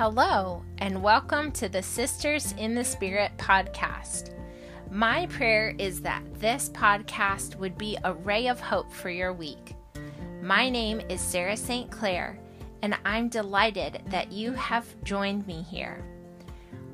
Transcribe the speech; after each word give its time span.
Hello, 0.00 0.62
and 0.78 1.02
welcome 1.02 1.52
to 1.52 1.68
the 1.68 1.82
Sisters 1.82 2.54
in 2.56 2.74
the 2.74 2.82
Spirit 2.82 3.32
podcast. 3.36 4.30
My 4.90 5.26
prayer 5.26 5.74
is 5.76 6.00
that 6.00 6.22
this 6.40 6.70
podcast 6.70 7.56
would 7.56 7.76
be 7.76 7.98
a 8.02 8.14
ray 8.14 8.46
of 8.46 8.60
hope 8.60 8.90
for 8.90 9.10
your 9.10 9.34
week. 9.34 9.76
My 10.40 10.70
name 10.70 11.02
is 11.10 11.20
Sarah 11.20 11.54
St. 11.54 11.90
Clair, 11.90 12.40
and 12.80 12.96
I'm 13.04 13.28
delighted 13.28 14.00
that 14.06 14.32
you 14.32 14.52
have 14.52 14.86
joined 15.04 15.46
me 15.46 15.60
here. 15.60 16.02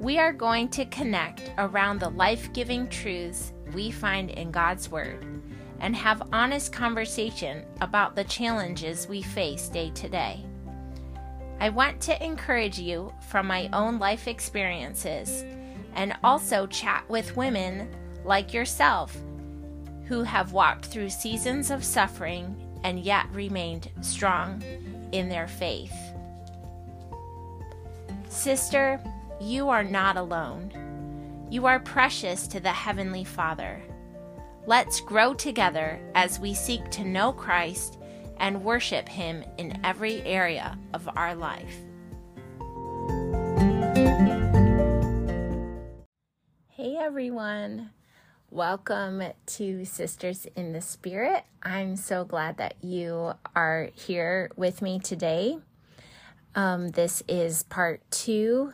We 0.00 0.18
are 0.18 0.32
going 0.32 0.68
to 0.70 0.84
connect 0.86 1.52
around 1.58 2.00
the 2.00 2.10
life 2.10 2.52
giving 2.52 2.88
truths 2.88 3.52
we 3.72 3.92
find 3.92 4.30
in 4.30 4.50
God's 4.50 4.90
Word 4.90 5.24
and 5.78 5.94
have 5.94 6.28
honest 6.32 6.72
conversation 6.72 7.66
about 7.80 8.16
the 8.16 8.24
challenges 8.24 9.06
we 9.06 9.22
face 9.22 9.68
day 9.68 9.90
to 9.90 10.08
day. 10.08 10.45
I 11.58 11.70
want 11.70 12.00
to 12.02 12.24
encourage 12.24 12.78
you 12.78 13.12
from 13.28 13.46
my 13.46 13.68
own 13.72 13.98
life 13.98 14.28
experiences 14.28 15.44
and 15.94 16.14
also 16.22 16.66
chat 16.66 17.04
with 17.08 17.36
women 17.36 17.88
like 18.24 18.52
yourself 18.52 19.16
who 20.04 20.22
have 20.22 20.52
walked 20.52 20.86
through 20.86 21.08
seasons 21.08 21.70
of 21.70 21.82
suffering 21.82 22.54
and 22.84 23.00
yet 23.00 23.26
remained 23.32 23.90
strong 24.02 24.62
in 25.12 25.28
their 25.28 25.48
faith. 25.48 25.94
Sister, 28.28 29.00
you 29.40 29.70
are 29.70 29.84
not 29.84 30.16
alone. 30.16 30.70
You 31.50 31.66
are 31.66 31.80
precious 31.80 32.46
to 32.48 32.60
the 32.60 32.72
Heavenly 32.72 33.24
Father. 33.24 33.80
Let's 34.66 35.00
grow 35.00 35.32
together 35.32 35.98
as 36.14 36.38
we 36.38 36.52
seek 36.52 36.90
to 36.90 37.04
know 37.04 37.32
Christ 37.32 37.98
and 38.38 38.64
worship 38.64 39.08
Him 39.08 39.44
in 39.58 39.80
every 39.84 40.22
area 40.22 40.78
of 40.92 41.08
our 41.16 41.34
life. 41.34 41.76
Hey 46.68 46.96
everyone, 46.98 47.90
welcome 48.50 49.22
to 49.46 49.84
Sisters 49.84 50.46
in 50.54 50.72
the 50.72 50.80
Spirit. 50.80 51.44
I'm 51.62 51.96
so 51.96 52.24
glad 52.24 52.58
that 52.58 52.74
you 52.82 53.32
are 53.54 53.90
here 53.94 54.50
with 54.56 54.82
me 54.82 54.98
today. 54.98 55.58
Um, 56.54 56.88
this 56.88 57.22
is 57.28 57.62
part 57.64 58.02
two 58.10 58.72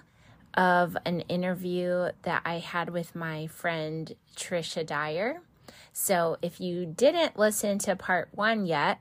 of 0.54 0.96
an 1.04 1.20
interview 1.22 2.10
that 2.22 2.42
I 2.44 2.58
had 2.58 2.90
with 2.90 3.14
my 3.14 3.46
friend 3.46 4.14
Tricia 4.36 4.86
Dyar. 4.86 5.42
So 5.92 6.36
if 6.42 6.60
you 6.60 6.86
didn't 6.86 7.38
listen 7.38 7.78
to 7.80 7.96
part 7.96 8.28
one 8.32 8.66
yet, 8.66 9.00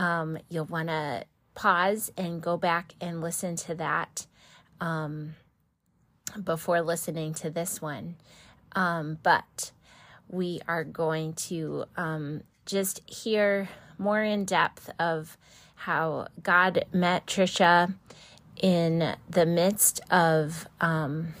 um, 0.00 0.38
you'll 0.48 0.64
want 0.64 0.88
to 0.88 1.24
pause 1.54 2.10
and 2.16 2.40
go 2.40 2.56
back 2.56 2.94
and 3.02 3.20
listen 3.20 3.54
to 3.54 3.74
that 3.74 4.26
um, 4.80 5.34
before 6.42 6.80
listening 6.80 7.34
to 7.34 7.50
this 7.50 7.82
one. 7.82 8.16
Um, 8.72 9.18
but 9.22 9.72
we 10.26 10.62
are 10.66 10.84
going 10.84 11.34
to 11.34 11.84
um, 11.98 12.44
just 12.64 13.02
hear 13.08 13.68
more 13.98 14.22
in 14.22 14.46
depth 14.46 14.88
of 14.98 15.36
how 15.74 16.28
God 16.42 16.86
met 16.94 17.26
Tricia 17.26 17.92
in 18.56 19.16
the 19.28 19.44
midst 19.44 20.00
of 20.10 20.66
um, 20.80 21.34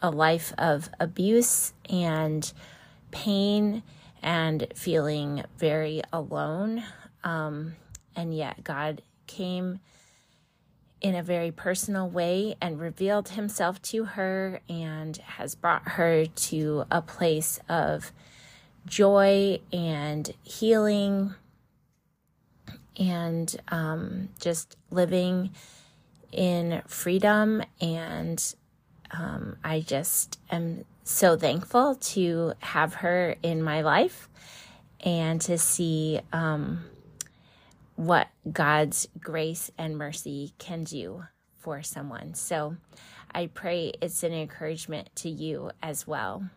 a 0.00 0.10
life 0.10 0.52
of 0.58 0.90
abuse 0.98 1.72
and 1.88 2.52
pain 3.12 3.84
and 4.20 4.66
feeling 4.74 5.44
very 5.56 6.02
alone. 6.12 6.82
Um, 7.22 7.76
and 8.16 8.34
yet 8.34 8.64
God 8.64 9.02
came 9.26 9.80
in 11.00 11.14
a 11.16 11.22
very 11.22 11.50
personal 11.50 12.08
way 12.08 12.54
and 12.60 12.78
revealed 12.78 13.30
himself 13.30 13.82
to 13.82 14.04
her 14.04 14.60
and 14.68 15.16
has 15.16 15.54
brought 15.54 15.86
her 15.90 16.26
to 16.26 16.84
a 16.90 17.02
place 17.02 17.58
of 17.68 18.12
joy 18.86 19.58
and 19.72 20.32
healing 20.42 21.34
and 22.96 23.56
um, 23.68 24.28
just 24.40 24.76
living 24.90 25.50
in 26.30 26.82
freedom. 26.86 27.62
And 27.80 28.54
um, 29.10 29.56
I 29.64 29.80
just 29.80 30.38
am 30.50 30.84
so 31.04 31.36
thankful 31.36 31.96
to 31.96 32.52
have 32.60 32.94
her 32.94 33.34
in 33.42 33.62
my 33.62 33.82
life 33.82 34.28
and 35.00 35.40
to 35.42 35.58
see 35.58 36.20
um, 36.32 36.84
what 38.06 38.28
God's 38.50 39.06
grace 39.20 39.70
and 39.78 39.96
mercy 39.96 40.54
can 40.58 40.84
do 40.84 41.24
for 41.60 41.82
someone. 41.82 42.34
So 42.34 42.76
I 43.32 43.46
pray 43.46 43.92
it's 44.02 44.22
an 44.22 44.32
encouragement 44.32 45.10
to 45.16 45.28
you 45.28 45.70
as 45.82 46.06
well. 46.06 46.50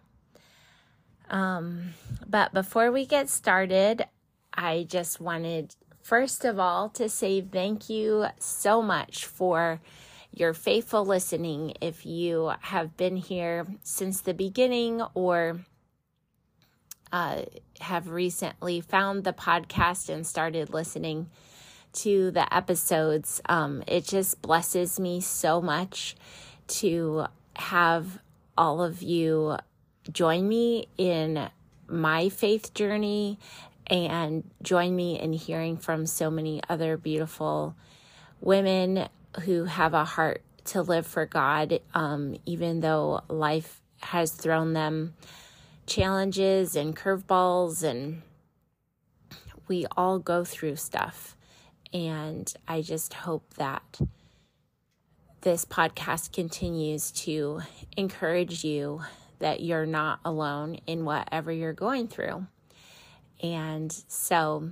Um, 1.30 1.94
but 2.28 2.54
before 2.54 2.92
we 2.92 3.06
get 3.06 3.30
started, 3.30 4.06
I 4.54 4.88
just 4.90 5.20
wanted, 5.20 5.76
first 6.02 6.46
of 6.46 6.60
all, 6.60 6.90
to 6.90 7.10
say 7.10 7.42
thank 7.42 7.90
you 7.90 8.26
so 8.40 8.82
much 8.82 9.26
for 9.26 9.82
your 10.32 10.54
faithful 10.54 11.06
listening. 11.06 11.74
If 11.82 12.06
you 12.06 12.52
have 12.62 12.98
been 12.98 13.18
here 13.18 13.66
since 13.84 14.22
the 14.22 14.34
beginning 14.34 15.02
or 15.14 15.60
uh, 17.16 17.46
have 17.80 18.10
recently 18.10 18.82
found 18.82 19.24
the 19.24 19.32
podcast 19.32 20.10
and 20.10 20.28
started 20.28 20.74
listening 20.74 21.30
to 21.94 22.30
the 22.32 22.54
episodes, 22.54 23.42
um, 23.48 23.82
it 23.88 24.04
just 24.04 24.42
blesses 24.42 25.00
me 25.00 25.22
so 25.22 25.62
much 25.62 26.18
to 26.68 27.26
have 27.56 28.20
all 28.58 28.84
of 28.84 29.02
you 29.02 29.56
join 30.12 30.46
me 30.46 30.90
in 30.98 31.50
my 31.88 32.28
faith 32.28 32.74
journey 32.74 33.40
and 33.88 34.44
join 34.62 34.94
me 34.94 35.18
in 35.18 35.32
hearing 35.32 35.78
from 35.78 36.06
so 36.06 36.30
many 36.30 36.60
other 36.68 36.98
beautiful 36.98 37.78
women 38.42 39.08
who 39.44 39.64
have 39.64 39.94
a 39.94 40.04
heart 40.04 40.42
to 40.66 40.82
live 40.82 41.08
for 41.08 41.26
God, 41.26 41.80
um, 41.94 42.36
even 42.46 42.82
though 42.82 43.22
life 43.30 43.80
has 44.02 44.34
thrown 44.34 44.74
them 44.74 45.14
challenges 45.86 46.76
and 46.76 46.96
curveballs, 46.96 47.84
and 47.84 48.22
we 49.68 49.86
all 49.96 50.20
go 50.20 50.44
through 50.44 50.76
stuff. 50.76 51.36
And 51.94 52.52
I 52.68 52.82
just 52.82 53.14
hope 53.14 53.54
that 53.56 54.00
this 55.42 55.64
podcast 55.64 56.34
continues 56.34 57.12
to 57.12 57.62
encourage 57.96 58.64
you 58.64 59.02
that 59.40 59.62
you're 59.62 59.86
not 59.86 60.20
alone 60.26 60.80
in 60.88 61.06
whatever 61.06 61.52
you're 61.52 61.74
going 61.74 62.08
through. 62.08 62.48
And 63.44 63.92
so 64.08 64.72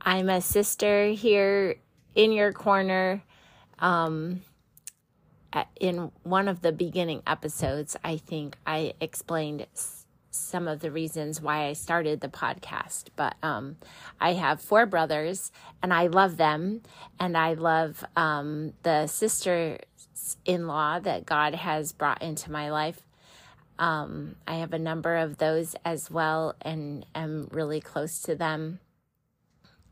I'm 0.00 0.28
a 0.28 0.40
sister 0.40 1.08
here 1.08 1.76
in 2.14 2.32
your 2.32 2.52
corner. 2.52 3.22
Um, 3.78 4.42
in 5.78 6.10
one 6.22 6.48
of 6.48 6.62
the 6.62 6.72
beginning 6.72 7.22
episodes, 7.26 7.96
I 8.02 8.16
think 8.16 8.56
I 8.66 8.94
explained 9.00 9.66
some 10.32 10.66
of 10.66 10.80
the 10.80 10.90
reasons 10.90 11.40
why 11.40 11.66
I 11.66 11.74
started 11.74 12.20
the 12.20 12.28
podcast. 12.28 13.04
But 13.14 13.36
um, 13.42 13.76
I 14.20 14.32
have 14.32 14.60
four 14.60 14.86
brothers, 14.86 15.52
and 15.82 15.92
I 15.92 16.08
love 16.08 16.36
them, 16.36 16.82
and 17.20 17.36
I 17.36 17.54
love 17.54 18.04
um, 18.16 18.72
the 18.82 19.06
sisters 19.06 19.78
in 20.44 20.66
law 20.66 20.98
that 20.98 21.26
God 21.26 21.54
has 21.54 21.92
brought 21.92 22.22
into 22.22 22.50
my 22.50 22.70
life. 22.70 23.02
Um, 23.78 24.36
I 24.46 24.56
have 24.56 24.72
a 24.72 24.78
number 24.78 25.16
of 25.16 25.38
those 25.38 25.76
as 25.84 26.10
well, 26.10 26.54
and 26.62 27.06
am 27.14 27.48
really 27.52 27.80
close 27.80 28.20
to 28.22 28.34
them. 28.34 28.80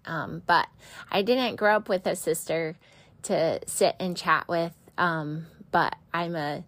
Um, 0.06 0.42
but 0.46 0.68
I 1.10 1.22
didn't 1.22 1.56
grow 1.56 1.76
up 1.76 1.88
with 1.88 2.06
a 2.06 2.16
sister 2.16 2.76
to 3.24 3.60
sit 3.66 3.96
and 4.00 4.16
chat 4.16 4.48
with. 4.48 4.72
Um, 4.96 5.46
but 5.70 5.94
I'm 6.12 6.34
a 6.34 6.64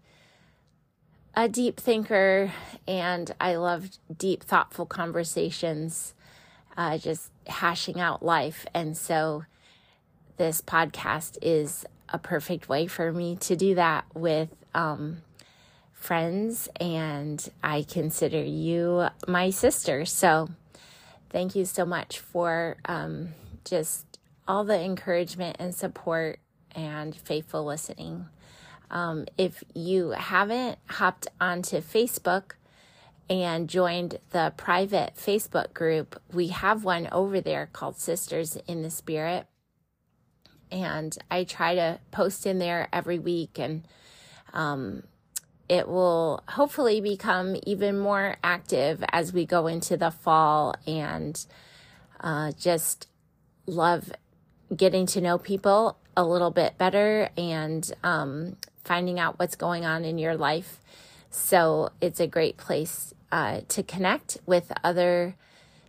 a 1.35 1.49
deep 1.49 1.81
thinker 1.81 2.53
and 2.87 3.35
I 3.41 3.57
love 3.57 3.91
deep, 4.17 4.43
thoughtful 4.43 4.87
conversations, 4.87 6.15
uh, 6.77 6.99
just 6.99 7.31
hashing 7.47 8.01
out 8.01 8.25
life. 8.25 8.67
And 8.75 8.97
so 8.97 9.45
this 10.37 10.61
podcast 10.61 11.39
is 11.41 11.87
a 12.09 12.19
perfect 12.19 12.69
way 12.69 12.87
for 12.87 13.13
me 13.13 13.37
to 13.37 13.57
do 13.57 13.75
that 13.77 14.05
with 14.15 14.51
um, 14.75 15.23
friends. 15.93 16.69
And 16.81 17.49
I 17.63 17.83
consider 17.83 18.43
you 18.43 19.07
my 19.27 19.51
sister. 19.51 20.05
So 20.05 20.51
thank 21.31 21.55
you 21.55 21.65
so 21.65 21.87
much 21.87 22.19
for 22.19 22.77
um, 22.85 23.31
just 23.65 24.19
all 24.47 24.65
the 24.65 24.79
encouragement 24.79 25.57
and 25.59 25.75
support 25.75 26.41
and 26.75 27.15
faithful 27.15 27.65
listening. 27.65 28.27
Um, 28.93 29.27
if 29.39 29.65
you 29.75 30.11
haven't 30.11 30.79
hopped 30.87 31.29
onto 31.41 31.79
Facebook 31.79 32.53
and 33.31 33.69
joined 33.69 34.19
the 34.31 34.53
private 34.57 35.15
Facebook 35.17 35.75
group, 35.75 36.21
we 36.33 36.49
have 36.49 36.85
one 36.85 37.09
over 37.13 37.41
there 37.41 37.69
called 37.73 37.97
Sisters 37.99 38.57
in 38.69 38.83
the 38.83 38.91
Spirit. 38.91 39.47
and 40.71 41.17
I 41.31 41.45
try 41.45 41.75
to 41.75 42.01
post 42.11 42.47
in 42.47 42.59
there 42.59 42.89
every 42.93 43.19
week 43.19 43.59
and 43.59 43.87
um, 44.55 45.05
it 45.69 45.89
will 45.89 46.43
hopefully 46.49 47.01
become 47.01 47.57
even 47.67 47.99
more 47.99 48.37
active 48.43 49.05
as 49.13 49.33
we 49.33 49.47
go 49.47 49.67
into 49.67 49.97
the 49.97 50.11
fall 50.11 50.75
and 50.87 51.45
uh, 52.21 52.53
just 52.53 53.09
love 53.67 54.13
getting 54.75 55.07
to 55.07 55.21
know 55.21 55.39
people 55.39 55.99
a 56.17 56.25
little 56.25 56.51
bit 56.51 56.79
better 56.79 57.31
and 57.37 57.93
um, 58.03 58.57
finding 58.85 59.19
out 59.19 59.39
what's 59.39 59.57
going 59.57 59.85
on 59.85 60.05
in 60.05 60.19
your 60.19 60.37
life. 60.37 60.81
So 61.31 61.91
it's 62.01 62.21
a 62.21 62.27
great 62.27 62.57
place 62.57 63.15
uh, 63.31 63.61
to 63.69 63.83
connect 63.83 64.39
with 64.47 64.73
other 64.85 65.37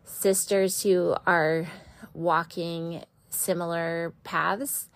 sisters 0.06 0.84
who 0.84 1.16
are 1.28 1.68
walking 2.14 3.04
similar 3.30 4.14
paths. 4.24 4.90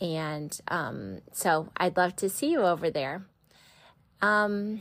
And 0.00 0.58
um, 0.68 1.20
so 1.32 1.68
I'd 1.76 1.96
love 1.96 2.16
to 2.16 2.28
see 2.28 2.50
you 2.50 2.62
over 2.62 2.90
there. 2.90 3.26
Um, 4.20 4.80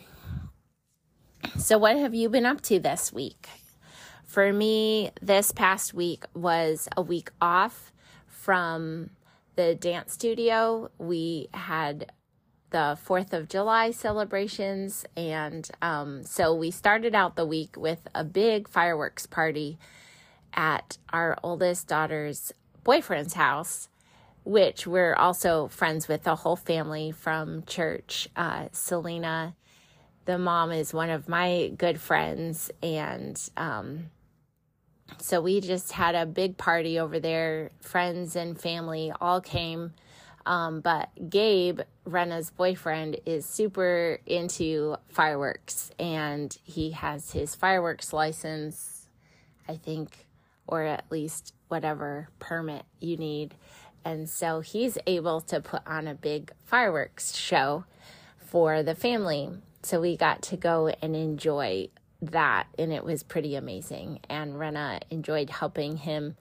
so, 1.57 1.77
what 1.77 1.97
have 1.97 2.15
you 2.15 2.29
been 2.29 2.45
up 2.45 2.61
to 2.61 2.79
this 2.79 3.11
week? 3.11 3.47
For 4.25 4.51
me, 4.53 5.11
this 5.21 5.51
past 5.51 5.93
week 5.93 6.23
was 6.33 6.87
a 6.95 7.01
week 7.01 7.29
off 7.41 7.91
from 8.25 9.11
the 9.55 9.75
dance 9.75 10.13
studio. 10.13 10.89
We 10.97 11.49
had 11.53 12.11
the 12.73 12.97
4th 13.07 13.33
of 13.33 13.47
July 13.47 13.91
celebrations. 13.91 15.05
And 15.15 15.69
um, 15.81 16.23
so 16.23 16.53
we 16.53 16.71
started 16.71 17.15
out 17.15 17.35
the 17.35 17.45
week 17.45 17.77
with 17.77 18.07
a 18.13 18.23
big 18.23 18.67
fireworks 18.67 19.27
party 19.27 19.77
at 20.53 20.97
our 21.13 21.37
oldest 21.43 21.87
daughter's 21.87 22.51
boyfriend's 22.83 23.35
house, 23.35 23.89
which 24.43 24.87
we're 24.87 25.13
also 25.13 25.67
friends 25.67 26.07
with 26.07 26.23
the 26.23 26.37
whole 26.37 26.55
family 26.55 27.11
from 27.11 27.63
church. 27.63 28.27
Uh, 28.35 28.69
Selena, 28.71 29.55
the 30.25 30.39
mom, 30.39 30.71
is 30.71 30.95
one 30.95 31.11
of 31.11 31.29
my 31.29 31.71
good 31.77 32.01
friends. 32.01 32.71
And 32.81 33.39
um, 33.55 34.09
so 35.19 35.41
we 35.41 35.61
just 35.61 35.91
had 35.91 36.15
a 36.15 36.25
big 36.25 36.57
party 36.57 36.99
over 36.99 37.19
there. 37.19 37.69
Friends 37.81 38.35
and 38.35 38.59
family 38.59 39.13
all 39.21 39.41
came 39.41 39.93
um, 40.45 40.81
but 40.81 41.09
Gabe, 41.29 41.81
Rena's 42.05 42.49
boyfriend, 42.49 43.17
is 43.25 43.45
super 43.45 44.19
into 44.25 44.97
fireworks 45.09 45.91
and 45.99 46.57
he 46.63 46.91
has 46.91 47.31
his 47.31 47.55
fireworks 47.55 48.11
license, 48.11 49.07
I 49.67 49.77
think, 49.77 50.27
or 50.67 50.83
at 50.83 51.05
least 51.09 51.53
whatever 51.69 52.29
permit 52.39 52.83
you 52.99 53.17
need. 53.17 53.55
And 54.05 54.29
so 54.29 54.59
he's 54.59 54.97
able 55.07 55.39
to 55.41 55.61
put 55.61 55.81
on 55.87 56.07
a 56.07 56.13
big 56.13 56.51
fireworks 56.65 57.35
show 57.35 57.85
for 58.37 58.83
the 58.83 58.95
family. 58.95 59.49
So 59.81 60.01
we 60.01 60.17
got 60.17 60.41
to 60.43 60.57
go 60.57 60.87
and 61.01 61.15
enjoy 61.15 61.89
that, 62.21 62.67
and 62.77 62.91
it 62.91 63.03
was 63.03 63.23
pretty 63.23 63.55
amazing. 63.55 64.19
And 64.29 64.57
Rena 64.59 65.01
enjoyed 65.09 65.49
helping 65.49 65.97
him 65.97 66.35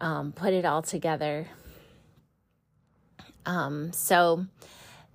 um, 0.00 0.32
put 0.32 0.52
it 0.52 0.64
all 0.64 0.82
together 0.82 1.48
um, 3.46 3.92
so 3.92 4.46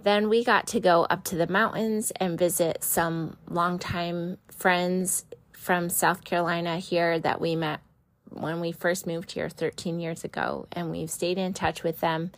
then 0.01 0.29
we 0.29 0.44
got 0.44 0.68
to 0.68 0.79
go 0.79 1.03
up 1.03 1.24
to 1.25 1.35
the 1.35 1.47
mountains 1.47 2.12
and 2.18 2.38
visit 2.38 2.83
some 2.83 3.38
longtime 3.50 4.38
friends 4.50 5.25
from 5.53 5.89
South 5.89 6.24
Carolina 6.24 6.77
here 6.77 7.19
that 7.19 7.41
we 7.41 7.56
met 7.56 7.81
when 8.29 8.59
we 8.59 8.71
first 8.71 9.07
moved 9.07 9.31
here 9.31 9.50
13 9.50 10.00
years 10.00 10.24
ago. 10.24 10.68
And 10.71 10.91
we've 10.91 11.09
stayed 11.09 11.38
in 11.38 11.53
touch 11.53 11.83
with 11.83 12.00
them, 12.00 12.31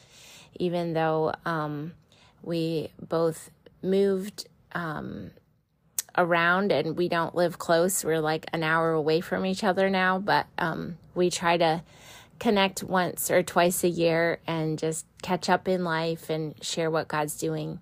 even 0.56 0.94
though 0.94 1.33
um, 1.45 1.94
we 2.41 2.89
both 3.00 3.51
moved 3.81 4.47
um, 4.71 5.31
around 6.18 6.71
and 6.71 6.97
we 6.97 7.09
don't 7.09 7.36
live 7.36 7.59
close. 7.59 8.03
We're 8.03 8.21
like 8.21 8.45
an 8.53 8.63
hour 8.63 8.91
away 8.91 9.21
from 9.21 9.45
each 9.45 9.63
other 9.63 9.89
now, 9.89 10.19
but 10.19 10.47
um, 10.57 10.97
we 11.13 11.30
try 11.30 11.57
to 11.57 11.83
connect 12.39 12.83
once 12.83 13.30
or 13.30 13.44
twice 13.44 13.83
a 13.83 13.89
year 13.89 14.39
and 14.47 14.80
just 14.80 15.06
catch 15.21 15.50
up 15.50 15.68
in 15.68 15.83
life 15.83 16.30
and 16.30 16.56
share 16.63 16.89
what 16.89 17.07
God's 17.07 17.38
doing 17.38 17.81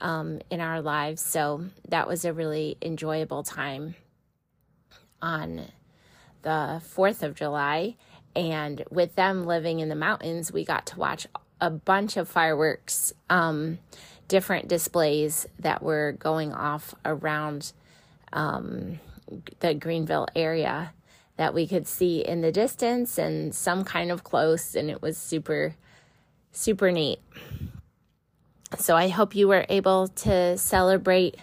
um, 0.00 0.40
in 0.50 0.60
our 0.60 0.80
lives. 0.80 1.22
So 1.22 1.66
that 1.88 2.08
was 2.08 2.24
a 2.24 2.32
really 2.32 2.76
enjoyable 2.82 3.42
time 3.42 3.94
on 5.22 5.66
the 6.42 6.82
4th 6.94 7.22
of 7.22 7.34
July. 7.34 7.96
And 8.36 8.84
with 8.90 9.14
them 9.14 9.44
living 9.44 9.80
in 9.80 9.88
the 9.88 9.94
mountains, 9.94 10.52
we 10.52 10.64
got 10.64 10.86
to 10.86 10.98
watch 10.98 11.26
a 11.60 11.70
bunch 11.70 12.16
of 12.16 12.28
fireworks, 12.28 13.12
um, 13.30 13.78
different 14.26 14.68
displays 14.68 15.46
that 15.60 15.82
were 15.82 16.12
going 16.18 16.52
off 16.52 16.94
around 17.04 17.72
um, 18.32 18.98
the 19.60 19.72
Greenville 19.72 20.26
area 20.34 20.92
that 21.36 21.54
we 21.54 21.66
could 21.66 21.86
see 21.86 22.24
in 22.24 22.40
the 22.40 22.52
distance 22.52 23.18
and 23.18 23.54
some 23.54 23.84
kind 23.84 24.10
of 24.10 24.24
close. 24.24 24.74
And 24.74 24.90
it 24.90 25.02
was 25.02 25.16
super, 25.16 25.74
super 26.52 26.92
neat. 26.92 27.20
So 28.78 28.96
I 28.96 29.08
hope 29.08 29.34
you 29.34 29.48
were 29.48 29.66
able 29.68 30.08
to 30.08 30.58
celebrate 30.58 31.36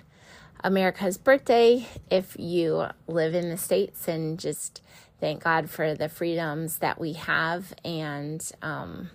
America's 0.63 1.17
birthday 1.17 1.87
if 2.09 2.35
you 2.37 2.85
live 3.07 3.33
in 3.33 3.49
the 3.49 3.57
States 3.57 4.07
and 4.07 4.39
just 4.39 4.81
thank 5.19 5.43
God 5.43 5.69
for 5.69 5.93
the 5.93 6.09
freedoms 6.09 6.79
that 6.79 6.99
we 6.99 7.13
have 7.13 7.73
and 7.83 8.49
um, 8.61 9.09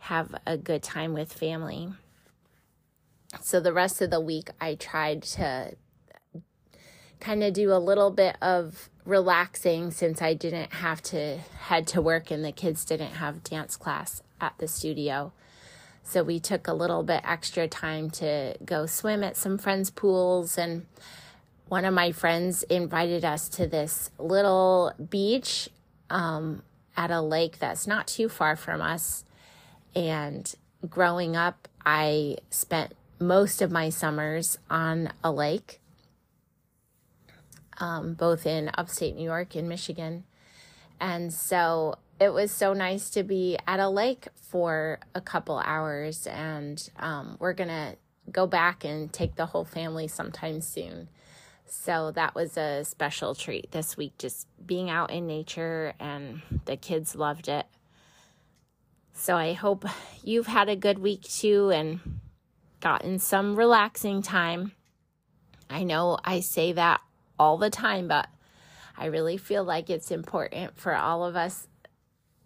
have 0.00 0.34
a 0.46 0.56
good 0.56 0.82
time 0.82 1.14
with 1.14 1.32
family. 1.32 1.88
So 3.40 3.60
the 3.60 3.72
rest 3.72 4.00
of 4.00 4.10
the 4.10 4.20
week, 4.20 4.50
I 4.60 4.74
tried 4.74 5.22
to 5.22 5.76
kind 7.20 7.42
of 7.42 7.52
do 7.52 7.72
a 7.72 7.78
little 7.78 8.10
bit 8.10 8.36
of 8.40 8.88
relaxing 9.08 9.90
since 9.90 10.20
I 10.20 10.34
didn't 10.34 10.70
have 10.74 11.00
to 11.04 11.38
head 11.38 11.86
to 11.88 12.02
work 12.02 12.30
and 12.30 12.44
the 12.44 12.52
kids 12.52 12.84
didn't 12.84 13.12
have 13.12 13.42
dance 13.42 13.74
class 13.74 14.22
at 14.38 14.52
the 14.58 14.68
studio. 14.68 15.32
So 16.02 16.22
we 16.22 16.38
took 16.38 16.68
a 16.68 16.74
little 16.74 17.02
bit 17.02 17.22
extra 17.24 17.66
time 17.68 18.10
to 18.10 18.54
go 18.62 18.84
swim 18.84 19.24
at 19.24 19.34
some 19.34 19.56
friends' 19.56 19.90
pools 19.90 20.58
and 20.58 20.84
one 21.68 21.86
of 21.86 21.94
my 21.94 22.12
friends 22.12 22.64
invited 22.64 23.24
us 23.24 23.48
to 23.50 23.66
this 23.66 24.10
little 24.18 24.92
beach 25.10 25.70
um, 26.10 26.62
at 26.94 27.10
a 27.10 27.22
lake 27.22 27.58
that's 27.58 27.86
not 27.86 28.06
too 28.06 28.28
far 28.28 28.56
from 28.56 28.82
us. 28.82 29.24
And 29.94 30.54
growing 30.86 31.34
up, 31.34 31.66
I 31.84 32.36
spent 32.50 32.94
most 33.18 33.62
of 33.62 33.70
my 33.70 33.88
summers 33.88 34.58
on 34.68 35.12
a 35.24 35.32
lake 35.32 35.80
um, 37.78 38.14
both 38.14 38.46
in 38.46 38.70
upstate 38.74 39.16
New 39.16 39.24
York 39.24 39.54
and 39.54 39.68
Michigan. 39.68 40.24
And 41.00 41.32
so 41.32 41.96
it 42.20 42.32
was 42.32 42.50
so 42.50 42.72
nice 42.72 43.10
to 43.10 43.22
be 43.22 43.56
at 43.66 43.80
a 43.80 43.88
lake 43.88 44.28
for 44.34 44.98
a 45.14 45.20
couple 45.20 45.58
hours. 45.58 46.26
And 46.26 46.88
um, 46.98 47.36
we're 47.38 47.52
going 47.52 47.68
to 47.68 47.96
go 48.30 48.46
back 48.46 48.84
and 48.84 49.12
take 49.12 49.36
the 49.36 49.46
whole 49.46 49.64
family 49.64 50.08
sometime 50.08 50.60
soon. 50.60 51.08
So 51.66 52.10
that 52.12 52.34
was 52.34 52.56
a 52.56 52.84
special 52.84 53.34
treat 53.34 53.70
this 53.72 53.96
week, 53.96 54.14
just 54.18 54.46
being 54.64 54.88
out 54.88 55.10
in 55.10 55.26
nature, 55.26 55.92
and 56.00 56.40
the 56.64 56.76
kids 56.76 57.14
loved 57.14 57.48
it. 57.48 57.66
So 59.12 59.36
I 59.36 59.52
hope 59.52 59.84
you've 60.24 60.46
had 60.46 60.68
a 60.68 60.76
good 60.76 60.98
week 60.98 61.22
too 61.22 61.70
and 61.70 62.00
gotten 62.80 63.18
some 63.18 63.56
relaxing 63.56 64.22
time. 64.22 64.72
I 65.68 65.82
know 65.82 66.18
I 66.24 66.40
say 66.40 66.72
that 66.72 67.02
all 67.38 67.58
the 67.58 67.70
time, 67.70 68.08
but 68.08 68.28
I 68.96 69.06
really 69.06 69.36
feel 69.36 69.64
like 69.64 69.90
it's 69.90 70.10
important 70.10 70.76
for 70.76 70.94
all 70.94 71.24
of 71.24 71.36
us 71.36 71.68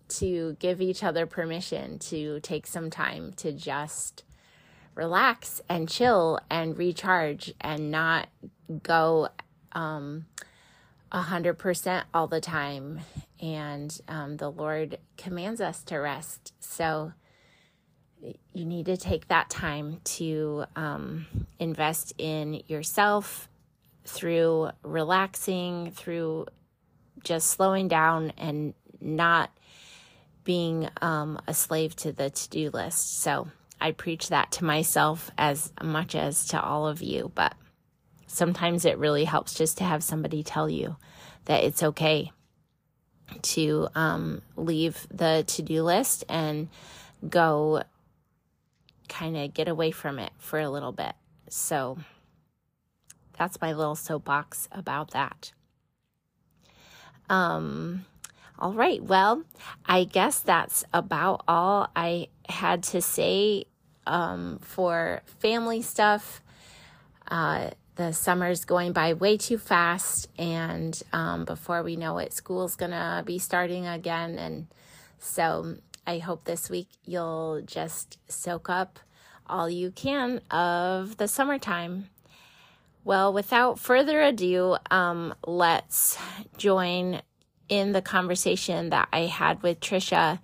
to 0.09 0.57
give 0.59 0.81
each 0.81 1.03
other 1.03 1.27
permission 1.27 1.99
to 1.99 2.41
take 2.41 2.67
some 2.67 2.91
time 2.91 3.33
to 3.35 3.53
just 3.53 4.25
relax 4.95 5.63
and 5.69 5.89
chill 5.89 6.39
and 6.51 6.77
recharge 6.77 7.55
and 7.61 7.91
not 7.91 8.29
go 8.83 9.29
um, 9.73 10.27
100% 11.13 12.05
all 12.13 12.27
the 12.27 12.41
time. 12.41 13.01
And 13.41 13.99
um, 14.09 14.37
the 14.37 14.51
Lord 14.51 14.99
commands 15.17 15.61
us 15.61 15.83
to 15.85 15.97
rest. 15.97 16.53
So 16.61 17.13
you 18.53 18.65
need 18.65 18.87
to 18.87 18.97
take 18.97 19.29
that 19.29 19.51
time 19.51 20.01
to 20.05 20.65
um, 20.77 21.27
invest 21.59 22.13
in 22.19 22.63
yourself 22.67 23.49
through 24.05 24.71
relaxing, 24.83 25.93
through 25.93 26.47
just 27.23 27.49
slowing 27.49 27.89
down 27.89 28.33
and 28.37 28.75
not 29.01 29.51
being 30.45 30.89
um, 31.01 31.39
a 31.47 31.55
slave 31.55 31.95
to 31.97 32.13
the 32.13 32.31
to 32.31 32.51
do 32.51 32.71
list. 32.71 33.21
So 33.21 33.49
I 33.81 33.93
preach 33.93 34.29
that 34.29 34.53
to 34.53 34.65
myself 34.65 35.31
as 35.39 35.73
much 35.83 36.15
as 36.15 36.47
to 36.49 36.61
all 36.61 36.87
of 36.87 37.03
you, 37.03 37.31
but 37.35 37.55
sometimes 38.27 38.85
it 38.85 38.99
really 38.99 39.25
helps 39.25 39.55
just 39.55 39.79
to 39.79 39.85
have 39.85 40.03
somebody 40.03 40.43
tell 40.43 40.69
you 40.69 40.97
that 41.45 41.65
it's 41.65 41.83
okay 41.83 42.33
to 43.43 43.89
um, 43.95 44.43
leave 44.57 45.07
the 45.11 45.45
to 45.47 45.63
do 45.63 45.83
list 45.83 46.25
and 46.29 46.69
go 47.29 47.83
kind 49.09 49.37
of 49.37 49.55
get 49.55 49.69
away 49.69 49.91
from 49.91 50.19
it 50.19 50.33
for 50.39 50.59
a 50.59 50.71
little 50.71 50.93
bit. 50.93 51.15
So 51.49 51.99
that's 53.39 53.61
my 53.61 53.73
little 53.73 53.97
soapbox 53.97 54.69
about 54.73 55.11
that. 55.13 55.53
Um, 57.29 58.05
all 58.59 58.73
right. 58.73 59.03
Well, 59.03 59.45
I 59.87 60.05
guess 60.05 60.41
that's 60.41 60.85
about 60.93 61.43
all 61.49 61.89
I 61.97 62.29
had 62.49 62.83
to 62.85 63.01
say 63.01 63.65
um, 64.07 64.59
for 64.61 65.23
family 65.41 65.83
stuff. 65.83 66.43
Uh, 67.29 67.71
the 67.97 68.13
summer's 68.13 68.65
going 68.65 68.93
by 68.93 69.15
way 69.15 69.37
too 69.37 69.59
fast, 69.59 70.29
and 70.39 71.01
um, 71.13 71.45
before 71.45 71.83
we 71.83 71.97
know 71.97 72.19
it, 72.19 72.33
school's 72.33 72.77
gonna 72.77 73.23
be 73.25 73.39
starting 73.39 73.87
again. 73.87 74.39
And 74.39 74.67
so 75.19 75.77
I 76.07 76.19
hope 76.19 76.45
this 76.45 76.71
week 76.71 76.89
you'll 77.05 77.63
just 77.63 78.19
soak 78.29 78.71
up 78.71 78.99
all 79.47 79.69
you 79.69 79.91
can 79.91 80.41
of 80.51 81.17
the 81.17 81.29
summertime. 81.29 82.09
Well, 83.05 83.33
without 83.33 83.81
further 83.81 84.23
ado, 84.23 84.77
um, 84.91 85.35
let's 85.45 86.17
join 86.57 87.21
in 87.69 87.93
the 87.93 88.03
conversation 88.03 88.91
that 88.91 89.09
I 89.13 89.21
had 89.21 89.63
with 89.63 89.81
Tricia 89.81 90.39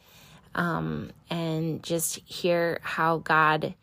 um, 0.57 1.13
and 1.31 1.83
just 1.83 2.17
hear 2.25 2.81
how 2.83 3.19
God 3.19 3.75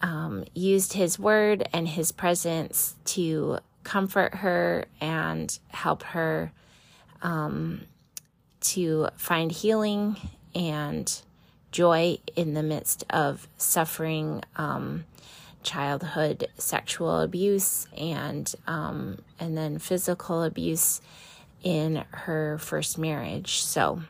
um, 0.00 0.44
used 0.54 0.92
his 0.92 1.18
word 1.18 1.68
and 1.72 1.88
his 1.88 2.12
presence 2.12 2.94
to 3.06 3.58
comfort 3.82 4.36
her 4.36 4.84
and 5.00 5.58
help 5.68 6.04
her 6.04 6.52
um, 7.22 7.80
to 8.60 9.08
find 9.16 9.50
healing 9.50 10.16
and 10.54 11.22
joy 11.72 12.18
in 12.36 12.54
the 12.54 12.62
midst 12.62 13.04
of 13.10 13.48
suffering 13.56 14.42
um, 14.56 15.04
childhood 15.62 16.48
sexual 16.56 17.20
abuse 17.20 17.86
and 17.96 18.52
um, 18.66 19.18
and 19.38 19.56
then 19.56 19.78
physical 19.78 20.42
abuse 20.42 21.00
in 21.62 22.04
her 22.10 22.58
first 22.58 22.98
marriage. 22.98 23.62
So 23.62 24.02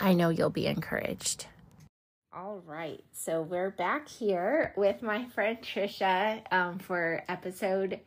I 0.00 0.14
know 0.14 0.28
you'll 0.30 0.50
be 0.50 0.66
encouraged. 0.66 1.46
All 2.36 2.62
right, 2.66 3.02
so 3.12 3.42
we're 3.42 3.70
back 3.70 4.08
here 4.08 4.72
with 4.76 5.02
my 5.02 5.26
friend 5.26 5.58
Tricia 5.62 6.42
um, 6.52 6.80
for 6.80 7.22
episode 7.28 8.00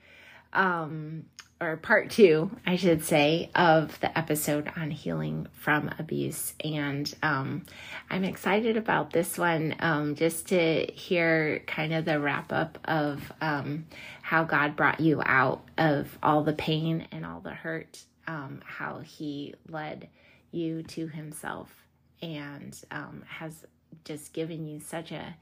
um, 0.52 1.26
or 1.60 1.78
part 1.78 2.12
two, 2.12 2.52
I 2.66 2.76
should 2.76 3.04
say, 3.04 3.50
of 3.56 4.00
the 4.00 4.16
episode 4.16 4.72
on 4.76 4.92
healing 4.92 5.48
from 5.54 5.90
abuse. 5.98 6.54
And 6.64 7.12
um, 7.24 7.66
I'm 8.10 8.24
excited 8.24 8.78
about 8.78 9.12
this 9.12 9.38
one 9.38 9.76
um, 9.80 10.16
just 10.16 10.50
to 10.50 10.86
hear 10.86 11.60
kind 11.66 11.94
of 11.94 12.06
the 12.06 12.20
wrap 12.20 12.54
up 12.54 12.78
of 12.86 13.32
um, 13.42 13.86
how 14.22 14.44
God 14.44 14.76
brought 14.76 15.00
you 15.00 15.22
out 15.26 15.64
of 15.78 16.16
all 16.22 16.44
the 16.44 16.54
pain 16.54 17.08
and 17.12 17.26
all 17.26 17.40
the 17.40 17.54
hurt, 17.54 18.04
um, 18.28 18.62
how 18.64 19.00
He 19.00 19.56
led 19.68 20.10
you 20.52 20.84
to 20.84 21.08
Himself 21.08 21.74
and 22.22 22.80
um, 22.92 23.24
has 23.28 23.66
just 24.06 24.32
given 24.32 24.68
you 24.68 24.80
such 24.80 25.12
a 25.12 25.36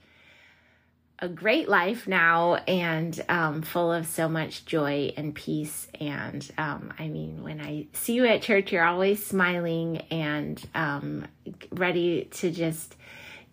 a 1.20 1.30
great 1.30 1.70
life 1.70 2.08
now 2.08 2.56
and 2.56 3.24
um, 3.30 3.62
full 3.62 3.92
of 3.92 4.06
so 4.06 4.28
much 4.28 4.66
joy 4.66 5.14
and 5.16 5.34
peace. 5.34 5.88
And 6.00 6.50
um, 6.58 6.94
I 7.00 7.08
mean, 7.08 7.44
when 7.44 7.62
I 7.62 7.88
see 7.94 8.14
you 8.14 8.26
at 8.26 8.42
church, 8.42 8.72
you're 8.72 8.86
always 8.86 9.26
smiling 9.26 9.98
and 10.12 10.62
um, 10.76 11.26
ready 11.72 12.26
to 12.32 12.52
just 12.52 12.96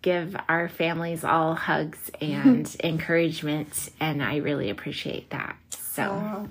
give 0.02 0.36
our 0.48 0.68
families 0.68 1.22
all 1.24 1.54
hugs 1.54 2.10
and 2.20 2.74
encouragement. 2.82 3.90
And 4.00 4.22
I 4.22 4.36
really 4.36 4.70
appreciate 4.70 5.30
that. 5.30 5.56
So 5.70 6.04
oh, 6.04 6.48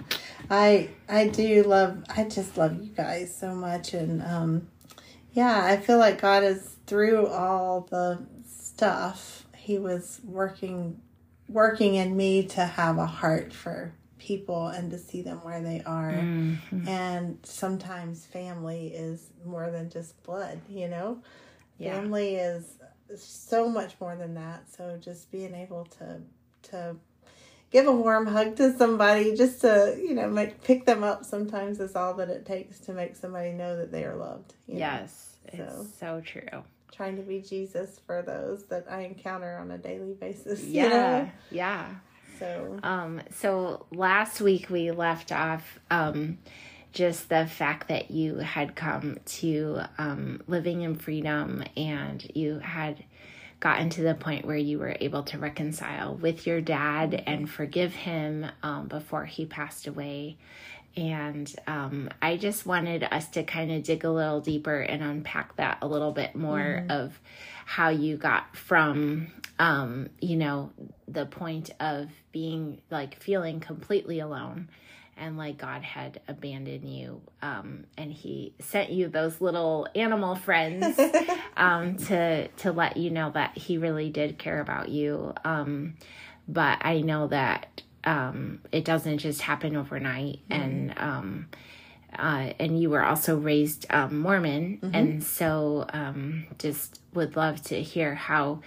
I 0.51 0.89
I 1.09 1.27
do 1.27 1.63
love 1.63 2.03
I 2.15 2.25
just 2.25 2.57
love 2.57 2.79
you 2.79 2.91
guys 2.91 3.35
so 3.35 3.55
much 3.55 3.95
and 3.95 4.21
um 4.21 4.67
yeah, 5.33 5.63
I 5.65 5.77
feel 5.77 5.97
like 5.97 6.21
God 6.21 6.43
is 6.43 6.75
through 6.85 7.25
all 7.27 7.87
the 7.89 8.19
stuff. 8.47 9.45
He 9.61 9.77
was 9.77 10.19
working 10.23 10.99
working 11.47 11.95
in 11.95 12.15
me 12.15 12.43
to 12.47 12.65
have 12.65 12.97
a 12.97 13.05
heart 13.05 13.53
for 13.53 13.93
people 14.17 14.67
and 14.67 14.91
to 14.91 14.97
see 14.97 15.21
them 15.21 15.37
where 15.43 15.61
they 15.61 15.81
are. 15.85 16.13
Mm-hmm. 16.13 16.87
And 16.87 17.37
sometimes 17.43 18.25
family 18.25 18.87
is 18.87 19.27
more 19.45 19.69
than 19.69 19.89
just 19.89 20.21
blood, 20.23 20.61
you 20.69 20.87
know? 20.87 21.21
Yeah. 21.77 21.95
Family 21.95 22.35
is 22.35 22.77
so 23.15 23.67
much 23.67 23.95
more 23.99 24.15
than 24.15 24.35
that. 24.35 24.71
So 24.75 24.97
just 25.01 25.31
being 25.31 25.55
able 25.55 25.85
to 25.97 26.21
to 26.69 26.95
give 27.71 27.87
a 27.87 27.91
warm 27.91 28.27
hug 28.27 28.55
to 28.57 28.77
somebody 28.77 29.35
just 29.35 29.61
to 29.61 29.97
you 29.99 30.13
know 30.13 30.29
make 30.29 30.61
pick 30.63 30.85
them 30.85 31.03
up 31.03 31.25
sometimes 31.25 31.79
is 31.79 31.95
all 31.95 32.13
that 32.13 32.29
it 32.29 32.45
takes 32.45 32.79
to 32.79 32.93
make 32.93 33.15
somebody 33.15 33.51
know 33.51 33.77
that 33.77 33.91
they 33.91 34.03
are 34.03 34.15
loved 34.15 34.53
yes 34.67 35.37
know? 35.53 35.63
it's 35.63 35.97
so 35.97 36.21
true 36.21 36.63
trying 36.91 37.15
to 37.15 37.21
be 37.21 37.39
jesus 37.39 37.99
for 38.05 38.21
those 38.21 38.65
that 38.65 38.85
i 38.89 39.01
encounter 39.01 39.57
on 39.57 39.71
a 39.71 39.77
daily 39.77 40.13
basis 40.13 40.63
yeah 40.63 40.83
you 40.83 40.89
know? 40.89 41.31
yeah 41.51 41.89
so 42.39 42.79
um 42.83 43.21
so 43.31 43.85
last 43.91 44.41
week 44.41 44.69
we 44.69 44.91
left 44.91 45.31
off 45.31 45.79
um 45.89 46.37
just 46.91 47.29
the 47.29 47.47
fact 47.47 47.87
that 47.87 48.11
you 48.11 48.37
had 48.37 48.75
come 48.75 49.17
to 49.25 49.81
um, 49.97 50.41
living 50.47 50.81
in 50.81 50.95
freedom 50.95 51.63
and 51.77 52.29
you 52.35 52.59
had 52.59 53.03
gotten 53.59 53.89
to 53.89 54.01
the 54.01 54.15
point 54.15 54.45
where 54.45 54.57
you 54.57 54.79
were 54.79 54.97
able 54.99 55.23
to 55.23 55.37
reconcile 55.37 56.15
with 56.15 56.45
your 56.45 56.59
dad 56.59 57.23
and 57.27 57.49
forgive 57.49 57.93
him 57.93 58.45
um, 58.63 58.87
before 58.87 59.25
he 59.25 59.45
passed 59.45 59.87
away. 59.87 60.35
And 60.97 61.53
um, 61.67 62.09
I 62.21 62.37
just 62.37 62.65
wanted 62.65 63.03
us 63.03 63.27
to 63.29 63.43
kind 63.43 63.71
of 63.71 63.83
dig 63.83 64.03
a 64.03 64.09
little 64.09 64.41
deeper 64.41 64.79
and 64.79 65.01
unpack 65.01 65.55
that 65.55 65.77
a 65.81 65.87
little 65.87 66.11
bit 66.11 66.35
more 66.35 66.59
mm-hmm. 66.59 66.91
of 66.91 67.19
how 67.65 67.89
you 67.89 68.17
got 68.17 68.55
from, 68.55 69.31
um, 69.57 70.09
you 70.19 70.35
know, 70.35 70.71
the 71.07 71.25
point 71.25 71.69
of 71.79 72.09
being 72.31 72.81
like 72.89 73.21
feeling 73.21 73.59
completely 73.59 74.19
alone 74.19 74.67
and 75.17 75.37
like 75.37 75.57
God 75.57 75.83
had 75.83 76.19
abandoned 76.27 76.89
you. 76.89 77.21
Um, 77.41 77.85
and 77.97 78.11
he 78.11 78.53
sent 78.59 78.89
you 78.89 79.07
those 79.07 79.39
little 79.39 79.87
animal 79.95 80.35
friends 80.35 80.99
um, 81.57 81.97
to 81.97 82.47
to 82.47 82.71
let 82.71 82.97
you 82.97 83.11
know 83.11 83.31
that 83.31 83.57
he 83.57 83.77
really 83.77 84.09
did 84.09 84.37
care 84.37 84.59
about 84.59 84.89
you. 84.89 85.33
Um, 85.45 85.95
but 86.47 86.79
I 86.81 87.01
know 87.01 87.27
that 87.27 87.81
um, 88.03 88.59
it 88.71 88.85
doesn't 88.85 89.19
just 89.19 89.41
happen 89.41 89.75
overnight, 89.75 90.39
mm-hmm. 90.49 90.61
and 90.61 90.93
um, 90.97 91.47
uh, 92.17 92.53
and 92.59 92.81
you 92.81 92.89
were 92.89 93.03
also 93.03 93.37
raised 93.37 93.85
um, 93.89 94.19
Mormon, 94.19 94.79
mm-hmm. 94.81 94.95
and 94.95 95.23
so 95.23 95.85
um, 95.93 96.47
just 96.57 97.01
would 97.13 97.35
love 97.35 97.61
to 97.63 97.81
hear 97.81 98.15
how 98.15 98.61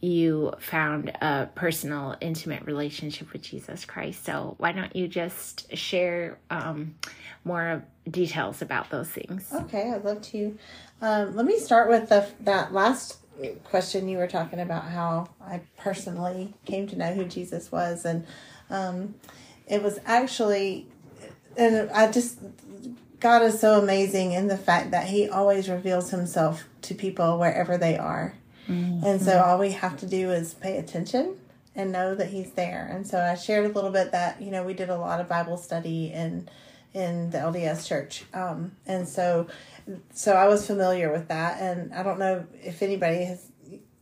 you 0.00 0.52
found 0.58 1.08
a 1.20 1.48
personal, 1.54 2.16
intimate 2.20 2.64
relationship 2.64 3.32
with 3.32 3.42
Jesus 3.42 3.84
Christ. 3.84 4.24
So, 4.24 4.54
why 4.58 4.72
don't 4.72 4.94
you 4.94 5.08
just 5.08 5.74
share 5.76 6.38
um, 6.50 6.94
more 7.44 7.84
details 8.08 8.62
about 8.62 8.90
those 8.90 9.08
things? 9.08 9.50
Okay, 9.52 9.90
I'd 9.92 10.04
love 10.04 10.22
to. 10.22 10.56
Um, 11.00 11.34
let 11.34 11.46
me 11.46 11.58
start 11.58 11.88
with 11.88 12.08
the, 12.08 12.28
that 12.40 12.72
last 12.72 13.18
question 13.64 14.08
you 14.08 14.18
were 14.18 14.26
talking 14.26 14.60
about 14.60 14.84
how 14.84 15.28
I 15.40 15.60
personally 15.76 16.54
came 16.64 16.86
to 16.88 16.96
know 16.96 17.12
who 17.12 17.24
Jesus 17.24 17.70
was. 17.70 18.04
And 18.04 18.26
um, 18.70 19.14
it 19.66 19.82
was 19.82 19.98
actually, 20.04 20.86
and 21.56 21.90
I 21.90 22.10
just, 22.10 22.38
God 23.20 23.42
is 23.42 23.60
so 23.60 23.80
amazing 23.80 24.32
in 24.32 24.48
the 24.48 24.58
fact 24.58 24.90
that 24.92 25.06
He 25.08 25.28
always 25.28 25.68
reveals 25.68 26.10
Himself 26.10 26.64
to 26.82 26.94
people 26.94 27.38
wherever 27.38 27.76
they 27.76 27.96
are. 27.96 28.34
Mm-hmm. 28.68 29.04
And 29.04 29.22
so 29.22 29.42
all 29.42 29.58
we 29.58 29.72
have 29.72 29.96
to 29.98 30.06
do 30.06 30.30
is 30.30 30.54
pay 30.54 30.76
attention 30.78 31.36
and 31.76 31.92
know 31.92 32.14
that 32.14 32.28
he's 32.28 32.52
there. 32.52 32.88
And 32.90 33.06
so 33.06 33.20
I 33.20 33.34
shared 33.34 33.66
a 33.66 33.68
little 33.68 33.90
bit 33.90 34.12
that, 34.12 34.40
you 34.40 34.50
know, 34.50 34.64
we 34.64 34.74
did 34.74 34.88
a 34.88 34.96
lot 34.96 35.20
of 35.20 35.28
Bible 35.28 35.56
study 35.56 36.12
in 36.12 36.48
in 36.94 37.28
the 37.28 37.36
LDS 37.36 37.86
church. 37.86 38.24
Um, 38.32 38.72
and 38.86 39.06
so 39.06 39.46
so 40.12 40.32
I 40.32 40.48
was 40.48 40.66
familiar 40.66 41.12
with 41.12 41.28
that 41.28 41.60
and 41.60 41.94
I 41.94 42.02
don't 42.02 42.18
know 42.18 42.46
if 42.62 42.82
anybody 42.82 43.24
has 43.24 43.46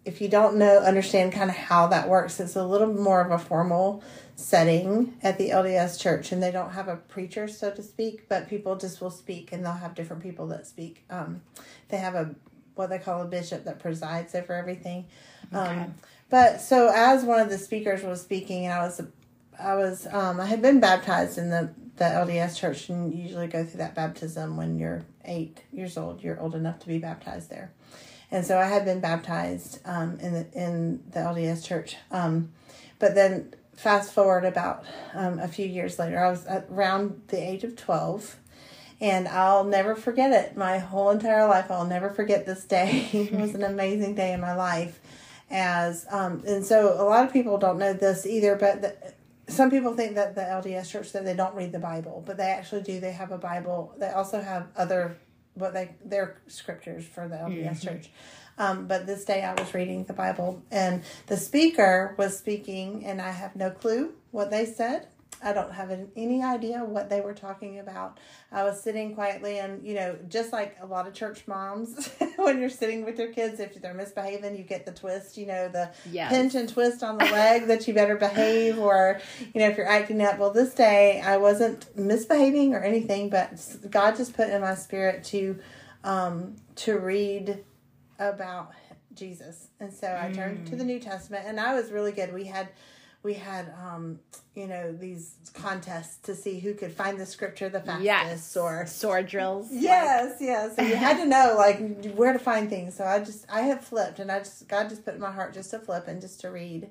if 0.05 0.21
you 0.21 0.29
don't 0.29 0.57
know 0.57 0.79
understand 0.79 1.33
kind 1.33 1.51
of 1.51 1.57
how 1.57 1.89
that 1.89 2.09
works, 2.09 2.39
it's 2.39 2.57
a 2.57 2.65
little 2.65 2.93
more 2.93 3.21
of 3.23 3.33
a 3.33 3.39
formal 3.39 4.03
setting 4.37 5.15
at 5.23 5.39
the 5.39 5.51
LDS 5.51 6.01
church 6.01 6.33
and 6.33 6.43
they 6.43 6.51
don't 6.51 6.73
have 6.73 6.89
a 6.89 6.97
preacher 6.97 7.47
so 7.49 7.71
to 7.71 7.83
speak, 7.83 8.29
but 8.29 8.49
people 8.49 8.77
just 8.77 9.01
will 9.01 9.11
speak 9.11 9.53
and 9.53 9.65
they'll 9.65 9.73
have 9.73 9.95
different 9.95 10.23
people 10.23 10.47
that 10.49 10.67
speak. 10.67 11.05
Um, 11.11 11.43
they 11.89 11.99
have 11.99 12.15
a 12.15 12.35
what 12.75 12.91
they 12.91 12.99
call 12.99 13.23
a 13.23 13.27
bishop 13.27 13.65
that 13.65 13.79
presides 13.79 14.35
over 14.35 14.53
everything. 14.53 15.07
Okay. 15.55 15.83
Um, 15.83 15.95
but 16.31 16.61
so 16.61 16.91
as 16.95 17.25
one 17.25 17.41
of 17.41 17.49
the 17.49 17.59
speakers 17.59 18.03
was 18.03 18.21
speaking, 18.21 18.65
and 18.65 18.75
I 18.75 18.83
was, 18.83 19.01
I 19.59 19.75
was, 19.77 20.07
um, 20.11 20.41
I 20.41 20.47
had 20.47 20.61
been 20.63 20.81
baptized 20.81 21.39
in 21.39 21.51
the 21.51 21.71
the 21.97 22.05
LDS 22.05 22.59
church, 22.59 22.89
and 22.89 23.15
you 23.15 23.23
usually 23.23 23.47
go 23.47 23.65
through 23.65 23.79
that 23.79 23.95
baptism 23.95 24.57
when 24.57 24.77
you're 24.79 25.05
eight 25.25 25.63
years 25.73 25.97
old. 25.97 26.25
You're 26.25 26.41
old 26.41 26.57
enough 26.57 26.81
to 26.81 26.89
be 26.89 26.99
baptized 26.99 27.51
there. 27.51 27.71
and 28.33 28.45
so 28.45 28.59
I 28.59 28.65
had 28.65 28.85
been 28.85 28.99
baptized 28.99 29.79
um, 29.85 30.19
in 30.19 30.33
the 30.33 30.47
in 30.55 31.05
the 31.13 31.21
LDS 31.21 31.65
church. 31.65 31.97
Um, 32.11 32.51
but 32.99 33.15
then 33.15 33.55
fast 33.77 34.13
forward 34.13 34.45
about 34.45 34.85
um, 35.15 35.39
a 35.39 35.49
few 35.49 35.67
years 35.67 35.99
later, 35.99 36.25
I 36.25 36.31
was 36.31 36.47
around 36.47 37.23
the 37.29 37.39
age 37.39 37.65
of 37.65 37.77
twelve, 37.77 38.37
and 39.01 39.29
I'll 39.29 39.65
never 39.65 39.95
forget 39.95 40.33
it. 40.33 40.57
My 40.57 40.79
whole 40.79 41.11
entire 41.11 41.47
life, 41.47 41.71
I'll 41.71 41.87
never 41.87 42.11
forget 42.11 42.47
this 42.47 42.65
day. 42.65 43.09
it 43.13 43.33
was 43.33 43.55
an 43.55 43.63
amazing 43.63 44.15
day 44.15 44.33
in 44.33 44.41
my 44.41 44.55
life. 44.55 45.01
As 45.51 46.07
um, 46.11 46.43
and 46.47 46.65
so 46.65 46.95
a 47.01 47.05
lot 47.05 47.25
of 47.25 47.33
people 47.33 47.59
don't 47.59 47.79
know 47.79 47.93
this 47.93 48.27
either, 48.27 48.57
but. 48.57 48.83
The, 48.83 49.15
some 49.47 49.71
people 49.71 49.95
think 49.95 50.15
that 50.15 50.35
the 50.35 50.41
LDS 50.41 50.91
church 50.91 51.13
that 51.13 51.27
they 51.27 51.37
don't 51.37 51.55
read 51.55 51.71
the 51.71 51.79
Bible, 51.79 52.23
but 52.25 52.39
they 52.39 52.45
actually 52.45 52.81
do. 52.81 52.99
They 52.99 53.13
have 53.13 53.31
a 53.31 53.37
Bible. 53.37 53.95
They 53.99 54.09
also 54.09 54.41
have 54.41 54.69
other 54.75 55.19
what 55.55 55.73
they 55.73 55.95
their 56.05 56.41
scriptures 56.47 57.05
for 57.05 57.29
the 57.29 57.37
LDS 57.37 57.65
mm-hmm. 57.65 57.87
church. 57.87 58.11
Um, 58.59 58.87
but 58.87 59.07
this 59.07 59.25
day 59.25 59.43
I 59.43 59.55
was 59.55 59.75
reading 59.75 60.05
the 60.05 60.13
Bible 60.13 60.63
and 60.71 61.03
the 61.27 61.37
speaker 61.37 62.15
was 62.17 62.39
speaking, 62.39 63.05
and 63.05 63.21
I 63.21 63.31
have 63.31 63.57
no 63.57 63.71
clue 63.71 64.13
what 64.31 64.51
they 64.51 64.65
said. 64.65 65.09
I 65.45 65.53
don't 65.53 65.73
have 65.73 65.91
any 66.17 66.43
idea 66.43 66.83
what 66.83 67.11
they 67.11 67.21
were 67.21 67.35
talking 67.35 67.79
about. 67.79 68.19
I 68.51 68.65
was 68.65 68.83
sitting 68.83 69.15
quietly, 69.15 69.59
and 69.59 69.87
you 69.87 69.95
know, 69.95 70.17
just 70.29 70.53
like 70.53 70.77
a 70.81 70.87
lot 70.87 71.07
of 71.07 71.13
church 71.13 71.47
moms, 71.47 72.09
when 72.37 72.61
you're 72.61 72.71
sitting 72.71 73.05
with 73.05 73.19
your 73.19 73.33
kids, 73.33 73.61
if 73.61 73.81
they're 73.81 73.93
misbehaving, 73.93 74.57
you 74.57 74.63
get 74.63 74.87
the 74.87 74.93
twist, 74.93 75.37
you 75.37 75.47
know, 75.47 75.69
the 75.69 75.91
yes. 76.11 76.33
pinch 76.33 76.55
and 76.55 76.69
twist 76.69 77.03
on 77.03 77.19
the 77.19 77.25
leg 77.27 77.67
that 77.67 77.87
you 77.87 77.93
better 77.93 78.17
behave, 78.17 78.79
or 78.79 79.21
you 79.53 79.61
know, 79.61 79.69
if 79.69 79.77
you're 79.77 79.89
acting 79.89 80.23
up. 80.23 80.39
Well, 80.39 80.51
this 80.51 80.73
day 80.73 81.21
I 81.21 81.37
wasn't 81.37 81.95
misbehaving 81.97 82.75
or 82.75 82.83
anything, 82.83 83.29
but 83.29 83.61
God 83.91 84.17
just 84.17 84.35
put 84.35 84.49
in 84.49 84.63
my 84.63 84.75
spirit 84.75 85.25
to 85.25 85.59
um, 86.05 86.57
to 86.77 86.99
read 86.99 87.65
about 88.19 88.73
Jesus, 89.15 89.69
and 89.81 89.93
so 89.93 90.19
I 90.21 90.33
turned 90.33 90.67
to 90.69 90.77
the 90.77 90.85
mm. 90.85 90.89
New 90.89 91.01
Testament, 91.01 91.45
and 91.47 91.61
I 91.61 91.75
was 91.75 91.93
really 91.93 92.13
good. 92.13 92.33
We 92.33 92.45
had 92.45 92.69
we 93.25 93.35
had 93.35 93.75
um 93.83 94.21
you 94.55 94.69
know 94.69 94.93
these 94.93 95.35
contests 95.55 96.19
to 96.19 96.35
see 96.37 96.61
who 96.61 96.75
could 96.75 96.93
find 96.93 97.19
the 97.19 97.27
scripture 97.27 97.69
the 97.69 97.81
fastest 97.81 98.05
yes. 98.05 98.57
or 98.57 98.87
sword 98.87 99.27
drills 99.27 99.69
yes 99.73 100.33
like. 100.33 100.41
yes 100.41 100.77
so 100.77 100.83
you 100.83 100.95
had 100.95 101.17
to 101.17 101.27
know 101.27 101.55
like 101.59 102.05
where 102.15 102.33
to 102.33 102.39
find 102.39 102.71
things 102.71 102.95
so 102.95 103.05
i 103.05 103.19
just 103.19 103.47
i 103.51 103.63
have 103.63 103.83
flipped 103.83 104.21
and 104.21 104.31
i 104.31 104.39
just 104.39 104.69
god 104.69 104.89
just 104.89 105.05
put 105.05 105.15
in 105.15 105.21
my 105.21 105.33
heart 105.33 105.53
just 105.53 105.71
to 105.71 105.79
flip 105.79 106.07
and 106.07 106.21
just 106.21 106.41
to 106.41 106.51
read 106.51 106.89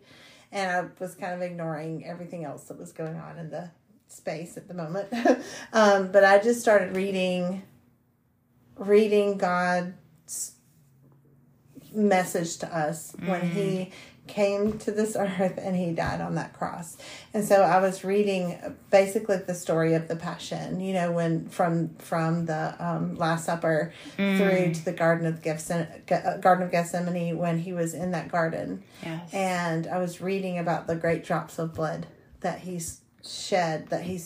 and 0.51 0.69
i 0.69 0.85
was 0.99 1.15
kind 1.15 1.33
of 1.33 1.41
ignoring 1.41 2.05
everything 2.05 2.43
else 2.43 2.63
that 2.65 2.77
was 2.77 2.91
going 2.91 3.15
on 3.15 3.37
in 3.37 3.49
the 3.49 3.69
space 4.07 4.57
at 4.57 4.67
the 4.67 4.73
moment 4.73 5.07
um, 5.73 6.11
but 6.11 6.25
i 6.25 6.39
just 6.39 6.59
started 6.59 6.95
reading 6.95 7.61
reading 8.77 9.37
god's 9.37 10.53
message 11.93 12.57
to 12.57 12.75
us 12.75 13.13
mm. 13.13 13.27
when 13.27 13.49
he 13.49 13.91
came 14.25 14.77
to 14.79 14.91
this 14.91 15.15
earth 15.17 15.57
and 15.57 15.75
he 15.75 15.91
died 15.91 16.21
on 16.21 16.35
that 16.35 16.53
cross. 16.53 16.97
And 17.33 17.43
so 17.43 17.61
I 17.61 17.79
was 17.81 18.03
reading 18.03 18.57
basically 18.89 19.37
the 19.37 19.53
story 19.53 19.95
of 19.95 20.07
the 20.07 20.15
passion, 20.15 20.79
you 20.79 20.93
know, 20.93 21.11
when 21.11 21.49
from 21.49 21.95
from 21.95 22.45
the 22.45 22.75
um, 22.79 23.15
last 23.15 23.45
supper 23.45 23.93
mm. 24.17 24.37
through 24.37 24.73
to 24.75 24.85
the 24.85 24.93
garden 24.93 25.25
of 25.25 25.41
Gethsemane, 25.41 25.87
uh, 26.09 26.37
garden 26.37 26.65
of 26.65 26.71
Gethsemane 26.71 27.37
when 27.37 27.59
he 27.59 27.73
was 27.73 27.93
in 27.93 28.11
that 28.11 28.31
garden. 28.31 28.83
Yes. 29.03 29.33
And 29.33 29.87
I 29.87 29.97
was 29.97 30.21
reading 30.21 30.57
about 30.57 30.87
the 30.87 30.95
great 30.95 31.23
drops 31.23 31.59
of 31.59 31.73
blood 31.73 32.07
that 32.39 32.59
he 32.59 32.79
shed 33.25 33.87
that 33.87 34.03
he 34.03 34.21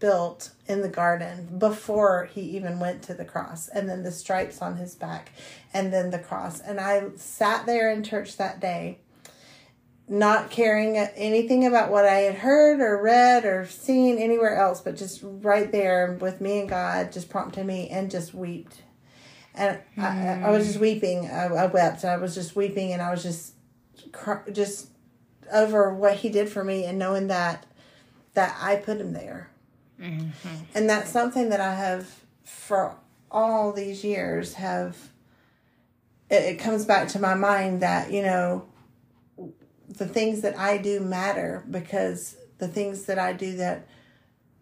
built 0.00 0.50
in 0.66 0.80
the 0.80 0.88
garden 0.88 1.58
before 1.58 2.28
he 2.32 2.40
even 2.40 2.80
went 2.80 3.02
to 3.02 3.14
the 3.14 3.24
cross 3.24 3.68
and 3.68 3.88
then 3.88 4.02
the 4.02 4.10
stripes 4.10 4.60
on 4.60 4.76
his 4.76 4.94
back 4.94 5.30
and 5.72 5.92
then 5.92 6.10
the 6.10 6.18
cross 6.18 6.60
and 6.60 6.80
i 6.80 7.02
sat 7.16 7.66
there 7.66 7.92
in 7.92 8.02
church 8.02 8.36
that 8.36 8.60
day 8.60 8.98
not 10.10 10.50
caring 10.50 10.96
anything 10.96 11.64
about 11.64 11.88
what 11.88 12.04
I 12.04 12.16
had 12.16 12.34
heard 12.34 12.80
or 12.80 13.00
read 13.00 13.44
or 13.44 13.64
seen 13.66 14.18
anywhere 14.18 14.56
else, 14.56 14.80
but 14.80 14.96
just 14.96 15.20
right 15.22 15.70
there 15.70 16.18
with 16.20 16.40
me 16.40 16.58
and 16.58 16.68
God, 16.68 17.12
just 17.12 17.30
prompted 17.30 17.64
me 17.64 17.88
and 17.88 18.10
just 18.10 18.34
wept. 18.34 18.82
And 19.54 19.78
mm. 19.96 20.02
I, 20.02 20.48
I, 20.48 20.50
was 20.50 20.66
just 20.66 20.80
weeping. 20.80 21.30
I, 21.30 21.46
I, 21.46 21.66
wept. 21.66 22.04
I 22.04 22.16
was 22.16 22.34
just 22.34 22.56
weeping, 22.56 22.92
and 22.92 23.00
I 23.00 23.10
was 23.10 23.22
just, 23.22 23.54
just 24.52 24.88
over 25.52 25.94
what 25.94 26.16
He 26.16 26.28
did 26.28 26.48
for 26.48 26.64
me, 26.64 26.84
and 26.84 26.98
knowing 26.98 27.28
that, 27.28 27.66
that 28.34 28.56
I 28.60 28.76
put 28.76 29.00
Him 29.00 29.12
there, 29.12 29.50
mm-hmm. 30.00 30.64
and 30.74 30.88
that's 30.88 31.10
something 31.10 31.50
that 31.50 31.60
I 31.60 31.74
have 31.74 32.08
for 32.44 32.96
all 33.30 33.72
these 33.72 34.04
years 34.04 34.54
have. 34.54 34.96
It, 36.30 36.42
it 36.44 36.58
comes 36.58 36.84
back 36.84 37.08
to 37.08 37.18
my 37.18 37.34
mind 37.34 37.82
that 37.82 38.12
you 38.12 38.22
know 38.22 38.66
the 39.88 40.06
things 40.06 40.42
that 40.42 40.58
I 40.58 40.78
do 40.78 41.00
matter 41.00 41.64
because 41.70 42.36
the 42.58 42.68
things 42.68 43.04
that 43.04 43.18
I 43.18 43.32
do 43.32 43.56
that 43.56 43.88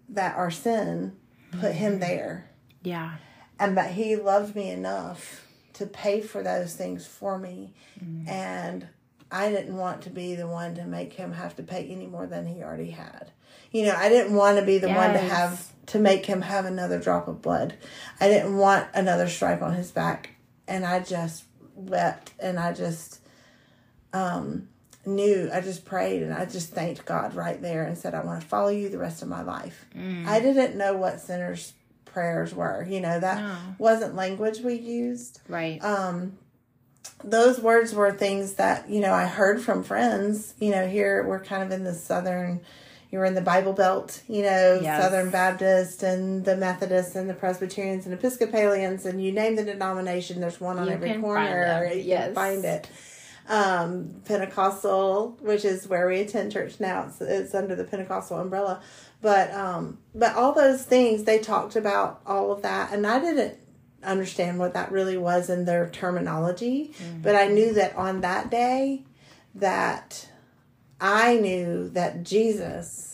that 0.09 0.37
are 0.37 0.51
sin 0.51 1.17
put 1.61 1.75
him 1.75 1.93
mm-hmm. 1.93 2.01
there. 2.01 2.51
Yeah. 2.83 3.17
And 3.59 3.77
that 3.77 3.93
he 3.93 4.17
loved 4.17 4.55
me 4.55 4.71
enough 4.71 5.45
to 5.75 5.87
pay 5.87 6.21
for 6.21 6.43
those 6.43 6.75
things 6.75 7.07
for 7.07 7.39
me. 7.39 7.75
Mm. 8.03 8.29
And 8.29 8.89
I 9.31 9.51
didn't 9.51 9.77
want 9.77 10.03
to 10.03 10.11
be 10.11 10.35
the 10.35 10.47
one 10.47 10.75
to 10.77 10.85
make 10.85 11.13
him 11.13 11.33
have 11.33 11.57
to 11.57 11.63
pay 11.63 11.87
any 11.89 12.07
more 12.07 12.27
than 12.27 12.47
he 12.47 12.63
already 12.63 12.91
had. 12.91 13.33
You 13.71 13.87
know, 13.87 13.95
I 13.97 14.09
didn't 14.09 14.35
want 14.35 14.59
to 14.59 14.65
be 14.65 14.79
the 14.79 14.89
yes. 14.89 14.97
one 14.97 15.13
to 15.13 15.19
have 15.19 15.73
to 15.87 15.99
make 15.99 16.27
him 16.27 16.43
have 16.43 16.65
another 16.65 16.99
drop 16.99 17.29
of 17.29 17.43
blood. 17.43 17.75
I 18.21 18.29
didn't 18.29 18.57
want 18.57 18.89
another 18.95 19.29
stripe 19.29 19.63
on 19.63 19.75
his 19.75 19.91
back. 19.91 20.31
And 20.67 20.85
I 20.85 21.01
just 21.01 21.45
wept 21.75 22.33
and 22.41 22.59
I 22.59 22.73
just 22.73 23.21
um 24.13 24.69
knew 25.07 25.51
I 25.53 25.61
just 25.61 25.85
prayed 25.85 26.23
and 26.23 26.35
I 26.35 26.45
just 26.45 26.71
thanked 26.71 27.05
God 27.05 27.35
right 27.35 27.61
there 27.61 27.85
and 27.85 27.97
said, 27.97 28.15
I 28.15 28.25
want 28.25 28.43
to 28.43 28.47
follow 28.47 28.69
you 28.69 28.89
the 28.89 28.99
rest 28.99 29.23
of 29.23 29.29
my 29.29 29.43
life. 29.43 29.87
Mm. 29.97 30.27
I 30.27 30.41
didn't 30.41 30.77
know 30.77 30.97
what 30.97 31.21
sinners' 31.21 31.73
prayers 32.05 32.55
were. 32.55 32.87
You 32.89 33.01
know, 33.01 33.19
that 33.19 33.41
no. 33.41 33.57
wasn't 33.79 34.15
language 34.15 34.61
we 34.61 34.75
used. 34.75 35.41
Right. 35.49 35.83
Um, 35.83 36.39
those 37.25 37.59
words 37.59 37.95
were 37.95 38.13
things 38.13 38.55
that, 38.55 38.89
you 38.89 39.01
know, 39.01 39.13
I 39.13 39.27
heard 39.27 39.61
from 39.61 39.83
friends. 39.83 40.55
You 40.61 40.71
know, 40.71 40.87
here 40.87 41.27
we're 41.27 41.41
kind 41.43 41.63
of 41.63 41.71
in 41.73 41.85
the 41.85 41.95
southern, 41.95 42.61
you're 43.11 43.25
in 43.25 43.35
the 43.35 43.41
Bible 43.41 43.73
Belt, 43.73 44.23
you 44.29 44.43
know, 44.43 44.79
yes. 44.83 45.03
Southern 45.03 45.31
Baptist 45.31 46.03
and 46.03 46.45
the 46.45 46.57
Methodists 46.57 47.17
and 47.17 47.29
the 47.29 47.35
Presbyterians 47.35 48.05
and 48.05 48.15
Episcopalians, 48.15 49.07
and 49.07 49.23
you 49.23 49.33
name 49.33 49.57
the 49.57 49.65
denomination, 49.65 50.41
there's 50.41 50.61
one 50.61 50.79
on 50.79 50.87
you 50.87 50.93
every 50.93 51.19
corner. 51.21 51.91
You 51.93 52.01
yes. 52.01 52.27
can 52.27 52.35
find 52.35 52.65
it 52.65 52.89
um, 53.49 54.21
Pentecostal, 54.27 55.39
which 55.41 55.65
is 55.65 55.89
where 55.89 56.07
we 56.07 56.21
attend 56.21 56.53
church 56.53 56.79
now. 56.81 57.07
It's, 57.07 57.21
it's 57.21 57.55
under 57.55 57.75
the 57.75 57.85
Pentecostal 57.85 58.39
umbrella. 58.39 58.83
But 59.21 59.53
um, 59.53 59.99
but 60.15 60.37
all 60.37 60.53
those 60.53 60.85
things 60.85 61.25
they 61.25 61.39
talked 61.39 61.75
about 61.75 62.21
all 62.27 62.53
of 62.53 62.63
that, 62.63 62.93
and 62.93 63.07
I 63.07 63.19
didn't 63.19 63.57
understand 64.05 64.59
what 64.59 64.75
that 64.75 64.93
really 64.93 65.17
was 65.17 65.51
in 65.51 65.65
their 65.65 65.89
terminology. 65.91 66.93
Mm-hmm. 66.95 67.23
But 67.23 67.35
I 67.35 67.49
knew 67.49 67.73
that 67.75 67.97
on 67.97 68.21
that 68.21 68.51
day, 68.51 69.03
that 69.57 70.29
I 71.01 71.37
knew 71.37 71.91
that 71.91 72.25
Jesus 72.25 73.09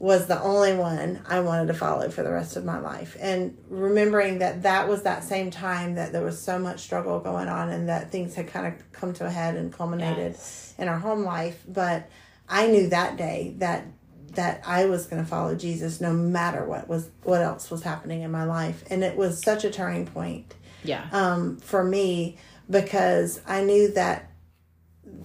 was 0.00 0.26
the 0.26 0.40
only 0.40 0.74
one 0.74 1.22
I 1.28 1.40
wanted 1.40 1.66
to 1.66 1.74
follow 1.74 2.08
for 2.08 2.22
the 2.22 2.32
rest 2.32 2.56
of 2.56 2.64
my 2.64 2.78
life. 2.78 3.18
And 3.20 3.56
remembering 3.68 4.38
that 4.38 4.62
that 4.62 4.88
was 4.88 5.02
that 5.02 5.24
same 5.24 5.50
time 5.50 5.96
that 5.96 6.12
there 6.12 6.24
was 6.24 6.40
so 6.40 6.58
much 6.58 6.80
struggle 6.80 7.20
going 7.20 7.48
on 7.48 7.68
and 7.68 7.88
that 7.90 8.10
things 8.10 8.34
had 8.34 8.48
kind 8.48 8.66
of 8.66 8.92
come 8.92 9.12
to 9.14 9.26
a 9.26 9.30
head 9.30 9.56
and 9.56 9.70
culminated 9.70 10.32
yes. 10.32 10.74
in 10.78 10.88
our 10.88 10.98
home 10.98 11.22
life. 11.22 11.62
But 11.68 12.08
I 12.48 12.66
knew 12.68 12.88
that 12.88 13.18
day 13.18 13.54
that 13.58 13.86
that 14.32 14.62
I 14.64 14.86
was 14.86 15.06
going 15.06 15.22
to 15.22 15.28
follow 15.28 15.56
Jesus 15.56 16.00
no 16.00 16.12
matter 16.12 16.64
what 16.64 16.88
was 16.88 17.10
what 17.24 17.42
else 17.42 17.70
was 17.70 17.82
happening 17.82 18.22
in 18.22 18.30
my 18.30 18.44
life. 18.44 18.82
And 18.88 19.04
it 19.04 19.16
was 19.16 19.42
such 19.42 19.64
a 19.64 19.70
turning 19.70 20.06
point. 20.06 20.54
Yeah. 20.82 21.06
Um, 21.12 21.58
for 21.58 21.84
me 21.84 22.38
because 22.70 23.40
I 23.46 23.62
knew 23.62 23.92
that 23.92 24.30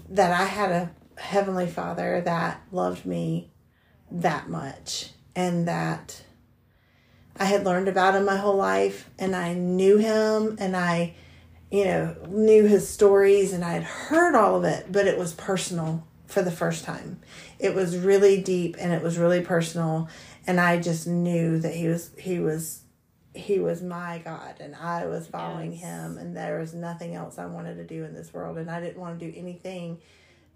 that 0.09 0.31
I 0.31 0.45
had 0.45 0.71
a 0.71 0.91
heavenly 1.17 1.67
father 1.67 2.21
that 2.21 2.61
loved 2.71 3.05
me 3.05 3.51
that 4.11 4.49
much 4.49 5.09
and 5.35 5.67
that 5.67 6.21
I 7.37 7.45
had 7.45 7.65
learned 7.65 7.87
about 7.87 8.15
him 8.15 8.25
my 8.25 8.37
whole 8.37 8.55
life 8.55 9.09
and 9.19 9.35
I 9.35 9.53
knew 9.53 9.97
him 9.97 10.55
and 10.59 10.75
I, 10.75 11.15
you 11.69 11.85
know, 11.85 12.15
knew 12.27 12.65
his 12.65 12.87
stories 12.87 13.51
and 13.51 13.63
I 13.63 13.73
had 13.73 13.83
heard 13.83 14.35
all 14.35 14.55
of 14.55 14.63
it, 14.63 14.91
but 14.91 15.07
it 15.07 15.17
was 15.17 15.33
personal 15.33 16.07
for 16.27 16.41
the 16.41 16.51
first 16.51 16.85
time. 16.85 17.19
It 17.59 17.75
was 17.75 17.97
really 17.97 18.41
deep 18.41 18.75
and 18.79 18.93
it 18.93 19.01
was 19.01 19.17
really 19.17 19.41
personal 19.41 20.07
and 20.47 20.59
I 20.59 20.79
just 20.79 21.07
knew 21.07 21.59
that 21.59 21.73
he 21.73 21.87
was 21.87 22.11
he 22.17 22.39
was 22.39 22.81
he 23.33 23.59
was 23.59 23.81
my 23.81 24.21
God 24.23 24.55
and 24.61 24.75
I 24.75 25.07
was 25.07 25.27
following 25.27 25.73
yes. 25.73 25.81
him 25.81 26.17
and 26.17 26.37
there 26.37 26.59
was 26.59 26.73
nothing 26.73 27.15
else 27.15 27.37
I 27.37 27.47
wanted 27.47 27.75
to 27.75 27.83
do 27.83 28.05
in 28.05 28.13
this 28.13 28.33
world 28.33 28.57
and 28.57 28.71
I 28.71 28.79
didn't 28.79 28.99
want 28.99 29.19
to 29.19 29.29
do 29.29 29.37
anything 29.37 29.99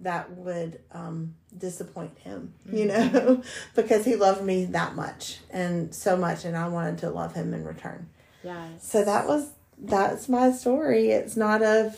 that 0.01 0.31
would 0.31 0.79
um, 0.91 1.35
disappoint 1.57 2.17
him, 2.19 2.53
you 2.65 2.85
mm-hmm. 2.85 3.13
know, 3.13 3.43
because 3.75 4.05
he 4.05 4.15
loved 4.15 4.43
me 4.43 4.65
that 4.65 4.95
much 4.95 5.39
and 5.49 5.93
so 5.93 6.15
much, 6.15 6.45
and 6.45 6.55
I 6.55 6.67
wanted 6.69 6.99
to 6.99 7.09
love 7.09 7.33
him 7.33 7.53
in 7.53 7.65
return. 7.65 8.09
Yeah. 8.43 8.67
So 8.79 9.03
that 9.03 9.27
was 9.27 9.51
that's 9.77 10.29
my 10.29 10.51
story. 10.51 11.11
It's 11.11 11.35
not 11.35 11.61
a 11.61 11.93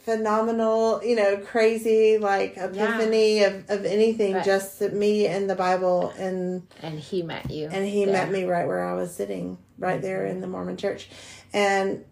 phenomenal, 0.00 1.02
you 1.02 1.16
know, 1.16 1.38
crazy 1.38 2.18
like 2.18 2.56
epiphany 2.56 3.40
yeah. 3.40 3.46
of, 3.46 3.70
of 3.70 3.84
anything, 3.84 4.34
but, 4.34 4.44
just 4.44 4.80
me 4.80 5.26
and 5.26 5.48
the 5.48 5.54
Bible 5.54 6.12
and 6.18 6.66
and 6.82 6.98
he 6.98 7.22
met 7.22 7.50
you. 7.50 7.68
And 7.70 7.86
he 7.86 8.04
there. 8.04 8.12
met 8.12 8.30
me 8.30 8.44
right 8.44 8.66
where 8.66 8.86
I 8.86 8.94
was 8.94 9.14
sitting, 9.14 9.58
right 9.78 10.00
there 10.00 10.26
in 10.26 10.40
the 10.40 10.46
Mormon 10.46 10.76
church. 10.76 11.08
And 11.52 12.04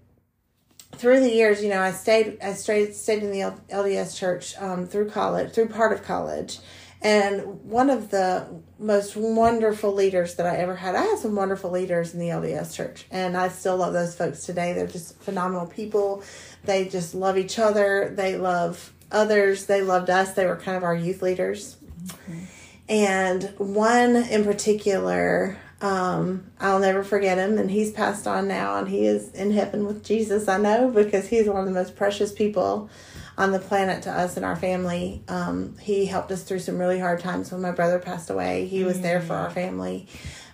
through 0.93 1.21
the 1.21 1.31
years, 1.31 1.63
you 1.63 1.71
know, 1.71 1.81
I 1.81 1.93
stayed 1.93 2.39
I 2.43 2.53
stayed 2.53 2.95
stayed 2.95 3.23
in 3.23 3.31
the 3.31 3.55
LDS 3.71 4.17
church 4.17 4.57
um, 4.59 4.87
through 4.87 5.11
college, 5.11 5.53
through 5.53 5.69
part 5.69 5.93
of 5.93 6.03
college. 6.03 6.59
And 7.05 7.65
one 7.65 7.91
of 7.91 8.11
the 8.11 8.47
most 8.79 9.17
wonderful 9.17 9.93
leaders 9.93 10.37
that 10.37 10.47
I 10.47 10.59
ever 10.59 10.77
had, 10.77 10.95
I 10.95 11.03
had 11.03 11.19
some 11.19 11.35
wonderful 11.35 11.71
leaders 11.71 12.15
in 12.15 12.21
the 12.21 12.29
LDS 12.29 12.77
church, 12.77 13.07
and 13.11 13.37
I 13.37 13.49
still 13.49 13.77
love 13.77 13.93
those 13.93 14.15
folks 14.15 14.45
today. 14.45 14.73
They're 14.73 14.87
just 14.87 15.21
phenomenal 15.21 15.67
people. 15.67 16.23
They 16.63 16.87
just 16.87 17.13
love 17.15 17.37
each 17.37 17.59
other. 17.59 18.13
They 18.15 18.37
love 18.37 18.93
others. 19.11 19.67
They 19.67 19.83
loved 19.83 20.11
us. 20.11 20.35
They 20.35 20.47
were 20.47 20.57
kind 20.57 20.77
of 20.77 20.85
our 20.85 20.95
youth 20.95 21.23
leaders. 21.23 21.77
Mm-hmm. 22.05 22.45
And 22.89 23.55
one 23.59 24.17
in 24.17 24.45
particular, 24.45 25.59
um, 25.83 26.45
I'll 26.61 26.79
never 26.79 27.03
forget 27.03 27.39
him, 27.39 27.59
and 27.59 27.71
he's 27.71 27.91
passed 27.91 28.27
on 28.27 28.47
now, 28.47 28.79
and 28.79 28.89
he 28.89 29.05
is 29.05 29.33
in 29.33 29.51
heaven 29.51 29.85
with 29.85 30.05
Jesus. 30.05 30.47
I 30.49 30.57
know 30.59 30.89
because 30.89 31.29
he's 31.29 31.49
one 31.49 31.61
of 31.61 31.67
the 31.67 31.73
most 31.73 31.97
precious 31.97 32.33
people 32.33 32.89
on 33.37 33.51
the 33.51 33.59
planet 33.59 34.05
to 34.05 34.11
us 34.11 34.37
and 34.37 34.47
our 34.47 34.55
family. 34.55 35.23
Um, 35.27 35.77
he 35.79 36.07
helped 36.07 36.31
us 36.31 36.45
through 36.45 36.61
some 36.61 36.79
really 36.79 37.01
hard 37.01 37.21
times 37.21 37.51
when 37.51 37.61
my 37.61 37.73
brother 37.73 37.99
passed 37.99 38.31
away. 38.31 38.67
He 38.67 38.85
was 38.85 39.01
there 39.01 39.21
for 39.21 39.35
our 39.35 39.51
mm. 39.51 39.55
family 39.55 40.09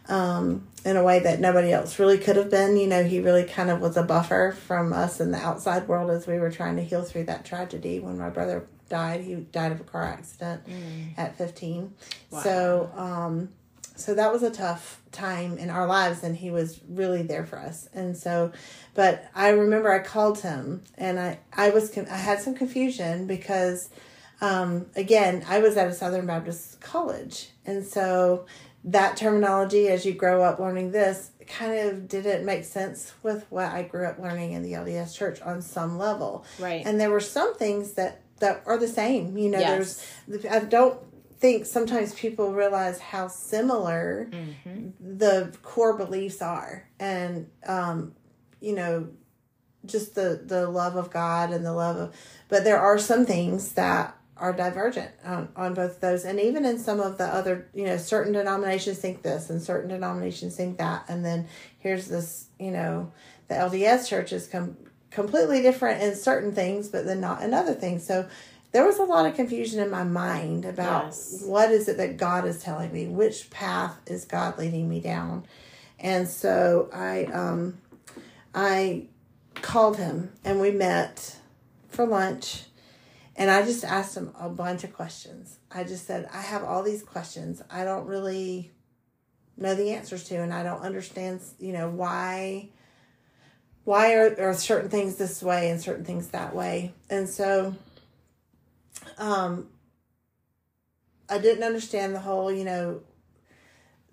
um, 0.08 0.66
in 0.84 0.96
a 0.96 1.04
way 1.04 1.18
that 1.18 1.40
nobody 1.40 1.72
else 1.72 1.98
really 1.98 2.18
could 2.18 2.36
have 2.36 2.50
been. 2.50 2.78
You 2.78 2.86
know, 2.86 3.04
he 3.04 3.20
really 3.20 3.44
kind 3.44 3.68
of 3.70 3.80
was 3.80 3.98
a 3.98 4.02
buffer 4.02 4.56
from 4.66 4.94
us 4.94 5.20
in 5.20 5.30
the 5.30 5.38
outside 5.38 5.88
world 5.88 6.10
as 6.10 6.26
we 6.26 6.38
were 6.38 6.50
trying 6.50 6.76
to 6.76 6.82
heal 6.82 7.02
through 7.02 7.24
that 7.24 7.44
tragedy. 7.44 8.00
When 8.00 8.16
my 8.16 8.30
brother 8.30 8.66
died, 8.88 9.20
he 9.20 9.34
died 9.34 9.72
of 9.72 9.80
a 9.80 9.84
car 9.84 10.04
accident 10.04 10.66
mm. 10.66 11.18
at 11.18 11.36
15. 11.36 11.92
Wow. 12.30 12.40
So, 12.40 12.90
um, 12.96 13.48
so 13.98 14.14
that 14.14 14.32
was 14.32 14.42
a 14.42 14.50
tough 14.50 15.02
time 15.10 15.58
in 15.58 15.70
our 15.70 15.86
lives 15.86 16.22
and 16.22 16.36
he 16.36 16.50
was 16.50 16.80
really 16.88 17.22
there 17.22 17.44
for 17.44 17.58
us. 17.58 17.88
And 17.92 18.16
so 18.16 18.52
but 18.94 19.30
i 19.34 19.48
remember 19.50 19.92
i 19.92 20.00
called 20.00 20.40
him 20.40 20.82
and 20.96 21.20
i 21.20 21.38
i 21.52 21.70
was 21.70 21.96
i 21.96 22.16
had 22.16 22.40
some 22.40 22.54
confusion 22.54 23.26
because 23.26 23.90
um, 24.40 24.86
again 24.96 25.44
i 25.48 25.58
was 25.60 25.76
at 25.76 25.88
a 25.88 25.94
southern 25.94 26.26
baptist 26.26 26.80
college. 26.80 27.50
And 27.66 27.84
so 27.84 28.46
that 28.84 29.16
terminology 29.16 29.88
as 29.88 30.06
you 30.06 30.12
grow 30.12 30.42
up 30.42 30.58
learning 30.58 30.92
this 30.92 31.30
kind 31.46 31.88
of 31.88 32.08
didn't 32.08 32.44
make 32.44 32.64
sense 32.64 33.14
with 33.22 33.46
what 33.50 33.66
i 33.66 33.82
grew 33.82 34.06
up 34.06 34.18
learning 34.18 34.52
in 34.52 34.62
the 34.62 34.72
lds 34.72 35.14
church 35.14 35.40
on 35.42 35.62
some 35.62 35.98
level. 35.98 36.44
Right. 36.58 36.84
And 36.84 37.00
there 37.00 37.10
were 37.10 37.20
some 37.20 37.54
things 37.56 37.92
that 37.94 38.22
that 38.40 38.62
are 38.66 38.78
the 38.78 38.88
same 38.88 39.36
you 39.36 39.50
know 39.50 39.58
yes. 39.58 40.04
there's 40.26 40.46
i 40.46 40.64
don't 40.64 40.98
think 41.38 41.66
sometimes 41.66 42.14
people 42.14 42.52
realize 42.52 42.98
how 42.98 43.28
similar 43.28 44.28
mm-hmm. 44.30 44.88
the 45.00 45.56
core 45.62 45.96
beliefs 45.96 46.42
are. 46.42 46.88
And 46.98 47.48
um 47.66 48.14
you 48.60 48.74
know 48.74 49.08
just 49.86 50.14
the 50.14 50.42
the 50.44 50.68
love 50.68 50.96
of 50.96 51.10
god 51.10 51.50
and 51.50 51.64
the 51.64 51.72
love 51.72 51.96
of 51.96 52.14
but 52.48 52.64
there 52.64 52.80
are 52.80 52.98
some 52.98 53.24
things 53.24 53.72
that 53.74 54.18
are 54.40 54.52
divergent 54.52 55.10
on, 55.24 55.48
on 55.56 55.74
both 55.74 56.00
those. 56.00 56.24
And 56.24 56.38
even 56.38 56.64
in 56.64 56.78
some 56.78 57.00
of 57.00 57.18
the 57.18 57.26
other 57.26 57.68
you 57.74 57.84
know 57.84 57.96
certain 57.96 58.32
denominations 58.32 58.98
think 58.98 59.22
this 59.22 59.50
and 59.50 59.62
certain 59.62 59.90
denominations 59.90 60.56
think 60.56 60.78
that. 60.78 61.04
And 61.08 61.24
then 61.24 61.48
here's 61.78 62.08
this 62.08 62.46
you 62.58 62.70
know 62.70 63.12
the 63.48 63.54
lds 63.54 64.08
church 64.08 64.32
is 64.32 64.46
com- 64.46 64.76
completely 65.10 65.62
different 65.62 66.02
in 66.02 66.14
certain 66.14 66.52
things 66.52 66.88
but 66.88 67.04
then 67.04 67.20
not 67.20 67.42
in 67.42 67.54
other 67.54 67.74
things. 67.74 68.06
So 68.06 68.28
there 68.72 68.84
was 68.84 68.98
a 68.98 69.04
lot 69.04 69.26
of 69.26 69.34
confusion 69.34 69.80
in 69.80 69.90
my 69.90 70.04
mind 70.04 70.64
about 70.64 71.06
yes. 71.06 71.42
what 71.44 71.70
is 71.70 71.88
it 71.88 71.96
that 71.96 72.16
God 72.16 72.44
is 72.44 72.62
telling 72.62 72.92
me, 72.92 73.06
which 73.06 73.50
path 73.50 73.98
is 74.06 74.24
God 74.24 74.58
leading 74.58 74.88
me 74.88 75.00
down, 75.00 75.46
and 75.98 76.28
so 76.28 76.90
I 76.92 77.24
um, 77.24 77.78
I 78.54 79.06
called 79.54 79.96
him 79.96 80.32
and 80.44 80.60
we 80.60 80.70
met 80.70 81.36
for 81.88 82.06
lunch, 82.06 82.64
and 83.36 83.50
I 83.50 83.62
just 83.62 83.84
asked 83.84 84.16
him 84.16 84.34
a 84.38 84.48
bunch 84.48 84.84
of 84.84 84.92
questions. 84.92 85.58
I 85.70 85.84
just 85.84 86.06
said 86.06 86.28
I 86.32 86.42
have 86.42 86.62
all 86.62 86.82
these 86.82 87.02
questions. 87.02 87.62
I 87.70 87.84
don't 87.84 88.06
really 88.06 88.70
know 89.56 89.74
the 89.74 89.90
answers 89.90 90.24
to, 90.24 90.36
and 90.36 90.52
I 90.52 90.62
don't 90.62 90.82
understand. 90.82 91.40
You 91.58 91.72
know 91.72 91.88
why. 91.88 92.68
Why 93.84 94.16
are, 94.16 94.50
are 94.50 94.52
certain 94.52 94.90
things 94.90 95.16
this 95.16 95.42
way 95.42 95.70
and 95.70 95.80
certain 95.80 96.04
things 96.04 96.28
that 96.28 96.54
way? 96.54 96.92
And 97.08 97.26
so 97.26 97.74
um, 99.18 99.68
I 101.28 101.38
didn't 101.38 101.64
understand 101.64 102.14
the 102.14 102.20
whole, 102.20 102.50
you 102.50 102.64
know, 102.64 103.00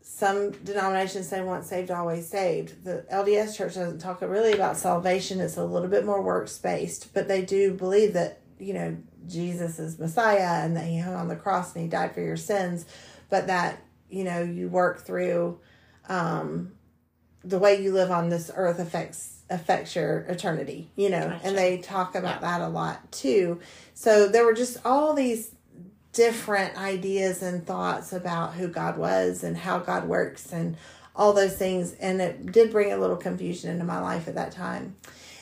some 0.01 0.51
denominations 0.51 1.27
say 1.27 1.41
once 1.41 1.67
saved, 1.67 1.89
always 1.91 2.27
saved. 2.27 2.83
The 2.83 3.05
LDS 3.11 3.55
church 3.55 3.75
doesn't 3.75 3.99
talk 3.99 4.21
really 4.21 4.53
about 4.53 4.77
salvation. 4.77 5.39
It's 5.39 5.57
a 5.57 5.65
little 5.65 5.87
bit 5.87 6.05
more 6.05 6.21
works 6.21 6.57
based, 6.57 7.13
but 7.13 7.27
they 7.27 7.43
do 7.43 7.73
believe 7.73 8.13
that, 8.13 8.41
you 8.59 8.73
know, 8.73 8.97
Jesus 9.27 9.79
is 9.79 9.97
Messiah 9.97 10.63
and 10.63 10.75
that 10.77 10.85
he 10.85 10.99
hung 10.99 11.15
on 11.15 11.27
the 11.27 11.35
cross 11.35 11.73
and 11.73 11.83
he 11.83 11.89
died 11.89 12.13
for 12.13 12.21
your 12.21 12.37
sins, 12.37 12.85
but 13.29 13.47
that, 13.47 13.81
you 14.09 14.23
know, 14.23 14.41
you 14.41 14.69
work 14.69 15.01
through 15.05 15.59
um, 16.07 16.73
the 17.43 17.59
way 17.59 17.81
you 17.81 17.91
live 17.91 18.11
on 18.11 18.29
this 18.29 18.51
earth 18.55 18.79
affects 18.79 19.34
affects 19.49 19.95
your 19.95 20.19
eternity, 20.21 20.89
you 20.95 21.09
know, 21.09 21.27
gotcha. 21.29 21.47
and 21.47 21.57
they 21.57 21.77
talk 21.77 22.15
about 22.15 22.41
yeah. 22.41 22.57
that 22.57 22.61
a 22.61 22.67
lot 22.67 23.11
too. 23.11 23.59
So 23.93 24.27
there 24.27 24.45
were 24.45 24.53
just 24.53 24.77
all 24.85 25.13
these 25.13 25.51
different 26.13 26.77
ideas 26.77 27.43
and 27.43 27.65
thoughts 27.65 28.13
about 28.13 28.53
who 28.53 28.67
God 28.67 28.97
was 28.97 29.43
and 29.43 29.55
how 29.55 29.79
God 29.79 30.07
works 30.07 30.51
and 30.51 30.77
all 31.15 31.33
those 31.33 31.55
things. 31.55 31.93
And 31.93 32.21
it 32.21 32.51
did 32.51 32.71
bring 32.71 32.91
a 32.91 32.97
little 32.97 33.17
confusion 33.17 33.69
into 33.69 33.83
my 33.83 33.99
life 33.99 34.27
at 34.27 34.35
that 34.35 34.51
time. 34.51 34.95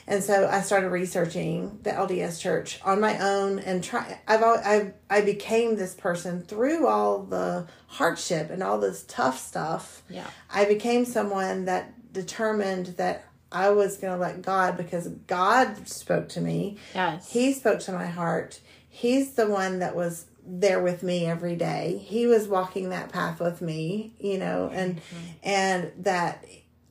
And 0.05 0.21
so 0.21 0.47
I 0.47 0.61
started 0.61 0.89
researching 0.89 1.79
the 1.83 1.91
LDS 1.91 2.41
church 2.41 2.79
on 2.83 2.99
my 2.99 3.17
own 3.19 3.59
and 3.59 3.81
try 3.81 4.19
I've 4.27 4.43
I've 4.43 4.93
I 5.09 5.21
became 5.21 5.77
this 5.77 5.93
person 5.93 6.41
through 6.41 6.87
all 6.87 7.23
the 7.23 7.67
hardship 7.87 8.49
and 8.49 8.61
all 8.61 8.79
this 8.79 9.05
tough 9.07 9.39
stuff. 9.39 10.03
Yeah. 10.09 10.27
I 10.53 10.65
became 10.65 11.05
someone 11.05 11.65
that 11.65 12.11
determined 12.11 12.87
that 12.97 13.25
I 13.53 13.69
was 13.69 13.97
going 13.97 14.13
to 14.13 14.19
let 14.19 14.41
God 14.41 14.75
because 14.75 15.07
God 15.07 15.87
spoke 15.87 16.27
to 16.29 16.41
me. 16.41 16.77
Yes. 16.93 17.31
He 17.31 17.53
spoke 17.53 17.79
to 17.81 17.93
my 17.93 18.07
heart. 18.07 18.59
He's 18.89 19.33
the 19.33 19.47
one 19.47 19.79
that 19.79 19.95
was 19.95 20.25
there 20.45 20.81
with 20.81 21.03
me 21.03 21.25
every 21.25 21.55
day. 21.55 22.01
He 22.03 22.27
was 22.27 22.47
walking 22.47 22.89
that 22.89 23.11
path 23.11 23.39
with 23.39 23.61
me, 23.61 24.13
you 24.19 24.37
know, 24.37 24.69
and 24.73 24.97
mm-hmm. 24.97 25.25
and 25.43 25.91
that 25.99 26.45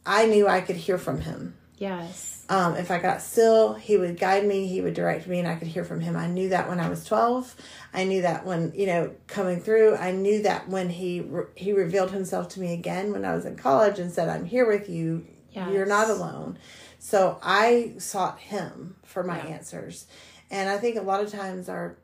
I 0.07 0.27
knew 0.27 0.49
I 0.49 0.61
could 0.61 0.77
hear 0.77 0.99
from 0.99 1.21
him. 1.21 1.57
Yes. 1.77 2.45
Um, 2.49 2.77
if 2.77 2.91
I 2.91 2.99
got 2.99 3.23
still, 3.23 3.75
he 3.75 3.97
would 3.97 4.19
guide 4.19 4.47
me, 4.47 4.69
he 4.69 4.81
would 4.81 4.95
direct 4.95 5.27
me, 5.27 5.39
and 5.41 5.49
I 5.49 5.57
could 5.57 5.69
hear 5.69 5.85
from 5.85 6.01
him. 6.01 6.17
I 6.17 6.29
knew 6.29 6.51
that 6.51 6.69
when 6.69 6.79
I 6.79 6.89
was 6.89 7.05
12. 7.05 7.57
I 7.93 8.05
knew 8.05 8.23
that 8.23 8.47
when, 8.47 8.73
you 8.75 8.87
know, 8.87 9.13
coming 9.27 9.61
through, 9.61 9.97
I 9.97 10.13
knew 10.13 10.43
that 10.43 10.69
when 10.69 10.91
he 10.91 11.21
re- 11.21 11.47
he 11.57 11.73
revealed 11.73 12.13
himself 12.13 12.49
to 12.51 12.61
me 12.61 12.73
again 12.73 13.13
when 13.13 13.25
I 13.25 13.35
was 13.35 13.45
in 13.45 13.57
college 13.57 13.99
and 13.99 14.13
said, 14.13 14.29
I'm 14.29 14.45
here 14.45 14.67
with 14.67 14.89
you 14.89 15.27
Yes. 15.53 15.71
You're 15.73 15.87
not 15.87 16.09
alone. 16.11 16.59
So 16.99 17.39
I 17.43 17.95
sought 17.99 18.39
him 18.39 18.97
for 19.05 19.23
my 19.23 19.39
yeah. 19.39 19.55
answers. 19.55 20.07
And 20.51 20.69
I 20.69 20.79
think 20.79 20.97
a 20.97 21.03
lot 21.03 21.23
of 21.23 21.31
times 21.31 21.69
our 21.69 21.99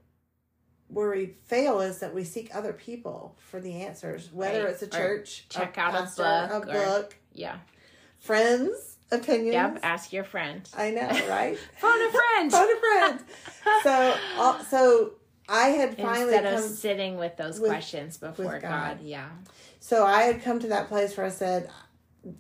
where 0.88 1.10
we 1.10 1.34
fail 1.44 1.80
is 1.80 1.98
that 1.98 2.14
we 2.14 2.24
seek 2.24 2.54
other 2.54 2.72
people 2.72 3.36
for 3.38 3.60
the 3.60 3.82
answers, 3.82 4.30
whether 4.32 4.64
right. 4.64 4.70
it's 4.70 4.82
a 4.82 4.86
church, 4.86 5.44
or 5.54 5.60
check 5.60 5.76
a 5.76 5.80
out 5.80 5.92
pastor, 5.92 6.22
a 6.22 6.48
book, 6.48 6.68
a 6.68 6.72
book, 6.72 7.12
or, 7.12 7.16
yeah, 7.34 7.58
friends, 8.18 8.96
opinions. 9.10 9.52
Yep, 9.52 9.80
ask 9.82 10.12
your 10.12 10.24
friend. 10.24 10.68
I 10.76 10.90
know, 10.90 11.08
right? 11.28 11.58
Phone 11.78 12.08
a 12.08 12.10
friend. 12.10 12.52
Phone 12.52 12.68
a 12.70 12.80
friend. 12.80 13.24
so, 13.82 14.16
so 14.70 15.12
I 15.48 15.68
had 15.68 15.96
finally 15.96 16.34
instead 16.34 16.54
of 16.54 16.64
sitting 16.64 17.18
with 17.18 17.36
those 17.36 17.60
with, 17.60 17.70
questions 17.70 18.16
before 18.16 18.58
God. 18.58 18.60
God. 18.62 19.00
Yeah. 19.02 19.28
So 19.80 20.04
I 20.04 20.22
had 20.22 20.42
come 20.42 20.58
to 20.60 20.68
that 20.68 20.88
place 20.88 21.16
where 21.16 21.26
I 21.26 21.30
said, 21.30 21.70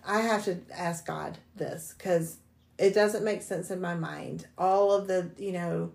I 0.06 0.20
have 0.20 0.44
to 0.44 0.58
ask 0.72 1.06
God 1.06 1.38
this 1.56 1.94
because 1.96 2.38
it 2.78 2.94
doesn't 2.94 3.24
make 3.24 3.42
sense 3.42 3.70
in 3.70 3.80
my 3.80 3.94
mind. 3.94 4.46
All 4.56 4.92
of 4.92 5.06
the, 5.06 5.30
you 5.38 5.52
know, 5.52 5.92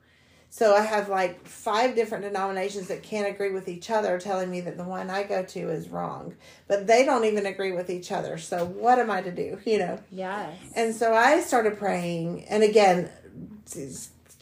so 0.50 0.76
I 0.76 0.82
have 0.82 1.10
like 1.10 1.48
five 1.48 1.96
different 1.96 2.24
denominations 2.24 2.88
that 2.90 3.02
can't 3.02 3.28
agree 3.28 3.52
with 3.52 3.68
each 3.68 3.90
other, 3.90 4.20
telling 4.20 4.52
me 4.52 4.62
that 4.62 4.78
the 4.78 4.84
one 4.84 5.10
I 5.10 5.24
go 5.24 5.44
to 5.44 5.70
is 5.70 5.90
wrong, 5.90 6.36
but 6.68 6.86
they 6.86 7.04
don't 7.06 7.26
even 7.26 7.48
agree 7.48 7.72
with 7.72 7.90
each 7.90 8.12
other. 8.12 8.38
So 8.38 8.64
what 8.66 9.00
am 9.00 9.10
I 9.10 9.22
to 9.22 9.32
do? 9.32 9.60
You 9.66 9.80
know? 9.80 10.00
Yes. 10.12 10.56
And 10.76 10.94
so 10.94 11.16
I 11.16 11.42
started 11.42 11.80
praying, 11.80 12.46
and 12.46 12.62
again, 12.62 13.10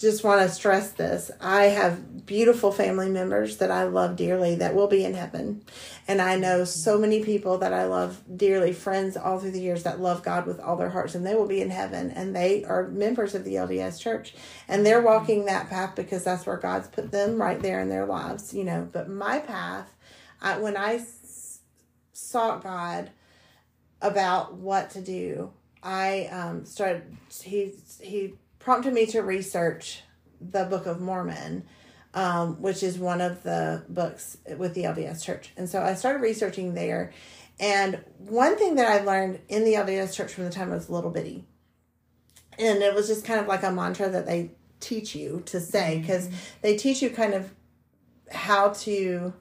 just 0.01 0.23
want 0.23 0.41
to 0.41 0.49
stress 0.49 0.91
this. 0.91 1.29
I 1.39 1.65
have 1.65 2.25
beautiful 2.25 2.71
family 2.71 3.09
members 3.09 3.57
that 3.57 3.71
I 3.71 3.83
love 3.83 4.15
dearly 4.15 4.55
that 4.55 4.73
will 4.73 4.87
be 4.87 5.05
in 5.05 5.13
heaven. 5.13 5.63
And 6.07 6.21
I 6.21 6.37
know 6.37 6.65
so 6.65 6.97
many 6.97 7.23
people 7.23 7.59
that 7.59 7.73
I 7.73 7.85
love 7.85 8.21
dearly, 8.35 8.73
friends 8.73 9.15
all 9.15 9.39
through 9.39 9.51
the 9.51 9.61
years 9.61 9.83
that 9.83 9.99
love 9.99 10.23
God 10.23 10.47
with 10.47 10.59
all 10.59 10.75
their 10.75 10.89
hearts, 10.89 11.13
and 11.13 11.25
they 11.25 11.35
will 11.35 11.47
be 11.47 11.61
in 11.61 11.69
heaven. 11.69 12.09
And 12.09 12.35
they 12.35 12.63
are 12.65 12.87
members 12.87 13.35
of 13.35 13.43
the 13.43 13.55
LDS 13.55 13.99
church. 13.99 14.33
And 14.67 14.85
they're 14.85 15.01
walking 15.01 15.45
that 15.45 15.69
path 15.69 15.95
because 15.95 16.23
that's 16.23 16.45
where 16.45 16.57
God's 16.57 16.87
put 16.87 17.11
them 17.11 17.41
right 17.41 17.61
there 17.61 17.79
in 17.79 17.89
their 17.89 18.05
lives, 18.05 18.53
you 18.53 18.63
know. 18.63 18.89
But 18.91 19.09
my 19.09 19.39
path, 19.39 19.93
I, 20.41 20.57
when 20.57 20.75
I 20.75 21.05
sought 22.11 22.63
God 22.63 23.11
about 24.01 24.55
what 24.55 24.89
to 24.91 25.01
do, 25.01 25.51
I 25.83 26.25
um, 26.31 26.65
started, 26.65 27.17
he, 27.43 27.73
he, 27.99 28.33
prompted 28.63 28.93
me 28.93 29.06
to 29.08 29.21
research 29.21 30.02
the 30.39 30.65
Book 30.65 30.86
of 30.86 31.02
Mormon, 31.02 31.63
um, 32.13 32.62
which 32.62 32.84
is 32.84 32.97
one 32.97 33.21
of 33.21 33.43
the 33.43 33.84
books 33.89 34.38
with 34.58 34.74
the 34.74 34.84
LDS 34.84 35.24
Church. 35.24 35.52
And 35.58 35.69
so 35.69 35.82
I 35.82 35.93
started 35.93 36.21
researching 36.21 36.74
there. 36.74 37.12
And 37.60 38.04
one 38.17 38.58
thing 38.58 38.76
that 38.76 38.88
I 38.88 39.04
learned 39.04 39.39
in 39.50 39.63
the 39.63 39.74
LDS 39.74 40.15
Church 40.15 40.34
from 40.34 40.45
the 40.45 40.50
time 40.50 40.71
I 40.71 40.76
was 40.76 40.89
little 40.89 41.12
bitty, 41.12 41.45
and 42.58 42.82
it 42.82 42.93
was 42.93 43.08
just 43.08 43.26
kind 43.26 43.39
of 43.39 43.47
like 43.47 43.63
a 43.63 43.71
mantra 43.71 44.10
that 44.10 44.26
they 44.26 44.52
teach 44.80 45.15
you 45.15 45.43
to 45.45 45.60
say, 45.60 46.00
because 46.00 46.30
they 46.62 46.76
teach 46.76 47.02
you 47.02 47.10
kind 47.10 47.34
of 47.34 47.54
how 48.32 48.69
to 48.69 49.34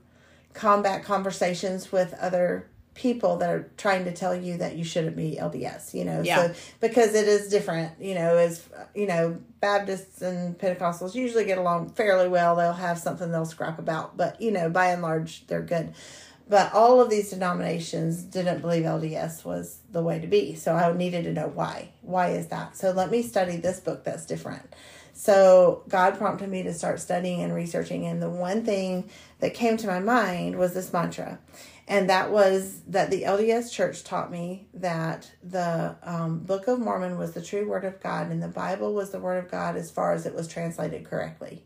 combat 0.53 1.05
conversations 1.05 1.93
with 1.93 2.15
other 2.15 2.70
people 2.94 3.37
that 3.37 3.50
are 3.50 3.70
trying 3.76 4.05
to 4.05 4.12
tell 4.12 4.35
you 4.35 4.59
that 4.59 4.76
you 4.76 4.85
shouldn't 4.85 5.16
be 5.16 5.38
LDS, 5.40 5.94
you 5.94 6.05
know. 6.05 6.22
Yeah. 6.22 6.48
So 6.48 6.55
because 6.81 7.14
it 7.14 7.29
is 7.29 7.48
different, 7.48 7.92
you 8.00 8.14
know, 8.14 8.37
as 8.37 8.66
you 8.94 9.07
know, 9.07 9.38
Baptists 9.61 10.22
and 10.22 10.59
Pentecostals 10.59 11.14
usually 11.14 11.44
get 11.44 11.59
along 11.59 11.90
fairly 11.90 12.29
well. 12.29 12.57
They'll 12.57 12.72
have 12.72 12.98
something 12.98 13.31
they'll 13.31 13.46
scrap 13.46 13.79
about, 13.79 14.16
but 14.16 14.40
you 14.40 14.50
know, 14.50 14.68
by 14.68 14.88
and 14.88 15.03
large 15.03 15.46
they're 15.46 15.62
good. 15.62 15.94
But 16.48 16.74
all 16.74 17.00
of 17.00 17.11
these 17.11 17.31
denominations 17.31 18.24
didn't 18.24 18.61
believe 18.61 18.83
LDS 18.83 19.44
was 19.44 19.79
the 19.92 20.03
way 20.03 20.18
to 20.18 20.26
be. 20.26 20.57
So 20.57 20.74
I 20.74 20.92
needed 20.92 21.22
to 21.24 21.33
know 21.33 21.46
why. 21.46 21.90
Why 22.03 22.31
is 22.31 22.48
that? 22.48 22.76
So 22.76 22.90
let 22.90 23.09
me 23.09 23.22
study 23.22 23.57
this 23.57 23.79
book 23.79 24.03
that's 24.03 24.26
different. 24.26 24.74
So 25.12 25.85
God 25.88 26.18
prompted 26.18 26.48
me 26.48 26.64
to 26.64 26.74
start 26.74 26.98
studying 26.98 27.42
and 27.42 27.55
researching. 27.55 28.05
And 28.07 28.20
the 28.20 28.29
one 28.29 28.64
thing 28.64 29.09
that 29.38 29.55
came 29.55 29.76
to 29.76 29.87
my 29.87 30.00
mind 30.00 30.59
was 30.59 30.74
this 30.74 30.92
mantra. 30.92 31.38
And 31.90 32.09
that 32.09 32.31
was 32.31 32.83
that 32.87 33.11
the 33.11 33.24
LDS 33.24 33.72
church 33.72 34.05
taught 34.05 34.31
me 34.31 34.68
that 34.74 35.29
the 35.42 35.96
um, 36.05 36.38
Book 36.38 36.68
of 36.68 36.79
Mormon 36.79 37.18
was 37.18 37.33
the 37.33 37.42
true 37.42 37.68
word 37.68 37.85
of 37.85 38.00
God 38.00 38.31
and 38.31 38.40
the 38.40 38.46
Bible 38.46 38.94
was 38.94 39.11
the 39.11 39.18
word 39.18 39.42
of 39.42 39.50
God 39.50 39.74
as 39.74 39.90
far 39.90 40.12
as 40.12 40.24
it 40.24 40.33
was 40.33 40.46
translated 40.46 41.05
correctly. 41.05 41.64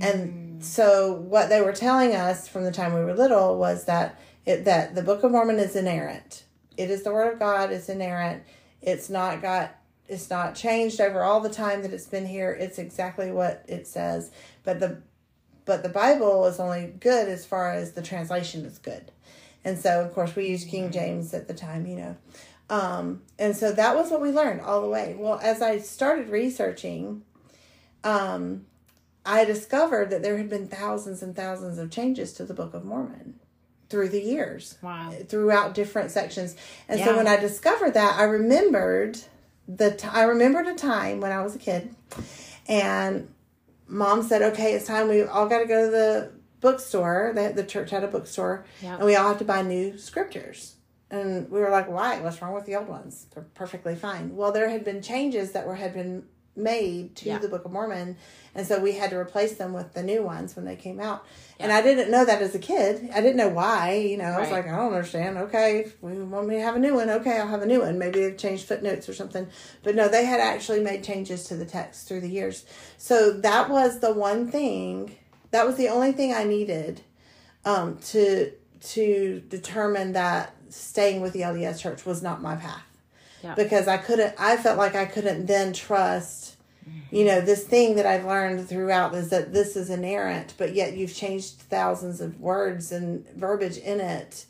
And 0.00 0.64
so 0.64 1.12
what 1.12 1.48
they 1.48 1.60
were 1.60 1.72
telling 1.72 2.14
us 2.14 2.46
from 2.46 2.62
the 2.62 2.70
time 2.70 2.94
we 2.94 3.00
were 3.00 3.14
little 3.14 3.58
was 3.58 3.84
that 3.86 4.20
it, 4.46 4.64
that 4.64 4.94
the 4.94 5.02
Book 5.02 5.24
of 5.24 5.32
Mormon 5.32 5.58
is 5.58 5.74
inerrant. 5.74 6.44
It 6.76 6.88
is 6.88 7.02
the 7.02 7.12
word 7.12 7.32
of 7.32 7.40
God, 7.40 7.72
it's 7.72 7.88
inerrant. 7.88 8.44
It's 8.80 9.10
not 9.10 9.42
got 9.42 9.74
it's 10.06 10.30
not 10.30 10.54
changed 10.54 11.00
over 11.00 11.20
all 11.22 11.40
the 11.40 11.50
time 11.50 11.82
that 11.82 11.92
it's 11.92 12.06
been 12.06 12.26
here. 12.26 12.52
It's 12.52 12.78
exactly 12.78 13.32
what 13.32 13.64
it 13.66 13.88
says. 13.88 14.30
But 14.62 14.78
the 14.78 15.02
but 15.64 15.82
the 15.82 15.88
Bible 15.88 16.46
is 16.46 16.60
only 16.60 16.92
good 17.00 17.28
as 17.28 17.44
far 17.44 17.72
as 17.72 17.92
the 17.92 18.02
translation 18.02 18.64
is 18.64 18.78
good. 18.78 19.10
And 19.64 19.78
so 19.78 20.00
of 20.00 20.12
course 20.14 20.34
we 20.34 20.48
used 20.48 20.68
King 20.68 20.90
James 20.90 21.32
at 21.34 21.48
the 21.48 21.54
time, 21.54 21.86
you 21.86 21.96
know. 21.96 22.16
Um, 22.70 23.22
and 23.38 23.56
so 23.56 23.72
that 23.72 23.94
was 23.94 24.10
what 24.10 24.20
we 24.20 24.30
learned 24.30 24.60
all 24.62 24.80
the 24.80 24.88
way. 24.88 25.14
Well, 25.18 25.38
as 25.42 25.60
I 25.60 25.78
started 25.78 26.28
researching, 26.28 27.22
um, 28.02 28.66
I 29.24 29.44
discovered 29.44 30.10
that 30.10 30.22
there 30.22 30.36
had 30.38 30.48
been 30.48 30.68
thousands 30.68 31.22
and 31.22 31.36
thousands 31.36 31.78
of 31.78 31.90
changes 31.90 32.32
to 32.34 32.44
the 32.44 32.54
Book 32.54 32.74
of 32.74 32.84
Mormon 32.84 33.38
through 33.88 34.08
the 34.08 34.22
years 34.22 34.78
Wow. 34.82 35.12
throughout 35.28 35.74
different 35.74 36.10
sections. 36.10 36.56
And 36.88 36.98
so 37.00 37.16
when 37.16 37.28
I 37.28 37.36
discovered 37.36 37.94
that, 37.94 38.18
I 38.18 38.24
remembered 38.24 39.18
the 39.68 39.92
t- 39.92 40.08
I 40.08 40.22
remembered 40.22 40.66
a 40.66 40.74
time 40.74 41.20
when 41.20 41.30
I 41.30 41.42
was 41.42 41.54
a 41.54 41.58
kid, 41.58 41.94
and 42.66 43.28
mom 43.86 44.22
said, 44.22 44.42
"Okay, 44.42 44.72
it's 44.74 44.86
time. 44.86 45.08
We 45.08 45.22
all 45.22 45.46
got 45.46 45.58
to 45.60 45.66
go 45.66 45.84
to 45.84 45.90
the 45.90 46.30
bookstore. 46.62 47.32
The, 47.34 47.52
the 47.54 47.64
church 47.64 47.90
had 47.90 48.02
a 48.04 48.08
bookstore, 48.08 48.64
Yeah. 48.80 48.96
and 48.96 49.04
we 49.04 49.14
all 49.16 49.28
have 49.28 49.38
to 49.38 49.44
buy 49.44 49.60
new 49.60 49.98
scriptures." 49.98 50.76
And 51.10 51.50
we 51.50 51.60
were 51.60 51.68
like, 51.68 51.90
"Why? 51.90 52.18
What's 52.20 52.40
wrong 52.40 52.54
with 52.54 52.64
the 52.64 52.76
old 52.76 52.88
ones? 52.88 53.26
They're 53.34 53.44
perfectly 53.54 53.94
fine." 53.96 54.34
Well, 54.34 54.50
there 54.52 54.70
had 54.70 54.82
been 54.84 55.02
changes 55.02 55.52
that 55.52 55.66
were 55.66 55.74
had 55.74 55.92
been 55.92 56.24
made 56.54 57.16
to 57.16 57.28
Yeah. 57.28 57.38
the 57.38 57.48
Book 57.48 57.64
of 57.64 57.72
Mormon, 57.72 58.16
and 58.54 58.66
so 58.66 58.78
we 58.78 58.92
had 58.92 59.08
to 59.10 59.16
replace 59.16 59.54
them 59.54 59.72
with 59.72 59.94
the 59.94 60.02
new 60.02 60.22
ones 60.22 60.54
when 60.54 60.66
they 60.66 60.76
came 60.76 61.00
out. 61.00 61.24
And 61.58 61.72
I 61.72 61.80
didn't 61.80 62.10
know 62.10 62.26
that 62.26 62.42
as 62.42 62.54
a 62.54 62.58
kid. 62.58 63.08
I 63.14 63.22
didn't 63.22 63.36
know 63.36 63.48
why. 63.48 63.92
You 63.94 64.18
know, 64.18 64.24
I 64.24 64.40
was 64.40 64.50
like, 64.50 64.66
I 64.66 64.76
don't 64.76 64.92
understand. 64.92 65.38
Okay, 65.38 65.80
if 65.80 66.02
we 66.02 66.12
want 66.22 66.48
me 66.48 66.56
to 66.56 66.60
have 66.62 66.76
a 66.76 66.78
new 66.78 66.94
one, 66.94 67.08
okay, 67.08 67.38
I'll 67.38 67.46
have 67.48 67.62
a 67.62 67.66
new 67.66 67.80
one. 67.80 67.98
Maybe 67.98 68.20
they've 68.20 68.36
changed 68.36 68.66
footnotes 68.66 69.08
or 69.08 69.14
something. 69.14 69.46
But 69.82 69.94
no, 69.94 70.08
they 70.08 70.26
had 70.26 70.40
actually 70.40 70.80
made 70.82 71.02
changes 71.04 71.44
to 71.44 71.56
the 71.56 71.64
text 71.64 72.06
through 72.06 72.20
the 72.20 72.28
years. 72.28 72.66
So 72.98 73.32
that 73.32 73.70
was 73.70 74.00
the 74.00 74.12
one 74.12 74.50
thing. 74.50 75.16
That 75.52 75.66
was 75.66 75.76
the 75.76 75.88
only 75.88 76.12
thing 76.12 76.34
I 76.34 76.44
needed 76.44 77.02
um, 77.64 77.98
to 78.08 78.50
to 78.80 79.40
determine 79.48 80.12
that 80.14 80.54
staying 80.70 81.20
with 81.20 81.32
the 81.32 81.42
LDS 81.42 81.78
Church 81.80 82.04
was 82.04 82.20
not 82.22 82.42
my 82.42 82.56
path 82.56 82.82
Yeah. 83.44 83.54
because 83.54 83.86
I 83.86 83.96
couldn't. 83.98 84.34
I 84.38 84.56
felt 84.56 84.76
like 84.76 84.96
I 84.96 85.04
couldn't 85.04 85.46
then 85.46 85.72
trust. 85.72 86.56
You 87.12 87.24
know, 87.26 87.40
this 87.40 87.64
thing 87.64 87.94
that 87.96 88.06
I've 88.06 88.24
learned 88.24 88.68
throughout 88.68 89.14
is 89.14 89.28
that 89.30 89.52
this 89.52 89.76
is 89.76 89.88
inerrant, 89.88 90.54
but 90.58 90.74
yet 90.74 90.96
you've 90.96 91.14
changed 91.14 91.60
thousands 91.60 92.20
of 92.20 92.40
words 92.40 92.90
and 92.90 93.24
verbiage 93.36 93.76
in 93.76 94.00
it 94.00 94.46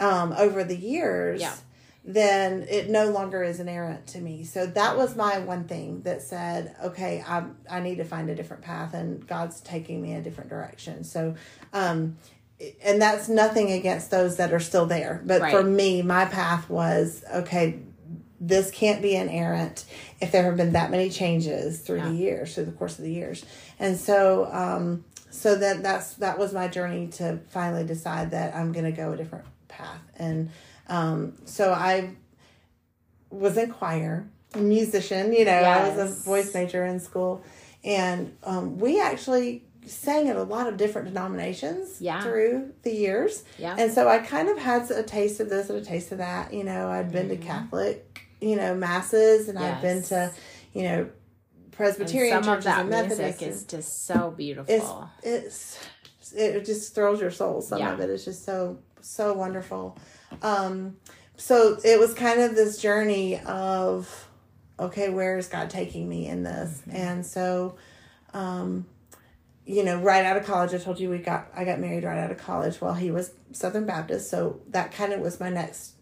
um, 0.00 0.32
over 0.36 0.64
the 0.64 0.76
years. 0.76 1.40
Yeah. 1.40 1.54
Then 2.04 2.66
it 2.68 2.88
no 2.88 3.10
longer 3.10 3.42
is 3.42 3.60
inerrant 3.60 4.06
to 4.08 4.18
me. 4.20 4.44
So 4.44 4.66
that 4.66 4.96
was 4.96 5.16
my 5.16 5.38
one 5.38 5.64
thing 5.64 6.00
that 6.02 6.22
said, 6.22 6.74
okay, 6.82 7.22
I 7.26 7.44
I 7.70 7.80
need 7.80 7.96
to 7.96 8.04
find 8.04 8.30
a 8.30 8.34
different 8.34 8.62
path, 8.62 8.94
and 8.94 9.26
God's 9.26 9.60
taking 9.60 10.00
me 10.00 10.14
a 10.14 10.22
different 10.22 10.48
direction. 10.48 11.04
So, 11.04 11.34
um, 11.72 12.16
and 12.82 13.00
that's 13.00 13.28
nothing 13.28 13.70
against 13.72 14.10
those 14.10 14.36
that 14.36 14.52
are 14.52 14.60
still 14.60 14.86
there, 14.86 15.22
but 15.24 15.50
for 15.50 15.62
me, 15.62 16.02
my 16.02 16.24
path 16.24 16.68
was 16.70 17.22
okay 17.34 17.80
this 18.40 18.70
can't 18.70 19.02
be 19.02 19.14
inerrant 19.14 19.84
if 20.20 20.32
there 20.32 20.44
have 20.44 20.56
been 20.56 20.72
that 20.72 20.90
many 20.90 21.10
changes 21.10 21.80
through 21.80 21.98
Yeah. 21.98 22.08
the 22.08 22.14
years 22.14 22.54
through 22.54 22.64
the 22.64 22.72
course 22.72 22.98
of 22.98 23.04
the 23.04 23.12
years 23.12 23.44
and 23.78 23.98
so 23.98 24.48
um 24.50 25.04
so 25.30 25.56
that 25.56 25.82
that's 25.82 26.14
that 26.14 26.38
was 26.38 26.54
my 26.54 26.66
journey 26.66 27.08
to 27.08 27.38
finally 27.50 27.84
decide 27.84 28.30
that 28.30 28.54
i'm 28.56 28.72
going 28.72 28.86
to 28.86 28.92
go 28.92 29.12
a 29.12 29.16
different 29.16 29.44
path 29.68 30.00
and 30.16 30.48
um 30.90 31.32
so 31.46 31.72
i 31.72 32.10
was 33.30 33.56
in 33.56 33.70
choir 33.72 34.28
a 34.54 34.58
musician 34.58 35.32
you 35.32 35.44
know 35.44 35.52
i 35.52 35.88
was 35.88 35.98
a 35.98 36.24
voice 36.24 36.52
major 36.54 36.84
in 36.84 36.98
school 37.00 37.42
and 37.84 38.36
um, 38.44 38.78
we 38.78 39.00
actually 39.00 39.64
sang 39.86 40.28
at 40.28 40.36
a 40.36 40.42
lot 40.42 40.66
of 40.66 40.76
different 40.76 41.08
denominations 41.08 41.98
Yeah. 42.02 42.20
through 42.22 42.72
the 42.82 42.92
years 42.94 43.42
Yeah. 43.58 43.74
and 43.78 43.90
so 43.90 44.06
I 44.06 44.18
kind 44.18 44.50
of 44.50 44.58
had 44.58 44.90
a 44.90 45.02
taste 45.02 45.40
of 45.40 45.48
this 45.48 45.70
and 45.70 45.78
a 45.78 45.84
taste 45.84 46.12
of 46.12 46.18
that. 46.18 46.52
You 46.52 46.64
know, 46.64 46.88
I'd 46.88 47.10
been 47.10 47.30
to 47.30 47.38
Catholic, 47.38 48.20
you 48.42 48.56
know, 48.56 48.74
masses, 48.74 49.48
and 49.48 49.58
I've 49.58 49.80
been 49.80 50.02
Mm-hmm. 50.02 50.08
To, 50.14 50.32
you 50.74 50.82
know, 50.82 50.98
And 50.98 51.72
Presbyterian 51.72 52.42
some 52.44 52.52
of 52.52 52.56
churches 52.58 52.64
that 52.66 52.80
and 52.80 52.90
Methodist. 52.90 53.18
music 53.40 53.48
is 53.48 53.64
just 53.64 54.04
so 54.06 54.30
beautiful. 54.36 55.08
it's 55.22 55.78
it's 56.30 56.32
it 56.34 56.64
just 56.66 56.94
thrills 56.94 57.18
your 57.18 57.30
soul. 57.30 57.62
Some 57.62 57.78
Yeah. 57.78 57.94
of 57.94 58.00
it 58.00 58.10
is 58.10 58.26
just 58.26 58.44
so 58.44 58.76
so 59.00 59.32
wonderful. 59.32 59.96
Um, 60.42 60.96
so 61.36 61.78
it 61.84 61.98
was 61.98 62.14
kind 62.14 62.40
of 62.40 62.54
this 62.54 62.80
journey 62.80 63.38
of, 63.40 64.28
okay, 64.78 65.08
where 65.08 65.38
is 65.38 65.46
God 65.48 65.70
taking 65.70 66.08
me 66.08 66.26
in 66.26 66.42
this? 66.42 66.82
Mm-hmm. 66.82 66.96
And 66.96 67.26
so, 67.26 67.76
um, 68.34 68.86
you 69.64 69.84
know, 69.84 69.98
right 70.00 70.24
out 70.24 70.36
of 70.36 70.44
college, 70.44 70.74
I 70.74 70.78
told 70.78 70.98
you 71.00 71.10
we 71.10 71.18
got 71.18 71.48
I 71.54 71.64
got 71.64 71.78
married 71.78 72.04
right 72.04 72.18
out 72.18 72.30
of 72.30 72.38
college. 72.38 72.80
Well, 72.80 72.94
he 72.94 73.10
was 73.10 73.32
Southern 73.52 73.86
Baptist, 73.86 74.28
so 74.28 74.60
that 74.68 74.92
kind 74.92 75.12
of 75.12 75.20
was 75.20 75.38
my 75.38 75.50
next 75.50 75.94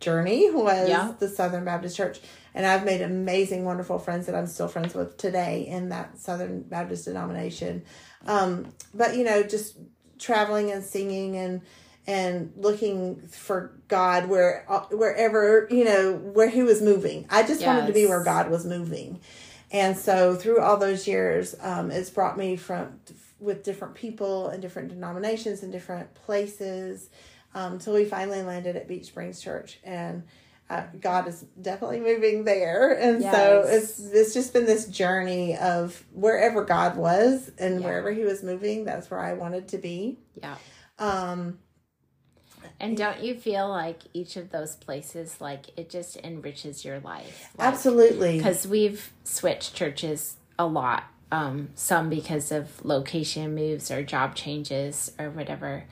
journey 0.00 0.50
was 0.50 0.88
Yeah. 0.88 1.14
the 1.18 1.28
Southern 1.28 1.64
Baptist 1.64 1.96
Church, 1.96 2.20
and 2.54 2.66
I've 2.66 2.84
made 2.84 3.00
amazing, 3.00 3.64
wonderful 3.64 3.98
friends 3.98 4.26
that 4.26 4.34
I'm 4.34 4.46
still 4.46 4.68
friends 4.68 4.94
with 4.94 5.16
today 5.16 5.66
in 5.66 5.88
that 5.88 6.18
Southern 6.18 6.62
Baptist 6.62 7.06
denomination. 7.06 7.84
Um, 8.26 8.66
but 8.92 9.16
you 9.16 9.24
know, 9.24 9.42
just 9.42 9.78
traveling 10.18 10.70
and 10.70 10.84
singing 10.84 11.36
and 11.36 11.62
and 12.06 12.52
looking 12.56 13.26
for 13.28 13.72
God 13.88 14.28
where 14.28 14.64
wherever 14.90 15.66
you 15.70 15.84
know 15.84 16.12
where 16.14 16.48
He 16.48 16.62
was 16.62 16.80
moving. 16.82 17.26
I 17.30 17.42
just 17.42 17.60
wanted 17.66 17.86
to 17.88 17.92
be 17.92 18.06
where 18.06 18.22
God 18.24 18.50
was 18.50 18.64
moving. 18.64 19.20
And 19.72 19.96
so 19.96 20.36
through 20.36 20.60
all 20.60 20.76
those 20.76 21.08
years, 21.08 21.54
um, 21.60 21.90
it's 21.90 22.10
brought 22.10 22.38
me 22.38 22.56
from 22.56 23.00
with 23.40 23.64
different 23.64 23.94
people 23.94 24.48
and 24.48 24.62
different 24.62 24.88
denominations 24.88 25.62
and 25.62 25.72
different 25.72 26.14
places 26.14 27.10
um, 27.54 27.74
until 27.74 27.94
we 27.94 28.04
finally 28.04 28.42
landed 28.42 28.76
at 28.76 28.86
Beach 28.86 29.06
Springs 29.06 29.40
Church. 29.40 29.78
And 29.82 30.22
uh, 30.70 30.84
God 31.00 31.28
is 31.28 31.44
definitely 31.60 32.00
moving 32.00 32.44
there, 32.44 32.92
and 32.92 33.22
so 33.22 33.64
it's 33.66 34.00
it's 34.00 34.34
just 34.34 34.52
been 34.52 34.66
this 34.66 34.86
journey 34.86 35.56
of 35.56 36.04
wherever 36.12 36.64
God 36.64 36.96
was 36.96 37.52
and 37.58 37.80
Yeah. 37.80 37.86
wherever 37.86 38.10
He 38.12 38.24
was 38.24 38.42
moving. 38.42 38.84
That's 38.84 39.08
where 39.10 39.20
I 39.20 39.34
wanted 39.34 39.68
to 39.68 39.78
be. 39.78 40.18
Yeah. 40.42 40.56
Um, 40.98 41.58
And 42.78 42.96
don't 42.96 43.20
you 43.20 43.34
feel 43.34 43.68
like 43.68 44.00
each 44.12 44.36
of 44.36 44.50
those 44.50 44.76
places, 44.76 45.40
like 45.40 45.66
it 45.78 45.88
just 45.88 46.16
enriches 46.18 46.84
your 46.84 47.00
life? 47.00 47.50
Like, 47.56 47.68
absolutely, 47.68 48.36
Because 48.36 48.66
we've 48.66 49.12
switched 49.24 49.74
churches 49.74 50.36
a 50.58 50.66
lot. 50.66 51.04
Um, 51.32 51.70
some 51.74 52.08
because 52.08 52.52
of 52.52 52.84
location 52.84 53.54
moves 53.56 53.90
or 53.90 54.04
job 54.04 54.36
changes 54.36 55.10
or 55.18 55.28
whatever. 55.30 55.84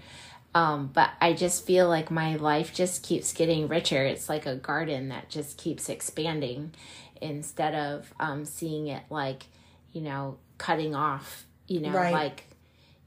Um, 0.54 0.90
but 0.92 1.10
I 1.20 1.32
just 1.32 1.66
feel 1.66 1.88
like 1.88 2.08
my 2.10 2.36
life 2.36 2.72
just 2.72 3.02
keeps 3.02 3.32
getting 3.32 3.66
richer. 3.66 4.04
It's 4.04 4.28
like 4.28 4.46
a 4.46 4.54
garden 4.54 5.08
that 5.08 5.28
just 5.28 5.58
keeps 5.58 5.88
expanding 5.88 6.72
instead 7.20 7.74
of 7.74 8.14
um, 8.20 8.44
seeing 8.44 8.86
it 8.86 9.02
like, 9.10 9.46
you 9.92 10.02
know, 10.02 10.38
cutting 10.58 10.94
off, 10.94 11.46
you 11.66 11.80
know, 11.80 11.90
Right. 11.90 12.12
like 12.12 12.44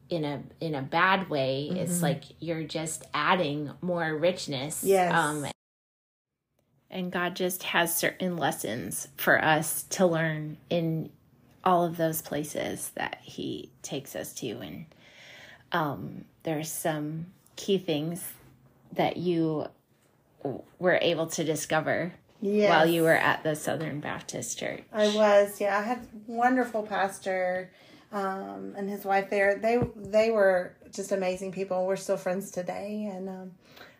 in 0.10 0.24
a 0.24 0.42
in 0.60 0.76
a 0.76 0.82
bad 0.82 1.30
way. 1.30 1.70
It's 1.72 2.02
like 2.02 2.24
you're 2.40 2.64
just 2.64 3.04
adding 3.14 3.72
more 3.82 4.16
richness. 4.16 4.84
Yes. 4.84 5.14
Um, 5.14 5.46
and 6.90 7.12
God 7.12 7.36
just 7.36 7.64
has 7.64 7.96
certain 7.96 8.38
lessons 8.38 9.10
for 9.18 9.44
us 9.44 9.84
to 9.84 10.06
learn 10.06 10.58
in 10.70 11.10
all 11.64 11.84
of 11.84 11.98
those 11.98 12.22
places 12.22 12.92
that 12.96 13.20
He 13.22 13.72
takes 13.82 14.16
us 14.16 14.34
to. 14.36 14.60
And 14.60 14.86
um, 15.72 16.26
there's 16.44 16.72
some 16.72 17.28
key 17.56 17.78
things 17.78 18.24
that 18.94 19.18
you 19.18 19.68
were 20.80 20.98
able 21.02 21.28
to 21.28 21.44
discover 21.44 22.14
yes. 22.42 22.70
while 22.70 22.86
you 22.86 23.04
were 23.04 23.18
at 23.18 23.44
the 23.44 23.56
Southern 23.56 24.00
Baptist 24.00 24.58
Church. 24.58 24.84
I 24.94 25.10
was, 25.10 25.60
yeah. 25.60 25.78
I 25.78 25.82
had 25.82 26.08
wonderful 26.26 26.84
pastor 26.84 27.70
um, 28.12 28.74
and 28.78 28.90
his 28.90 29.04
wife 29.06 29.30
there. 29.30 29.56
They 29.56 29.80
they 29.96 30.32
were 30.32 30.74
just 30.92 31.12
amazing 31.12 31.52
people. 31.52 31.86
We're 31.86 31.96
still 31.96 32.18
friends 32.18 32.52
today, 32.52 33.10
and 33.14 33.30
um, 33.30 33.52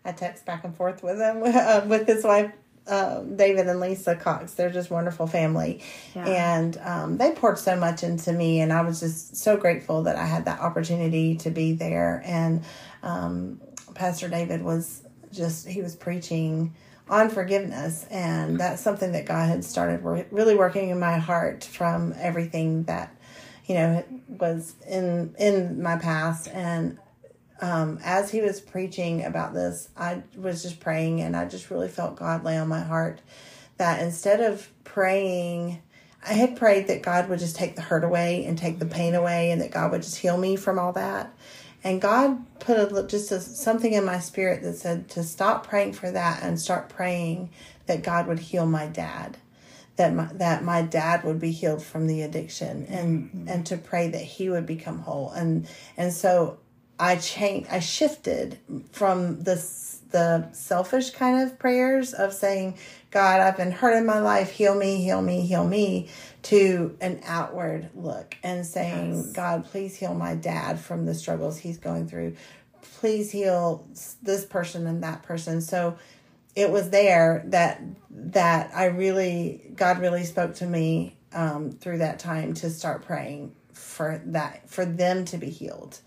I 0.06 0.12
text 0.12 0.46
back 0.46 0.64
and 0.64 0.76
forth 0.76 1.04
with 1.04 1.18
them 1.18 1.42
uh, 1.46 1.82
with 1.88 2.08
his 2.08 2.24
wife. 2.24 2.52
Um, 2.90 3.36
David 3.36 3.68
and 3.68 3.82
Lisa 3.82 4.16
Cox, 4.16 4.54
they're 4.54 4.70
just 4.70 4.90
wonderful 4.90 5.28
family, 5.28 5.82
Yeah. 6.16 6.26
and 6.26 6.78
um, 6.78 7.18
they 7.18 7.32
poured 7.34 7.60
so 7.60 7.76
much 7.76 8.02
into 8.02 8.32
me, 8.32 8.62
and 8.62 8.72
I 8.72 8.80
was 8.82 9.02
just 9.02 9.36
so 9.36 9.58
grateful 9.58 10.04
that 10.04 10.16
I 10.16 10.26
had 10.26 10.46
that 10.46 10.62
opportunity 10.62 11.36
to 11.36 11.50
be 11.50 11.74
there. 11.74 12.22
And 12.26 12.64
um, 13.04 13.60
Pastor 13.94 14.30
David 14.30 14.62
was 14.64 15.04
just 15.34 15.68
he 15.68 15.82
was 15.82 15.98
preaching 15.98 16.74
on 17.10 17.30
forgiveness 17.30 18.06
and 18.10 18.58
that's 18.60 18.82
something 18.82 19.12
that 19.14 19.26
god 19.26 19.48
had 19.48 19.64
started 19.64 20.02
really 20.32 20.56
working 20.56 20.90
in 20.90 21.00
my 21.00 21.18
heart 21.18 21.64
from 21.64 22.14
everything 22.18 22.84
that 22.84 23.16
you 23.68 23.76
know 23.76 24.04
was 24.28 24.76
in 24.90 25.36
in 25.38 25.82
my 25.82 25.98
past. 25.98 26.48
And 26.48 26.98
um, 27.62 28.00
as 28.04 28.32
he 28.32 28.42
was 28.42 28.62
preaching 28.62 29.26
about 29.26 29.56
this 29.56 29.90
i 29.98 30.22
was 30.36 30.62
just 30.62 30.80
praying 30.80 31.22
and 31.22 31.36
i 31.36 31.44
just 31.44 31.72
really 31.72 31.88
felt 31.88 32.16
god 32.16 32.44
lay 32.44 32.56
on 32.56 32.68
my 32.68 32.82
heart 32.82 33.20
that 33.78 34.00
instead 34.00 34.42
of 34.42 34.70
praying 34.84 35.82
i 36.24 36.34
had 36.34 36.56
prayed 36.56 36.86
that 36.86 37.02
god 37.02 37.28
would 37.28 37.40
just 37.40 37.56
take 37.56 37.76
the 37.76 37.82
hurt 37.82 38.04
away 38.04 38.46
and 38.46 38.60
take 38.60 38.78
the 38.78 38.86
pain 38.86 39.16
away 39.16 39.50
and 39.50 39.60
that 39.60 39.72
god 39.72 39.92
would 39.92 40.04
just 40.04 40.18
heal 40.18 40.38
me 40.38 40.56
from 40.56 40.78
all 40.78 40.94
that. 40.94 41.34
And 41.84 42.02
God 42.02 42.46
put 42.60 42.92
a, 42.92 43.08
just 43.08 43.32
a, 43.32 43.40
something 43.40 43.94
in 43.94 44.04
my 44.04 44.20
spirit 44.20 44.64
that 44.64 44.74
said 44.74 45.10
to 45.12 45.24
stop 45.24 45.68
praying 45.68 45.94
for 45.94 46.12
that 46.12 46.44
and 46.44 46.60
start 46.60 46.90
praying 46.90 47.50
that 47.86 48.04
God 48.04 48.28
would 48.28 48.40
heal 48.40 48.66
my 48.66 48.88
dad, 48.88 49.38
that 49.98 50.14
my, 50.14 50.30
that 50.34 50.64
my 50.64 50.82
dad 50.82 51.24
would 51.24 51.40
be 51.40 51.52
healed 51.52 51.84
from 51.84 52.08
the 52.08 52.22
addiction, 52.22 52.86
and 52.88 53.24
mm-hmm. 53.24 53.48
and 53.50 53.66
to 53.68 53.78
pray 53.78 54.10
that 54.10 54.22
he 54.22 54.50
would 54.50 54.66
become 54.66 55.00
whole. 55.00 55.32
And 55.32 55.68
and 55.98 56.14
so 56.14 56.60
I 57.00 57.18
changed, 57.18 57.70
I 57.70 57.80
shifted 57.80 58.60
from 58.92 59.44
this 59.44 60.02
the 60.10 60.50
selfish 60.54 61.10
kind 61.10 61.46
of 61.46 61.60
prayers 61.60 62.14
of 62.14 62.34
saying, 62.34 62.78
God, 63.12 63.42
I've 63.42 63.58
been 63.58 63.72
hurt 63.72 63.98
in 63.98 64.06
my 64.06 64.20
life, 64.20 64.52
heal 64.52 64.74
me, 64.74 65.04
heal 65.04 65.22
me, 65.22 65.46
heal 65.46 65.68
me, 65.68 66.10
to 66.44 66.96
an 67.02 67.22
outward 67.26 67.90
look 67.94 68.38
and 68.42 68.66
saying, 68.66 69.16
Yes. 69.16 69.32
God, 69.34 69.66
please 69.66 69.96
heal 69.96 70.14
my 70.14 70.36
dad 70.36 70.80
from 70.80 71.06
the 71.06 71.14
struggles 71.14 71.58
he's 71.58 71.78
going 71.78 72.08
through. 72.08 72.36
Please 73.00 73.32
heal 73.32 73.86
this 74.22 74.46
person 74.46 74.88
and 74.88 75.04
that 75.04 75.24
person. 75.24 75.62
So 75.62 75.98
it 76.58 76.72
was 76.72 76.90
there 76.90 77.44
that 77.46 77.82
that 78.10 78.72
I 78.74 78.86
really 78.86 79.72
God 79.76 80.00
really 80.00 80.26
spoke 80.26 80.56
to 80.56 80.66
me 80.66 81.16
um, 81.32 81.70
through 81.70 82.00
that 82.00 82.18
time 82.18 82.56
to 82.56 82.72
start 82.72 83.06
praying 83.06 83.56
for 83.72 84.20
that 84.26 84.68
for 84.68 84.84
them 84.84 85.24
to 85.26 85.38
be 85.38 85.52
healed, 85.52 86.00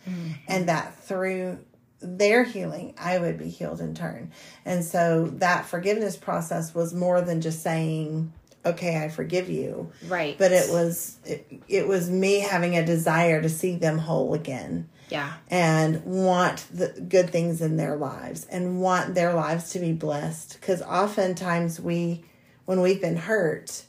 and 0.48 0.68
that 0.68 0.98
through 1.04 1.60
their 2.00 2.42
healing 2.42 2.94
I 2.98 3.18
would 3.18 3.38
be 3.38 3.48
healed 3.48 3.80
in 3.80 3.94
turn. 3.94 4.32
And 4.64 4.84
so 4.84 5.28
that 5.34 5.66
forgiveness 5.66 6.16
process 6.16 6.74
was 6.74 6.92
more 6.92 7.20
than 7.20 7.40
just 7.40 7.62
saying, 7.62 8.32
"Okay, 8.66 9.00
I 9.00 9.08
forgive 9.08 9.48
you." 9.48 9.92
Right. 10.08 10.36
but 10.36 10.50
it 10.50 10.68
was 10.68 11.16
it, 11.24 11.46
it 11.68 11.86
was 11.86 12.10
me 12.10 12.40
having 12.40 12.76
a 12.76 12.84
desire 12.84 13.40
to 13.40 13.48
see 13.48 13.76
them 13.76 13.98
whole 13.98 14.34
again 14.34 14.88
yeah. 15.10 15.34
and 15.48 16.04
want 16.04 16.66
the 16.72 16.88
good 17.08 17.30
things 17.30 17.60
in 17.60 17.76
their 17.76 17.96
lives 17.96 18.46
and 18.46 18.80
want 18.80 19.14
their 19.14 19.34
lives 19.34 19.70
to 19.70 19.78
be 19.78 19.92
blessed 19.92 20.58
because 20.60 20.82
oftentimes 20.82 21.80
we 21.80 22.24
when 22.64 22.80
we've 22.80 23.00
been 23.00 23.16
hurt 23.16 23.84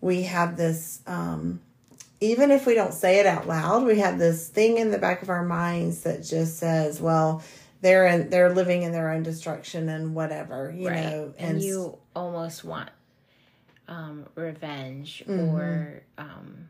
we 0.00 0.22
have 0.22 0.56
this 0.56 1.00
um 1.06 1.60
even 2.20 2.50
if 2.50 2.66
we 2.66 2.74
don't 2.74 2.94
say 2.94 3.18
it 3.18 3.26
out 3.26 3.46
loud 3.46 3.84
we 3.84 3.98
have 3.98 4.18
this 4.18 4.48
thing 4.48 4.78
in 4.78 4.90
the 4.90 4.98
back 4.98 5.22
of 5.22 5.30
our 5.30 5.44
minds 5.44 6.02
that 6.02 6.22
just 6.22 6.58
says 6.58 7.00
well 7.00 7.42
they're 7.80 8.06
in 8.06 8.30
they're 8.30 8.54
living 8.54 8.82
in 8.82 8.92
their 8.92 9.10
own 9.10 9.22
destruction 9.22 9.88
and 9.88 10.14
whatever 10.14 10.72
you 10.76 10.88
right. 10.88 11.04
know 11.04 11.34
and, 11.38 11.62
you 11.62 11.98
almost 12.14 12.64
want 12.64 12.90
um, 13.88 14.26
revenge 14.36 15.24
or, 15.26 16.02
um, 16.16 16.68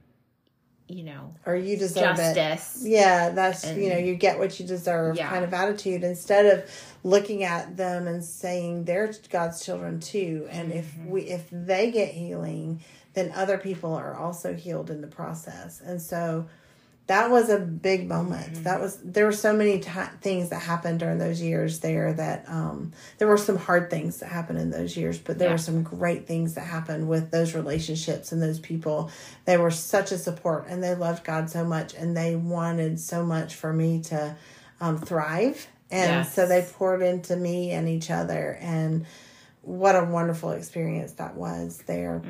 you 0.90 1.04
know, 1.04 1.34
or 1.46 1.54
you 1.56 1.76
deserve 1.76 2.18
it. 2.18 2.34
Yeah, 2.82 3.30
that's 3.30 3.64
And- 3.64 3.80
you 3.82 3.90
know, 3.90 3.98
you 3.98 4.14
get 4.16 4.38
what 4.38 4.58
you 4.58 4.66
deserve 4.66 5.16
Yeah. 5.16 5.28
kind 5.28 5.44
of 5.44 5.54
attitude 5.54 6.02
instead 6.04 6.46
of 6.46 6.64
looking 7.04 7.44
at 7.44 7.76
them 7.76 8.06
and 8.06 8.24
saying 8.24 8.84
they're 8.84 9.12
God's 9.30 9.64
children 9.64 10.00
too. 10.00 10.48
And 10.50 10.72
if 10.72 10.86
Mm-hmm. 10.94 11.10
we 11.10 11.20
if 11.22 11.46
they 11.52 11.90
get 11.90 12.08
healing, 12.10 12.80
then 13.14 13.32
other 13.34 13.58
people 13.58 13.94
are 13.94 14.14
also 14.14 14.54
healed 14.54 14.90
in 14.90 15.00
the 15.00 15.06
process. 15.06 15.80
And 15.80 16.00
so 16.00 16.46
that 17.10 17.28
was 17.28 17.48
a 17.50 17.58
big 17.58 18.08
moment. 18.08 18.52
Mm-hmm. 18.52 18.62
That 18.62 18.80
was 18.80 18.96
there 19.02 19.24
were 19.26 19.32
so 19.32 19.52
many 19.52 19.80
ti 19.80 19.90
things 20.20 20.50
that 20.50 20.60
happened 20.62 21.00
during 21.00 21.18
those 21.18 21.42
years 21.42 21.80
there 21.80 22.12
that 22.12 22.44
um 22.48 22.92
there 23.18 23.26
were 23.26 23.36
some 23.36 23.56
hard 23.56 23.90
things 23.90 24.18
that 24.20 24.28
happened 24.28 24.60
in 24.60 24.70
those 24.70 24.96
years, 24.96 25.18
but 25.18 25.36
there 25.36 25.48
Yeah. 25.48 25.54
were 25.54 25.58
some 25.58 25.82
great 25.82 26.28
things 26.28 26.54
that 26.54 26.60
happened 26.60 27.08
with 27.08 27.32
those 27.32 27.52
relationships 27.56 28.30
and 28.30 28.40
those 28.40 28.60
people. 28.60 29.10
They 29.44 29.56
were 29.56 29.72
such 29.72 30.12
a 30.12 30.18
support 30.18 30.66
and 30.68 30.84
they 30.84 30.94
loved 30.94 31.24
God 31.24 31.50
so 31.50 31.64
much 31.64 31.94
and 31.94 32.16
they 32.16 32.36
wanted 32.36 33.00
so 33.00 33.24
much 33.24 33.56
for 33.56 33.72
me 33.72 34.02
to 34.02 34.36
um, 34.80 34.96
thrive. 34.96 35.66
And 35.90 36.10
Yes. 36.18 36.32
so 36.32 36.46
they 36.46 36.62
poured 36.62 37.02
into 37.02 37.34
me 37.34 37.72
and 37.72 37.88
each 37.88 38.08
other 38.12 38.56
and 38.60 39.04
what 39.62 39.94
a 39.94 40.04
wonderful 40.04 40.52
experience 40.52 41.12
that 41.12 41.34
was 41.34 41.82
there. 41.86 42.22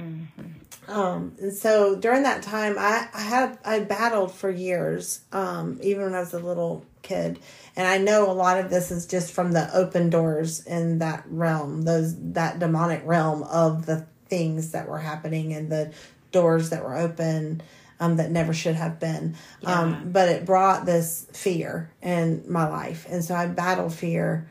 Um, 0.89 1.35
and 1.41 1.53
so 1.53 1.95
during 1.97 2.25
that 2.25 2.43
time, 2.43 2.77
I, 2.79 3.09
I 3.15 3.21
had 3.21 3.59
I 3.65 3.81
battled 3.81 4.35
for 4.35 4.51
years, 4.51 5.21
um, 5.33 5.79
even 5.83 6.05
when 6.05 6.15
I 6.15 6.21
was 6.21 6.35
a 6.35 6.41
little 6.41 6.85
kid, 7.03 7.39
and 7.77 7.87
I 7.87 7.99
know 7.99 8.31
a 8.31 8.33
lot 8.33 8.59
of 8.59 8.71
this 8.71 8.91
is 8.91 9.07
just 9.07 9.33
from 9.33 9.53
the 9.53 9.73
open 9.75 10.11
doors 10.11 10.67
in 10.67 10.99
that 10.99 11.25
realm, 11.29 11.83
those 11.83 12.17
that 12.33 12.59
demonic 12.59 13.03
realm 13.05 13.45
of 13.45 13.87
the 13.87 14.07
things 14.27 14.73
that 14.73 14.89
were 14.89 14.99
happening 14.99 15.53
and 15.53 15.71
the 15.71 15.93
doors 16.33 16.71
that 16.71 16.85
were 16.85 16.97
open 16.97 17.63
um, 18.01 18.17
that 18.17 18.31
never 18.31 18.53
should 18.53 18.75
have 18.75 18.99
been. 18.99 19.37
Yeah. 19.61 19.81
Um, 19.81 20.11
but 20.11 20.29
it 20.29 20.45
brought 20.45 20.87
this 20.87 21.27
fear 21.33 21.93
in 22.03 22.45
my 22.49 22.69
life, 22.69 23.07
and 23.09 23.25
so 23.25 23.35
I 23.35 23.47
battled 23.47 23.95
fear 23.95 24.51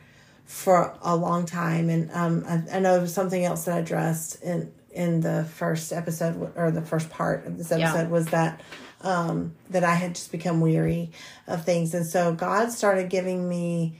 for 0.49 0.97
a 1.03 1.15
long 1.15 1.45
time. 1.45 1.89
And 1.91 2.09
um, 2.11 2.43
I, 2.47 2.77
I 2.77 2.79
know 2.79 3.05
something 3.05 3.45
else 3.45 3.65
that 3.65 3.75
I 3.75 3.79
addressed 3.79 4.41
in 4.43 4.71
in 4.91 5.21
the 5.21 5.45
first 5.53 5.93
episode 5.93 6.51
or 6.55 6.71
the 6.71 6.81
first 6.81 7.11
part 7.11 7.45
of 7.45 7.59
this 7.59 7.69
Yeah. 7.69 7.91
episode 7.91 8.09
was 8.09 8.25
that 8.29 8.59
um, 9.01 9.53
that 9.69 9.83
I 9.83 9.93
had 9.93 10.15
just 10.15 10.31
become 10.31 10.59
weary 10.59 11.11
of 11.45 11.63
things, 11.63 11.93
and 11.93 12.03
so 12.05 12.33
God 12.33 12.71
started 12.71 13.09
giving 13.09 13.47
me 13.47 13.99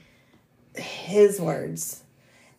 His 0.74 1.40
words 1.40 2.02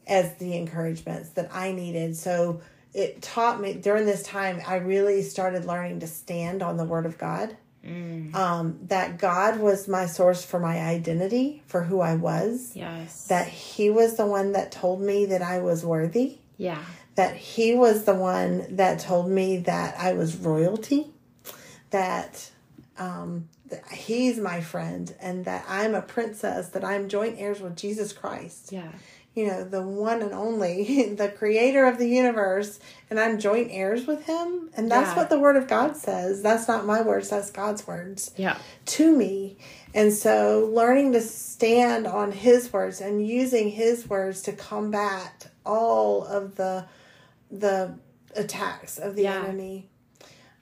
as 0.07 0.33
the 0.37 0.55
encouragements 0.55 1.31
that 1.31 1.53
I 1.53 1.73
needed. 1.73 2.15
So 2.15 2.61
it 2.93 3.21
taught 3.21 3.59
me 3.59 3.73
during 3.73 4.05
this 4.05 4.23
time. 4.23 4.61
I 4.65 4.75
really 4.77 5.21
started 5.21 5.65
learning 5.65 5.99
to 5.99 6.07
stand 6.07 6.63
on 6.63 6.77
the 6.77 6.85
Word 6.85 7.05
of 7.05 7.17
God. 7.17 7.57
Um, 7.83 8.79
that 8.83 9.17
God 9.17 9.59
was 9.59 9.87
my 9.87 10.05
source 10.05 10.45
for 10.45 10.59
my 10.59 10.79
identity, 10.79 11.63
for 11.65 11.81
who 11.83 11.99
I 11.99 12.15
was 12.15 12.71
Yes. 12.75 13.27
that 13.27 13.47
he 13.47 13.89
was 13.89 14.15
the 14.17 14.25
one 14.27 14.51
that 14.51 14.71
told 14.71 15.01
me 15.01 15.25
that 15.25 15.41
I 15.41 15.59
was 15.59 15.83
worthy 15.83 16.37
Yeah. 16.57 16.83
That 17.15 17.35
He 17.35 17.73
was 17.75 18.05
the 18.05 18.15
one 18.15 18.75
that 18.77 18.99
told 18.99 19.29
me 19.29 19.57
that 19.57 19.95
I 19.99 20.13
was 20.13 20.37
royalty, 20.37 21.07
that 21.89 22.49
um, 22.97 23.49
that 23.69 23.85
He's 23.91 24.37
my 24.37 24.61
friend, 24.61 25.13
and 25.19 25.45
that 25.45 25.65
I'm 25.67 25.93
a 25.95 26.01
princess, 26.01 26.69
that 26.69 26.83
I'm 26.83 27.09
joint 27.09 27.35
heirs 27.39 27.59
with 27.59 27.75
Jesus 27.75 28.13
Christ. 28.13 28.71
Yeah. 28.71 28.91
You 29.33 29.47
know, 29.47 29.63
the 29.63 29.81
one 29.81 30.21
and 30.21 30.33
only, 30.33 31.13
the 31.17 31.29
creator 31.29 31.85
of 31.85 31.97
the 31.97 32.07
universe, 32.07 32.79
and 33.09 33.17
I'm 33.19 33.39
joint 33.39 33.69
heirs 33.71 34.05
with 34.05 34.25
Him. 34.25 34.69
And 34.75 34.91
that's 34.91 35.11
Yeah. 35.11 35.15
what 35.15 35.29
the 35.29 35.39
Word 35.39 35.55
of 35.55 35.67
God 35.67 35.95
says. 35.95 36.41
That's 36.41 36.67
not 36.67 36.85
my 36.85 37.01
words, 37.01 37.29
that's 37.29 37.49
God's 37.49 37.87
words 37.87 38.31
Yeah. 38.35 38.57
to 38.87 39.15
me. 39.15 39.57
And 39.93 40.13
so 40.13 40.69
learning 40.73 41.13
to 41.13 41.21
stand 41.21 42.07
on 42.07 42.31
his 42.31 42.71
words 42.71 42.99
and 43.01 43.25
using 43.25 43.69
his 43.69 44.09
words 44.09 44.41
to 44.43 44.53
combat 44.53 45.47
all 45.65 46.23
of 46.25 46.55
the 46.55 46.85
the 47.49 47.93
attacks 48.35 48.97
of 48.97 49.15
the 49.17 49.23
Yeah. 49.23 49.43
enemy. 49.43 49.89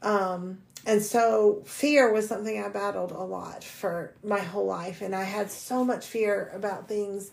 Um 0.01 0.61
and 0.85 1.01
so 1.03 1.61
fear 1.65 2.11
was 2.11 2.27
something 2.27 2.63
I 2.63 2.69
battled 2.69 3.11
a 3.11 3.21
lot 3.21 3.63
for 3.63 4.13
my 4.23 4.39
whole 4.39 4.65
life 4.65 5.01
and 5.01 5.15
I 5.15 5.23
had 5.23 5.51
so 5.51 5.83
much 5.83 6.05
fear 6.05 6.51
about 6.55 6.87
things 6.87 7.29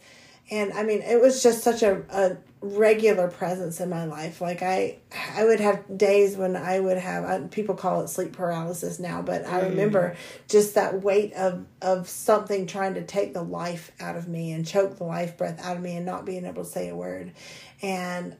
and 0.50 0.72
I 0.72 0.82
mean 0.82 1.02
it 1.02 1.20
was 1.20 1.42
just 1.42 1.62
such 1.62 1.82
a, 1.82 2.02
a 2.10 2.36
regular 2.60 3.28
presence 3.28 3.80
in 3.80 3.88
my 3.88 4.04
life. 4.04 4.40
Like 4.40 4.62
I 4.62 4.98
I 5.34 5.44
would 5.44 5.60
have 5.60 5.98
days 5.98 6.36
when 6.36 6.56
I 6.56 6.80
would 6.80 6.98
have 6.98 7.24
uh, 7.24 7.46
people 7.48 7.74
call 7.74 8.02
it 8.02 8.08
sleep 8.08 8.32
paralysis 8.32 8.98
now 8.98 9.22
but 9.22 9.46
I 9.46 9.60
remember 9.68 10.16
just 10.48 10.74
that 10.74 11.02
weight 11.02 11.32
of 11.34 11.66
of 11.82 12.08
something 12.08 12.66
trying 12.66 12.94
to 12.94 13.02
take 13.02 13.34
the 13.34 13.42
life 13.42 13.92
out 14.00 14.16
of 14.16 14.28
me 14.28 14.52
and 14.52 14.66
choke 14.66 14.96
the 14.96 15.04
life 15.04 15.36
breath 15.36 15.64
out 15.64 15.76
of 15.76 15.82
me 15.82 15.96
and 15.96 16.06
not 16.06 16.24
being 16.24 16.44
able 16.44 16.64
to 16.64 16.70
say 16.70 16.88
a 16.88 16.96
word. 16.96 17.32
And 17.82 18.36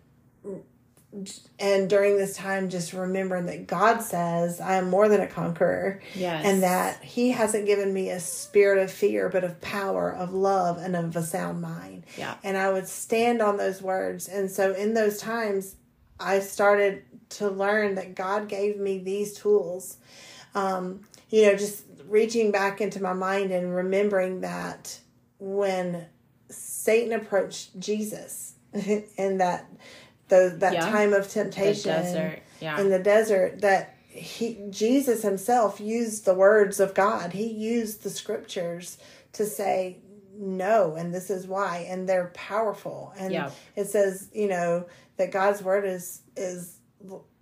and 1.58 1.88
during 1.88 2.16
this 2.18 2.36
time 2.36 2.68
just 2.68 2.92
remembering 2.92 3.46
that 3.46 3.66
God 3.66 4.00
says 4.02 4.60
I 4.60 4.74
am 4.74 4.90
more 4.90 5.08
than 5.08 5.20
a 5.20 5.26
conqueror 5.26 6.00
Yes. 6.14 6.44
and 6.44 6.62
that 6.62 7.02
he 7.02 7.30
hasn't 7.30 7.64
given 7.66 7.92
me 7.94 8.10
a 8.10 8.20
spirit 8.20 8.82
of 8.82 8.90
fear 8.90 9.28
but 9.28 9.44
of 9.44 9.60
power 9.60 10.10
of 10.12 10.34
love 10.34 10.78
and 10.78 10.94
of 10.96 11.16
a 11.16 11.22
sound 11.22 11.62
mind 11.62 12.04
Yeah. 12.18 12.34
and 12.44 12.56
I 12.58 12.70
would 12.72 12.88
stand 12.88 13.40
on 13.40 13.56
those 13.56 13.80
words 13.80 14.28
and 14.28 14.50
so 14.50 14.72
in 14.74 14.94
those 14.94 15.18
times 15.18 15.76
I 16.20 16.40
started 16.40 17.04
to 17.30 17.48
learn 17.48 17.94
that 17.94 18.14
God 18.14 18.48
gave 18.48 18.78
me 18.78 18.98
these 18.98 19.34
tools 19.34 19.96
um, 20.54 21.00
you 21.30 21.42
know 21.46 21.56
just 21.56 21.84
reaching 22.08 22.50
back 22.52 22.80
into 22.80 23.02
my 23.02 23.12
mind 23.12 23.52
and 23.52 23.74
remembering 23.74 24.40
that 24.42 24.98
when 25.38 26.06
Satan 26.50 27.12
approached 27.12 27.78
Jesus 27.78 28.54
and 29.18 29.40
that 29.40 29.66
the, 30.28 30.54
that 30.58 30.74
Yeah. 30.74 30.80
time 30.90 31.12
of 31.12 31.28
temptation. 31.30 31.92
Yeah. 32.60 32.80
in 32.80 32.90
the 32.90 32.98
desert 32.98 33.60
that 33.60 33.94
he 34.08 34.64
Jesus 34.70 35.22
himself 35.22 35.78
used 35.80 36.24
the 36.24 36.32
words 36.34 36.80
of 36.80 36.94
God. 36.94 37.32
He 37.34 37.46
used 37.46 38.02
the 38.02 38.08
scriptures 38.10 38.96
to 39.34 39.44
say 39.44 39.98
no 40.38 40.94
and 40.94 41.12
this 41.14 41.28
is 41.30 41.46
why 41.46 41.86
and 41.88 42.08
they're 42.08 42.30
powerful. 42.34 43.12
And 43.18 43.32
Yeah. 43.32 43.50
it 43.74 43.86
says, 43.88 44.28
you 44.32 44.48
know, 44.48 44.86
that 45.18 45.32
God's 45.32 45.62
word 45.62 45.84
is 45.84 46.22
is 46.36 46.75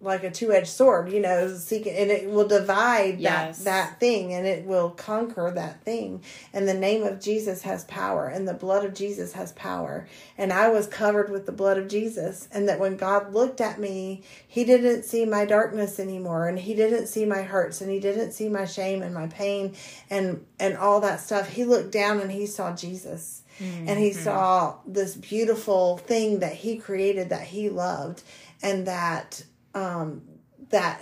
like 0.01 0.23
a 0.23 0.31
two-edged 0.31 0.69
sword, 0.69 1.11
you 1.11 1.21
know, 1.21 1.49
seeking 1.57 1.95
and 1.95 2.11
it 2.11 2.29
will 2.29 2.47
divide 2.47 3.19
Yes. 3.21 3.59
that 3.59 3.65
that 3.65 4.01
thing 4.01 4.35
and 4.35 4.47
it 4.47 4.67
will 4.67 4.91
conquer 4.91 5.51
that 5.55 5.83
thing. 5.83 6.23
And 6.53 6.69
the 6.69 6.75
name 6.75 7.03
of 7.03 7.21
Jesus 7.21 7.63
has 7.63 7.85
power 7.85 8.27
and 8.27 8.47
the 8.47 8.55
blood 8.55 8.85
of 8.85 8.95
Jesus 8.95 9.33
has 9.33 9.53
power. 9.53 10.07
And 10.37 10.53
I 10.53 10.69
was 10.69 10.87
covered 10.87 11.31
with 11.31 11.47
the 11.47 11.53
blood 11.53 11.79
of 11.79 11.89
Jesus 11.89 12.49
and 12.53 12.69
that 12.69 12.81
when 12.81 12.97
God 12.97 13.33
looked 13.33 13.61
at 13.61 13.81
me, 13.81 14.23
he 14.47 14.65
didn't 14.65 15.05
see 15.05 15.25
my 15.25 15.47
darkness 15.47 15.99
anymore 15.99 16.49
and 16.49 16.59
he 16.59 16.75
didn't 16.75 17.07
see 17.07 17.25
my 17.25 17.43
hurts 17.43 17.81
and 17.81 17.91
he 17.91 18.01
didn't 18.01 18.33
see 18.33 18.49
my 18.49 18.67
shame 18.67 19.03
and 19.03 19.15
my 19.15 19.29
pain 19.29 19.75
and 20.11 20.45
and 20.61 20.77
all 20.77 21.01
that 21.01 21.21
stuff. 21.21 21.49
He 21.49 21.65
looked 21.65 21.93
down 21.93 22.21
and 22.21 22.31
he 22.31 22.47
saw 22.47 22.75
Jesus. 22.75 23.41
And 23.61 24.01
he 24.01 24.11
mm-hmm. 24.11 24.19
saw 24.19 24.79
this 24.85 25.15
beautiful 25.15 25.99
thing 25.99 26.41
that 26.41 26.55
he 26.55 26.77
created 26.77 27.29
that 27.29 27.43
he 27.45 27.69
loved 27.69 28.25
and 28.65 28.87
that 28.89 29.45
um 29.75 30.23
that 30.71 31.01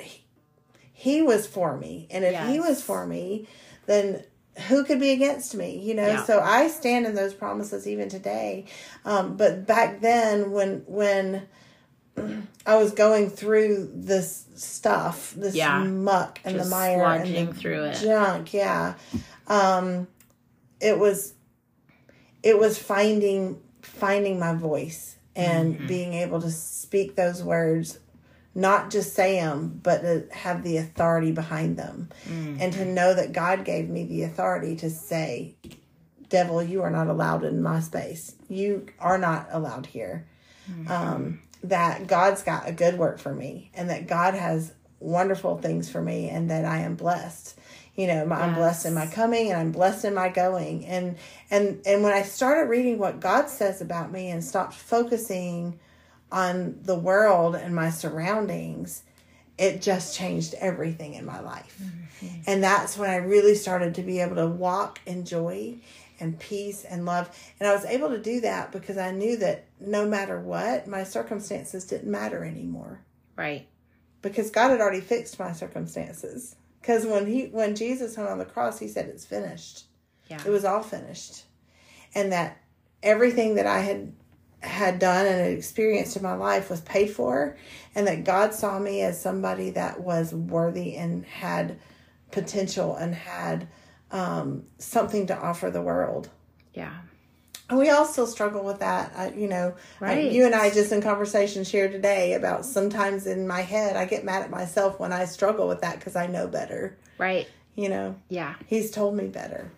he, 0.92 1.22
was 1.22 1.46
for 1.46 1.76
me 1.78 2.06
and 2.10 2.24
if 2.24 2.34
he 2.48 2.60
was 2.60 2.82
for 2.82 3.06
me 3.06 3.48
then 3.86 4.22
who 4.68 4.84
could 4.84 5.00
be 5.00 5.10
against 5.10 5.54
me 5.54 5.78
you 5.78 5.94
know 5.94 6.06
Yeah. 6.06 6.24
so 6.24 6.40
i 6.40 6.68
stand 6.68 7.06
in 7.06 7.14
those 7.14 7.32
promises 7.32 7.86
even 7.88 8.08
today 8.10 8.66
um 9.06 9.36
but 9.36 9.66
back 9.66 10.00
then 10.00 10.50
when 10.50 10.82
when 10.86 11.46
i 12.66 12.76
was 12.76 12.92
going 12.92 13.30
through 13.30 13.90
this 13.94 14.44
stuff 14.54 15.32
this 15.36 15.54
Yeah. 15.54 15.82
muck 15.84 16.40
and 16.44 16.56
Just 16.56 16.68
the 16.68 16.76
mire 16.76 17.02
and 17.04 17.34
the 17.34 17.52
through 17.54 17.84
it. 17.84 18.00
junk 18.02 18.52
yeah 18.52 18.94
um 19.46 20.06
it 20.80 20.98
was 20.98 21.34
it 22.42 22.58
was 22.58 22.78
finding 22.78 23.60
finding 23.80 24.38
my 24.38 24.52
voice 24.54 25.16
and 25.36 25.74
Mm-hmm. 25.76 25.86
being 25.86 26.12
able 26.14 26.40
to 26.40 26.50
speak 26.50 27.16
those 27.16 27.42
words 27.42 27.98
not 28.54 28.90
just 28.90 29.14
say 29.14 29.36
them 29.40 29.80
but 29.82 30.02
to 30.02 30.26
have 30.30 30.62
the 30.62 30.76
authority 30.76 31.32
behind 31.32 31.76
them. 31.78 32.10
Mm-hmm. 32.28 32.60
and 32.60 32.72
to 32.74 32.84
know 32.84 33.14
that 33.14 33.32
god 33.32 33.64
gave 33.64 33.88
me 33.88 34.04
the 34.04 34.22
authority 34.24 34.76
to 34.76 34.90
say 34.90 35.54
devil 36.28 36.62
you 36.62 36.82
are 36.82 36.90
not 36.90 37.08
allowed 37.08 37.44
in 37.44 37.62
my 37.62 37.80
space. 37.80 38.34
You 38.48 38.86
are 38.98 39.18
not 39.18 39.48
allowed 39.50 39.86
here. 39.86 40.26
Um, 40.88 41.40
that 41.64 42.06
god's 42.06 42.42
got 42.42 42.68
a 42.68 42.72
good 42.72 42.98
work 42.98 43.18
for 43.18 43.32
me 43.34 43.70
and 43.74 43.88
that 43.90 44.06
god 44.08 44.34
has 44.34 44.72
wonderful 45.00 45.58
things 45.58 45.88
for 45.90 46.00
me 46.02 46.28
and 46.28 46.50
that 46.50 46.64
i 46.64 46.78
am 46.78 46.94
blessed 46.96 47.58
you 47.96 48.06
know 48.06 48.24
my, 48.24 48.36
i'm 48.36 48.54
blessed 48.54 48.86
in 48.86 48.94
my 48.94 49.06
coming 49.06 49.50
and 49.50 49.60
i'm 49.60 49.72
blessed 49.72 50.04
in 50.04 50.14
my 50.14 50.28
going. 50.28 50.86
And 50.86 51.16
and 51.50 51.80
and 51.86 52.02
when 52.02 52.12
i 52.12 52.22
started 52.22 52.68
reading 52.70 52.98
what 52.98 53.20
god 53.20 53.48
says 53.48 53.80
about 53.80 54.10
me 54.10 54.30
and 54.30 54.42
stopped 54.42 54.74
focusing 54.74 55.78
on 56.30 56.78
the 56.82 56.94
world 56.98 57.54
and 57.54 57.74
my 57.74 57.90
surroundings 57.90 59.02
it 59.58 59.82
just 59.82 60.16
changed 60.16 60.54
everything 60.54 61.12
in 61.14 61.26
my 61.26 61.38
life. 61.40 61.78
Mm-hmm. 61.80 62.36
And 62.46 62.64
that's 62.64 62.96
when 62.96 63.10
i 63.10 63.16
really 63.16 63.54
started 63.54 63.94
to 63.96 64.02
be 64.02 64.20
able 64.20 64.36
to 64.36 64.46
walk 64.46 64.98
in 65.06 65.24
joy 65.26 65.76
and 66.18 66.38
peace 66.38 66.84
and 66.84 67.04
love. 67.04 67.28
And 67.60 67.68
i 67.68 67.74
was 67.74 67.84
able 67.84 68.08
to 68.08 68.18
do 68.18 68.40
that 68.40 68.72
because 68.72 68.96
i 68.96 69.10
knew 69.10 69.36
that 69.36 69.66
no 69.78 70.06
matter 70.08 70.40
what 70.40 70.86
my 70.86 71.04
circumstances 71.04 71.84
didn't 71.84 72.10
matter 72.10 72.42
anymore. 72.44 73.00
Right. 73.36 73.66
because 74.22 74.50
God 74.50 74.70
had 74.70 74.80
already 74.80 75.00
fixed 75.00 75.38
my 75.38 75.52
circumstances. 75.52 76.56
Because 76.82 77.06
when 77.06 77.26
he 77.26 77.44
when 77.46 77.76
Jesus 77.76 78.16
hung 78.16 78.26
on 78.26 78.38
the 78.38 78.44
cross, 78.44 78.80
he 78.80 78.88
said 78.88 79.06
it's 79.06 79.24
finished. 79.24 79.84
Yeah. 80.28 80.42
It 80.44 80.50
was 80.50 80.64
all 80.64 80.82
finished, 80.82 81.44
and 82.14 82.32
that 82.32 82.60
everything 83.02 83.54
that 83.54 83.66
I 83.66 83.78
had 83.78 84.12
had 84.60 84.98
done 84.98 85.26
and 85.26 85.40
had 85.40 85.52
experienced 85.52 86.16
in 86.16 86.22
my 86.22 86.34
life 86.34 86.68
was 86.68 86.80
paid 86.80 87.10
for, 87.10 87.56
and 87.94 88.06
that 88.08 88.24
God 88.24 88.52
saw 88.52 88.80
me 88.80 89.02
as 89.02 89.20
somebody 89.20 89.70
that 89.70 90.00
was 90.00 90.34
worthy 90.34 90.96
and 90.96 91.24
had 91.24 91.78
potential 92.32 92.96
and 92.96 93.14
had 93.14 93.68
um, 94.10 94.64
something 94.78 95.28
to 95.28 95.38
offer 95.38 95.70
the 95.70 95.82
world. 95.82 96.30
Yeah. 96.74 96.96
And 97.72 97.78
we 97.78 97.88
all 97.88 98.04
still 98.04 98.26
struggle 98.26 98.62
with 98.64 98.80
that. 98.80 99.12
I, 99.16 99.30
you 99.30 99.48
know, 99.48 99.72
I- 99.98 100.04
Right. 100.04 100.30
you 100.30 100.44
and 100.44 100.54
I 100.54 100.68
just 100.68 100.92
in 100.92 101.00
conversation 101.00 101.64
shared 101.64 101.90
today 101.92 102.34
about 102.34 102.66
sometimes 102.66 103.26
in 103.26 103.48
my 103.48 103.62
head, 103.62 103.96
I 103.96 104.04
get 104.04 104.26
mad 104.26 104.42
at 104.42 104.50
myself 104.50 105.00
when 105.00 105.10
I 105.10 105.24
struggle 105.24 105.66
with 105.68 105.80
that 105.80 105.98
because 105.98 106.14
I 106.14 106.26
know 106.26 106.46
better. 106.46 106.98
Right. 107.16 107.48
You 107.74 107.88
know, 107.88 108.16
Yeah. 108.28 108.56
he's 108.66 108.90
told 108.90 109.16
me 109.16 109.26
better. 109.28 109.70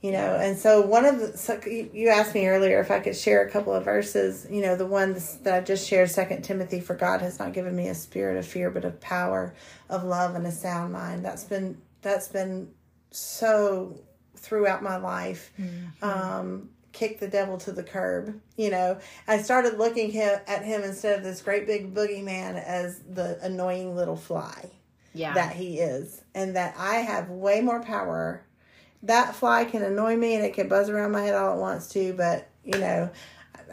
You 0.00 0.12
know, 0.12 0.36
and 0.36 0.56
so 0.56 0.80
one 0.82 1.04
of 1.04 1.18
the 1.18 1.36
so 1.36 1.58
you 1.66 1.90
you 1.92 2.08
asked 2.08 2.34
me 2.36 2.46
earlier 2.46 2.78
if 2.78 2.90
I 2.92 3.00
could 3.00 3.16
share 3.16 3.42
a 3.44 3.50
couple 3.50 3.74
of 3.74 3.84
verses. 3.84 4.46
You 4.48 4.62
know, 4.62 4.76
the 4.76 4.86
ones 4.86 5.38
that 5.42 5.52
I 5.52 5.60
just 5.60 5.88
shared, 5.88 6.08
Second 6.08 6.42
Timothy, 6.42 6.78
for 6.78 6.94
God 6.94 7.20
has 7.20 7.40
not 7.40 7.52
given 7.52 7.74
me 7.74 7.88
a 7.88 7.94
spirit 7.96 8.36
of 8.38 8.46
fear, 8.46 8.70
but 8.70 8.84
of 8.84 8.98
power, 9.00 9.54
of 9.90 10.04
love, 10.04 10.36
and 10.36 10.46
a 10.46 10.52
sound 10.52 10.92
mind. 10.92 11.24
That's 11.24 11.42
been 11.44 11.78
that's 12.00 12.28
been 12.28 12.70
so 13.10 13.98
throughout 14.36 14.82
my 14.84 14.96
life. 14.96 15.50
Um, 16.00 16.70
kick 16.92 17.20
the 17.20 17.28
devil 17.28 17.56
to 17.58 17.72
the 17.72 17.82
curb. 17.82 18.40
You 18.56 18.70
know, 18.70 18.98
I 19.28 19.42
started 19.42 19.78
looking 19.78 20.10
him, 20.10 20.38
at 20.46 20.64
him 20.64 20.82
instead 20.82 21.18
of 21.18 21.24
this 21.24 21.40
great 21.42 21.66
big 21.66 21.94
boogeyman 21.94 22.62
as 22.62 23.00
the 23.08 23.38
annoying 23.42 23.94
little 23.96 24.16
fly 24.16 24.70
Yeah. 25.12 25.34
that 25.34 25.54
he 25.54 25.78
is, 25.78 26.22
and 26.34 26.56
that 26.56 26.74
I 26.78 26.96
have 26.96 27.28
way 27.30 27.60
more 27.60 27.82
power. 27.82 28.44
That 29.02 29.34
fly 29.34 29.64
can 29.64 29.82
annoy 29.82 30.16
me 30.16 30.34
and 30.34 30.44
it 30.44 30.52
can 30.54 30.68
buzz 30.68 30.90
around 30.90 31.12
my 31.12 31.22
head 31.22 31.34
all 31.34 31.56
it 31.56 31.60
wants 31.60 31.88
to, 31.94 32.12
but 32.12 32.48
you 32.64 32.78
know, 32.78 33.10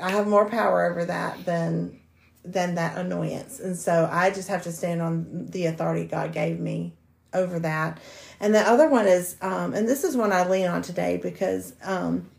I 0.01 0.11
have 0.11 0.27
more 0.27 0.49
power 0.49 0.89
over 0.89 1.05
that 1.05 1.45
than 1.45 1.99
than 2.45 2.75
that 2.75 2.97
annoyance. 2.97 3.59
And 3.59 3.75
so 3.77 4.07
I 4.09 4.29
just 4.29 4.47
have 4.47 4.63
to 4.63 4.71
stand 4.71 5.01
on 5.01 5.47
the 5.49 5.65
authority 5.65 6.05
God 6.05 6.31
gave 6.31 6.59
me 6.59 6.93
over 7.33 7.59
that. 7.59 7.99
And 8.39 8.55
the 8.55 8.61
other 8.61 8.87
one 8.87 9.05
is, 9.05 9.35
um, 9.41 9.73
and 9.73 9.85
this 9.87 10.05
is 10.05 10.15
one 10.15 10.31
I 10.31 10.47
lean 10.47 10.67
on 10.67 10.81
today 10.81 11.19
because 11.21 11.73
um, 11.83 12.29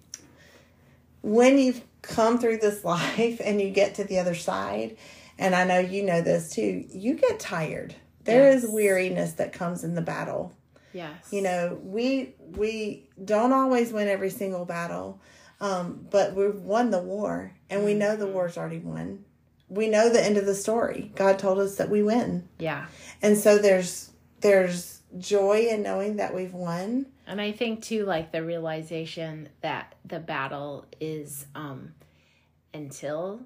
when 1.22 1.58
you've 1.58 1.82
come 2.02 2.38
through 2.38 2.58
this 2.58 2.84
life 2.94 3.40
and 3.44 3.60
you 3.60 3.70
get 3.70 3.94
to 3.96 4.04
the 4.04 4.18
other 4.18 4.34
side 4.34 4.96
and 5.38 5.54
I 5.54 5.64
know 5.64 5.78
you 5.78 6.02
know 6.02 6.20
this 6.20 6.50
too, 6.50 6.84
you 6.90 7.14
get 7.14 7.38
tired. 7.38 7.94
There 8.24 8.48
is 8.50 8.64
Yes. 8.64 8.72
weariness 8.72 9.32
that 9.34 9.52
comes 9.52 9.84
in 9.84 9.94
the 9.94 10.02
battle. 10.02 10.52
Yes. 10.92 11.28
You 11.30 11.42
know, 11.42 11.78
we 11.82 12.34
we 12.56 13.08
don't 13.24 13.52
always 13.52 13.92
win 13.92 14.08
every 14.08 14.30
single 14.30 14.64
battle, 14.64 15.20
um, 15.60 16.06
but 16.10 16.34
we've 16.34 16.56
won 16.60 16.90
the 16.90 17.00
war, 17.00 17.52
and 17.70 17.84
we 17.84 17.94
know 17.94 18.16
the 18.16 18.26
war's 18.26 18.56
already 18.58 18.78
won. 18.78 19.24
We 19.68 19.86
know 19.88 20.08
the 20.08 20.24
end 20.24 20.38
of 20.38 20.46
the 20.46 20.54
story. 20.54 21.12
God 21.14 21.38
told 21.38 21.58
us 21.58 21.76
that 21.76 21.90
we 21.90 22.02
win, 22.02 22.48
Yeah. 22.58 22.86
and 23.22 23.36
so 23.38 23.58
there's 23.58 24.10
there's 24.40 25.00
joy 25.18 25.68
in 25.70 25.82
knowing 25.82 26.16
that 26.16 26.34
we've 26.34 26.54
won. 26.54 27.06
And 27.29 27.41
I 27.41 27.53
think 27.53 27.83
too, 27.83 28.05
like 28.05 28.33
the 28.33 28.43
realization 28.43 29.49
that 29.61 29.95
the 30.05 30.18
battle 30.18 30.87
is 31.01 31.47
um 31.55 31.93
until 32.74 33.41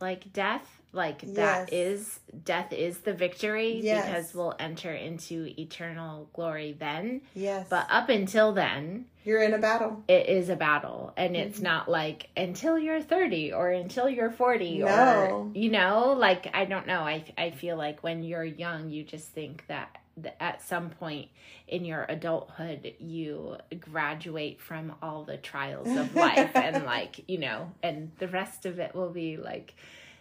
like 0.00 0.32
death. 0.32 0.80
Like 0.92 1.22
that 1.34 1.68
Yes. 1.72 1.72
is 1.72 2.20
death 2.44 2.72
is 2.72 2.98
the 3.00 3.12
victory 3.12 3.80
Yes. 3.82 4.06
because 4.06 4.34
we'll 4.34 4.54
enter 4.60 4.92
into 4.94 5.52
eternal 5.58 6.28
glory 6.32 6.76
then. 6.78 7.22
Yes, 7.34 7.66
But 7.68 7.86
up 7.90 8.08
until 8.10 8.52
then, 8.52 9.06
you're 9.24 9.42
in 9.42 9.54
a 9.54 9.58
battle. 9.58 10.04
it 10.06 10.28
is 10.28 10.50
a 10.50 10.56
battle 10.56 11.12
and 11.16 11.34
it's 11.34 11.56
Mm-hmm. 11.56 11.64
not 11.64 11.88
like 11.88 12.28
until 12.36 12.78
you're 12.78 13.02
30 13.02 13.52
or 13.52 13.70
until 13.70 14.08
you're 14.08 14.30
40 14.30 14.78
No. 14.78 14.86
or 14.86 15.50
you 15.54 15.70
know 15.70 16.12
like 16.16 16.48
i 16.54 16.64
don't 16.66 16.86
know 16.86 17.00
i 17.00 17.24
i 17.38 17.50
feel 17.50 17.76
like 17.76 18.02
when 18.02 18.22
you're 18.22 18.44
young 18.44 18.90
you 18.90 19.02
just 19.02 19.28
think 19.30 19.64
that 19.68 19.88
th- 19.92 20.03
at 20.40 20.62
some 20.62 20.90
point 20.90 21.28
in 21.66 21.84
your 21.84 22.04
adulthood 22.08 22.94
you 22.98 23.56
graduate 23.80 24.60
from 24.60 24.94
all 25.02 25.24
the 25.24 25.36
trials 25.36 25.88
of 25.88 26.14
life 26.26 26.54
and 26.54 26.84
like 26.84 27.20
you 27.28 27.38
know 27.38 27.70
and 27.82 28.10
the 28.18 28.28
rest 28.28 28.64
of 28.66 28.78
it 28.78 28.94
will 28.94 29.10
be 29.10 29.36
like 29.36 29.74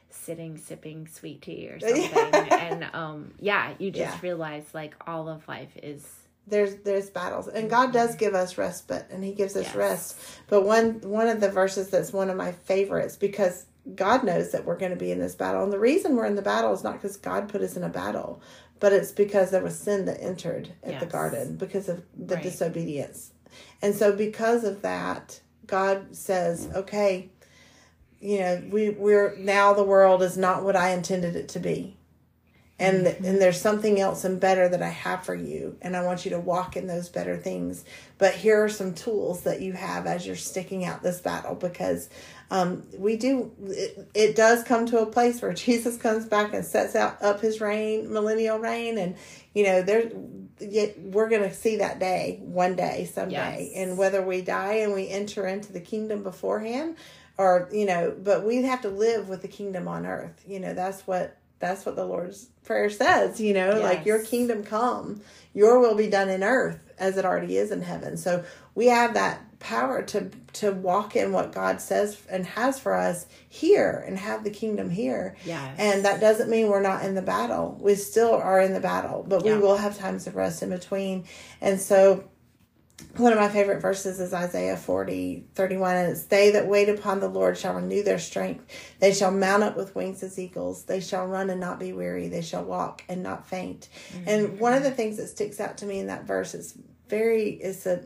sitting 0.10 0.58
sipping 0.58 1.08
sweet 1.08 1.41
tea 1.41 1.70
or 1.70 1.80
something. 1.80 2.50
And 2.50 2.86
um 2.94 3.34
yeah 3.39 3.74
you 3.80 3.91
just 3.91 4.16
Yeah. 4.16 4.20
realize 4.22 4.66
like 4.74 4.96
all 5.08 5.28
of 5.30 5.48
life 5.48 5.72
is 5.82 6.08
there's 6.46 6.76
there's 6.78 7.10
battles. 7.10 7.48
And 7.48 7.70
god 7.70 7.94
does 7.94 8.16
give 8.16 8.34
us 8.36 8.58
respite 8.58 9.08
and 9.12 9.24
he 9.24 9.34
gives 9.34 9.56
us 9.56 9.66
Yes. 9.66 9.76
rest. 9.76 10.20
But 10.48 10.66
one 10.66 11.02
one 11.02 11.28
of 11.28 11.39
the 11.39 11.50
verses 11.50 11.89
that's 11.89 12.12
one 12.14 12.30
of 12.30 12.38
my 12.38 12.52
favorites 12.52 13.16
because 13.16 13.66
god 13.96 14.24
knows 14.24 14.52
that 14.52 14.64
we're 14.66 14.78
going 14.78 14.91
to 14.91 14.98
be 14.98 15.12
in 15.12 15.20
this 15.20 15.36
battle. 15.36 15.64
And 15.64 15.72
the 15.74 15.80
reason 15.80 16.16
we're 16.16 16.26
in 16.26 16.36
the 16.36 16.41
battle 16.41 16.74
is 16.74 16.84
not 16.84 16.94
because 16.94 17.18
god 17.18 17.50
put 17.50 17.62
us 17.62 17.76
in 17.76 17.84
a 17.84 17.89
battle 17.89 18.41
but 18.80 18.91
it's 18.93 19.11
because 19.11 19.51
there 19.51 19.63
was 19.63 19.78
sin 19.78 20.05
that 20.05 20.21
entered 20.21 20.74
at 20.84 20.99
the 20.99 21.05
garden 21.05 21.55
because 21.55 21.88
of 21.89 22.03
the 22.17 22.36
Right. 22.36 22.43
disobedience. 22.43 23.32
And 23.82 23.95
so 23.95 24.11
because 24.11 24.63
of 24.63 24.82
that 24.82 25.39
god 25.65 26.13
says 26.13 26.67
okay 26.76 27.30
you 28.19 28.38
know 28.39 28.61
we 28.69 28.89
we're 28.89 29.34
now 29.38 29.74
the 29.74 29.84
world 29.84 30.21
is 30.21 30.38
not 30.38 30.61
what 30.63 30.76
i 30.76 30.89
intended 30.89 31.36
it 31.36 31.47
to 31.49 31.59
be. 31.59 31.97
And 32.80 33.05
mm-hmm. 33.05 33.24
and 33.24 33.41
there's 33.41 33.61
something 33.61 33.99
else 33.99 34.24
and 34.26 34.39
better 34.39 34.67
that 34.67 34.82
I 34.82 34.89
have 34.89 35.24
for 35.24 35.36
you 35.36 35.78
and 35.82 35.95
I 35.95 36.03
want 36.03 36.26
you 36.26 36.32
to 36.32 36.39
walk 36.39 36.76
in 36.76 36.88
those 36.88 37.07
better 37.07 37.38
things. 37.38 37.86
But 38.17 38.34
here 38.34 38.63
are 38.63 38.69
some 38.69 38.93
tools 38.95 39.43
that 39.43 39.61
you 39.61 39.74
have 39.74 40.07
as 40.07 40.26
you're 40.26 40.36
sticking 40.36 40.84
out 40.84 41.03
this 41.03 41.21
battle 41.21 41.53
because 41.55 42.09
um, 42.54 42.84
we 42.99 43.18
do 43.18 43.51
it, 43.64 44.08
it 44.14 44.36
does 44.36 44.64
come 44.64 44.86
to 44.86 44.99
a 44.99 45.08
place 45.08 45.41
where 45.41 45.54
Jesus 45.66 45.97
comes 45.97 46.26
back 46.26 46.54
and 46.54 46.64
sets 46.64 46.95
out 46.95 47.22
up 47.22 47.41
his 47.41 47.60
reign 47.60 48.14
millennial 48.14 48.60
reign 48.60 48.97
and 48.99 49.16
you 49.54 49.66
know 49.66 49.82
there 49.82 50.12
yet 50.60 50.99
we're 50.99 51.30
going 51.30 51.41
to 51.41 51.54
see 51.54 51.78
that 51.78 51.99
day 51.99 52.39
one 52.43 52.76
day 52.76 53.10
someday. 53.12 53.72
Yes. 53.74 53.84
and 53.84 53.97
whether 53.97 54.22
we 54.22 54.41
die 54.41 54.76
and 54.76 54.93
we 54.93 55.10
enter 55.10 55.47
into 55.47 55.74
the 55.74 55.82
kingdom 55.82 56.22
beforehand 56.22 56.95
or 57.39 57.68
you 57.74 57.88
know 57.88 58.16
but 58.22 58.45
we 58.45 58.62
have 58.62 58.82
to 58.82 58.89
live 58.89 59.30
with 59.30 59.41
the 59.41 59.47
kingdom 59.47 59.88
on 59.88 60.06
earth. 60.06 60.43
You 60.47 60.60
know 60.60 60.76
that's 60.76 61.08
what 61.08 61.38
that's 61.58 61.86
what 61.88 61.95
the 61.95 62.06
lord's 62.06 62.49
prayer 62.66 62.89
says 62.89 63.39
you 63.39 63.54
know 63.54 63.80
like 63.80 64.06
your 64.06 64.24
kingdom 64.24 64.64
come. 64.64 65.22
Your 65.56 65.80
will 65.80 65.95
be 65.95 66.08
done 66.08 66.30
in 66.30 66.43
earth 66.43 66.80
as 66.99 67.18
it 67.18 67.26
already 67.26 67.58
is 67.58 67.72
in 67.72 67.82
heaven. 67.82 68.18
So 68.18 68.43
we 68.76 68.88
have 68.88 69.16
that 69.16 69.53
power 69.64 70.01
to 70.03 70.30
to 70.51 70.72
walk 70.74 71.16
in 71.16 71.32
what 71.32 71.53
god 71.53 71.80
says 71.80 72.22
and 72.30 72.45
has 72.45 72.78
for 72.78 72.93
us 72.93 73.26
here 73.47 74.03
and 74.05 74.18
have 74.18 74.43
the 74.43 74.49
kingdom 74.49 74.89
here 74.89 75.38
Yes. 75.45 75.76
and 75.80 76.03
that 76.03 76.20
doesn't 76.20 76.49
mean 76.49 76.68
we're 76.68 76.82
not 76.82 77.05
in 77.05 77.16
the 77.16 77.22
battle 77.22 77.78
we 77.80 77.95
still 77.95 78.34
are 78.34 78.59
in 78.59 78.74
the 78.74 78.82
battle 78.82 79.26
but 79.28 79.45
Yeah. 79.45 79.55
we 79.55 79.61
will 79.61 79.78
have 79.78 79.97
times 79.97 80.28
of 80.28 80.36
rest 80.36 80.61
in 80.64 80.70
between 80.70 81.24
and 81.61 81.80
so 81.80 82.26
one 83.18 83.32
of 83.32 83.39
my 83.39 83.49
favorite 83.49 83.82
verses 83.82 84.20
is 84.20 84.34
Isaiah 84.34 84.78
40, 84.78 85.45
31. 85.55 85.95
And 85.95 86.11
it's 86.11 86.24
they 86.26 86.51
that 86.51 86.68
wait 86.68 86.89
upon 86.89 87.20
the 87.20 87.28
Lord 87.28 87.57
shall 87.57 87.74
renew 87.74 88.03
their 88.03 88.20
strength. 88.20 88.66
They 88.99 89.14
shall 89.14 89.32
mount 89.32 89.64
up 89.64 89.76
with 89.76 89.95
wings 89.95 90.24
as 90.24 90.39
eagles. 90.39 90.84
They 90.86 90.99
shall 90.99 91.26
run 91.26 91.49
and 91.49 91.59
not 91.59 91.80
be 91.80 91.91
weary. 91.91 92.28
They 92.28 92.41
shall 92.41 92.64
walk 92.64 93.03
and 93.09 93.22
not 93.22 93.47
faint. 93.47 93.89
And 94.26 94.47
mm-hmm. 94.47 94.57
one 94.59 94.74
of 94.74 94.84
the 94.84 94.91
things 94.91 95.18
that 95.18 95.28
sticks 95.28 95.59
out 95.59 95.78
to 95.80 95.86
me 95.86 95.99
in 95.99 96.07
that 96.07 96.26
verse 96.26 96.53
is 96.53 96.78
very, 97.09 97.49
it's 97.49 97.86
a, 97.86 98.05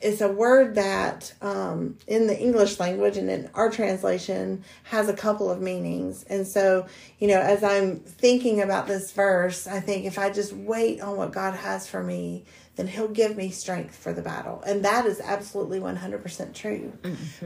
it's 0.00 0.20
a 0.20 0.28
word 0.28 0.76
that 0.76 1.32
um, 1.42 1.96
in 2.06 2.28
the 2.28 2.38
English 2.38 2.78
language 2.78 3.16
and 3.16 3.28
in 3.28 3.50
our 3.54 3.68
translation 3.68 4.64
has 4.84 5.08
a 5.08 5.12
couple 5.12 5.50
of 5.50 5.60
meanings. 5.60 6.22
And 6.24 6.46
so, 6.46 6.86
you 7.18 7.26
know, 7.26 7.40
as 7.40 7.64
I'm 7.64 7.96
thinking 7.96 8.60
about 8.60 8.86
this 8.86 9.10
verse, 9.10 9.66
I 9.66 9.80
think 9.80 10.04
if 10.04 10.18
I 10.18 10.30
just 10.30 10.52
wait 10.52 11.00
on 11.00 11.16
what 11.16 11.32
God 11.32 11.54
has 11.54 11.88
for 11.88 12.02
me, 12.02 12.44
then 12.76 12.86
He'll 12.86 13.08
give 13.08 13.36
me 13.36 13.50
strength 13.50 13.96
for 13.96 14.12
the 14.12 14.22
battle. 14.22 14.62
And 14.64 14.84
that 14.84 15.04
is 15.04 15.20
absolutely 15.20 15.80
100% 15.80 16.54
true. 16.54 16.92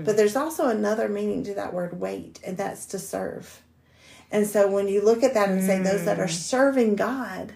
But 0.04 0.18
there's 0.18 0.36
also 0.36 0.68
another 0.68 1.08
meaning 1.08 1.44
to 1.44 1.54
that 1.54 1.72
word 1.72 1.98
wait, 1.98 2.38
and 2.46 2.58
that's 2.58 2.84
to 2.86 2.98
serve. 2.98 3.62
And 4.30 4.46
so 4.46 4.70
when 4.70 4.88
you 4.88 5.02
look 5.02 5.22
at 5.22 5.32
that 5.34 5.48
and 5.48 5.62
say 5.62 5.78
those 5.78 6.04
that 6.04 6.20
are 6.20 6.28
serving 6.28 6.96
God, 6.96 7.52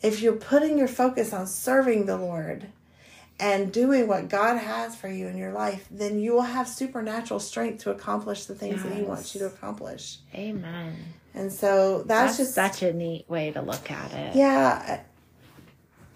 if 0.00 0.22
you're 0.22 0.32
putting 0.34 0.78
your 0.78 0.88
focus 0.88 1.32
on 1.34 1.46
serving 1.46 2.06
the 2.06 2.16
Lord, 2.16 2.68
and 3.40 3.72
doing 3.72 4.08
what 4.08 4.28
God 4.28 4.56
has 4.58 4.96
for 4.96 5.08
you 5.08 5.28
in 5.28 5.36
your 5.36 5.52
life, 5.52 5.86
then 5.90 6.18
you 6.18 6.32
will 6.32 6.42
have 6.42 6.68
supernatural 6.68 7.38
strength 7.40 7.82
to 7.84 7.90
accomplish 7.90 8.46
the 8.46 8.54
things 8.54 8.82
that 8.82 8.92
He 8.92 9.02
wants 9.02 9.34
you 9.34 9.40
to 9.40 9.46
accomplish. 9.46 10.18
amen 10.34 10.96
And 11.34 11.52
so 11.52 12.02
that's, 12.02 12.36
that's 12.36 12.38
just 12.38 12.54
such 12.54 12.82
a 12.82 12.92
neat 12.92 13.28
way 13.28 13.50
to 13.52 13.62
look 13.62 13.90
at 13.90 14.12
it 14.12 14.36
yeah. 14.36 15.02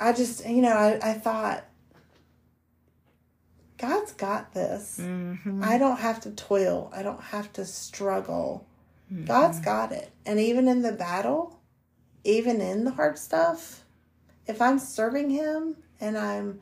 I, 0.01 0.12
just 0.12 0.45
you 0.49 0.62
know 0.62 0.73
I, 0.77 0.99
I 1.11 1.12
thought 1.14 1.64
God's 3.79 4.12
got 4.12 4.55
this. 4.55 4.99
Mhm. 5.01 5.62
I 5.62 5.77
don't 5.79 5.99
have 5.99 6.20
to 6.20 6.31
toil. 6.31 6.91
I 6.95 7.03
don't 7.03 7.20
have 7.23 7.53
to 7.55 7.64
struggle. 7.64 8.66
God's 9.27 9.61
got 9.61 9.93
it. 9.93 10.11
And 10.25 10.41
even 10.41 10.68
in 10.68 10.81
the 10.81 10.93
battle, 10.93 11.61
even 12.25 12.61
in 12.62 12.85
the 12.85 12.93
hard 12.93 13.18
stuff, 13.18 13.85
if 14.47 14.62
I'm 14.62 14.79
serving 14.79 15.29
Him 15.31 15.77
and 16.01 16.16
I'm 16.16 16.61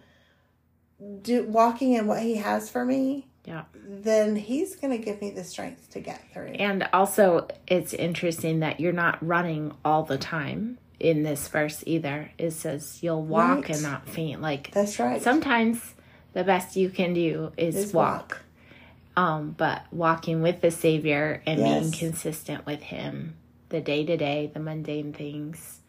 do, 1.22 1.44
walking 1.44 1.92
in 1.94 2.06
what 2.06 2.22
He 2.22 2.36
has 2.36 2.68
for 2.70 2.84
me, 2.84 3.26
yeah 3.44 3.62
then 3.84 4.36
He's 4.36 4.76
going 4.76 4.96
to 4.96 5.04
give 5.04 5.20
me 5.20 5.30
the 5.30 5.44
strength 5.44 5.90
to 5.92 6.00
get 6.00 6.22
through. 6.32 6.52
And 6.52 6.88
also, 6.92 7.48
it's 7.66 7.92
interesting 7.92 8.60
that 8.60 8.78
you're 8.80 8.92
not 8.92 9.24
running 9.26 9.72
all 9.84 10.04
the 10.04 10.18
time 10.18 10.78
in 11.00 11.22
this 11.22 11.48
verse 11.48 11.82
either. 11.86 12.30
It 12.38 12.52
says 12.52 12.98
you'll 13.02 13.22
walk 13.22 13.62
Right. 13.62 13.70
and 13.70 13.82
not 13.82 14.08
faint. 14.08 14.40
Like 14.40 14.70
That's 14.72 14.98
right. 15.00 15.20
sometimes 15.20 15.94
the 16.34 16.44
best 16.44 16.76
you 16.76 16.90
can 16.90 17.14
do 17.14 17.52
is, 17.56 17.74
Is 17.76 17.92
walk. 17.94 18.12
walk. 18.14 18.42
Um, 19.16 19.50
but 19.58 19.82
walking 19.90 20.40
with 20.40 20.60
the 20.60 20.70
Savior 20.70 21.42
and 21.46 21.58
being 21.62 21.90
consistent 21.92 22.64
with 22.64 22.80
Him, 22.82 23.34
the 23.70 23.80
day 23.80 24.04
to 24.04 24.16
day, 24.16 24.50
the 24.54 24.60
mundane 24.60 25.12
things, 25.12 25.80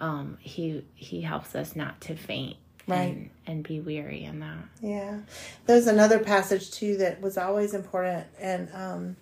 um, 0.00 0.36
He 0.40 0.84
He 0.94 1.20
helps 1.20 1.54
us 1.54 1.76
not 1.76 2.00
to 2.02 2.16
faint. 2.16 2.56
Right. 2.88 2.98
And, 2.98 3.30
and 3.46 3.64
be 3.64 3.80
weary 3.80 4.24
in 4.24 4.40
that. 4.40 4.64
Yeah. 4.80 5.18
There's 5.66 5.86
another 5.86 6.18
passage 6.18 6.70
too 6.70 6.96
that 6.98 7.20
was 7.20 7.36
always 7.36 7.74
important 7.74 8.26
and 8.40 8.68
um 8.72 9.16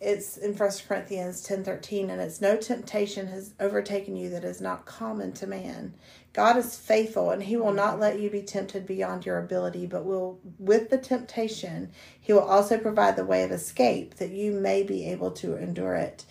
it's 0.00 0.38
in 0.38 0.54
First 0.54 0.88
Corinthians 0.88 1.42
ten 1.42 1.62
thirteen, 1.62 2.08
and 2.08 2.22
it's 2.22 2.40
no 2.40 2.56
temptation 2.56 3.26
has 3.26 3.52
overtaken 3.60 4.16
you 4.16 4.30
that 4.30 4.44
is 4.44 4.60
not 4.60 4.86
common 4.86 5.32
to 5.34 5.46
man. 5.46 5.92
God 6.32 6.56
is 6.56 6.78
faithful, 6.78 7.30
and 7.30 7.42
He 7.42 7.56
will 7.56 7.72
not 7.74 8.00
let 8.00 8.18
you 8.18 8.30
be 8.30 8.40
tempted 8.40 8.86
beyond 8.86 9.26
your 9.26 9.38
ability, 9.38 9.86
but 9.86 10.06
will, 10.06 10.40
with 10.58 10.88
the 10.88 10.96
temptation, 10.96 11.90
He 12.18 12.32
will 12.32 12.40
also 12.40 12.78
provide 12.78 13.16
the 13.16 13.26
way 13.26 13.42
of 13.42 13.50
escape 13.50 14.14
that 14.14 14.30
you 14.30 14.52
may 14.52 14.82
be 14.82 15.04
able 15.04 15.32
to 15.32 15.56
endure 15.56 15.96
it. 15.96 16.24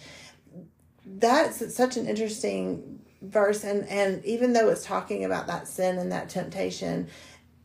That's 1.06 1.76
such 1.76 1.96
an 1.96 2.08
interesting 2.08 3.02
verse, 3.22 3.64
and 3.64 3.88
and 3.88 4.24
even 4.26 4.54
though 4.54 4.70
it's 4.70 4.86
talking 4.86 5.26
about 5.26 5.48
that 5.48 5.68
sin 5.68 5.98
and 5.98 6.12
that 6.12 6.30
temptation, 6.30 7.08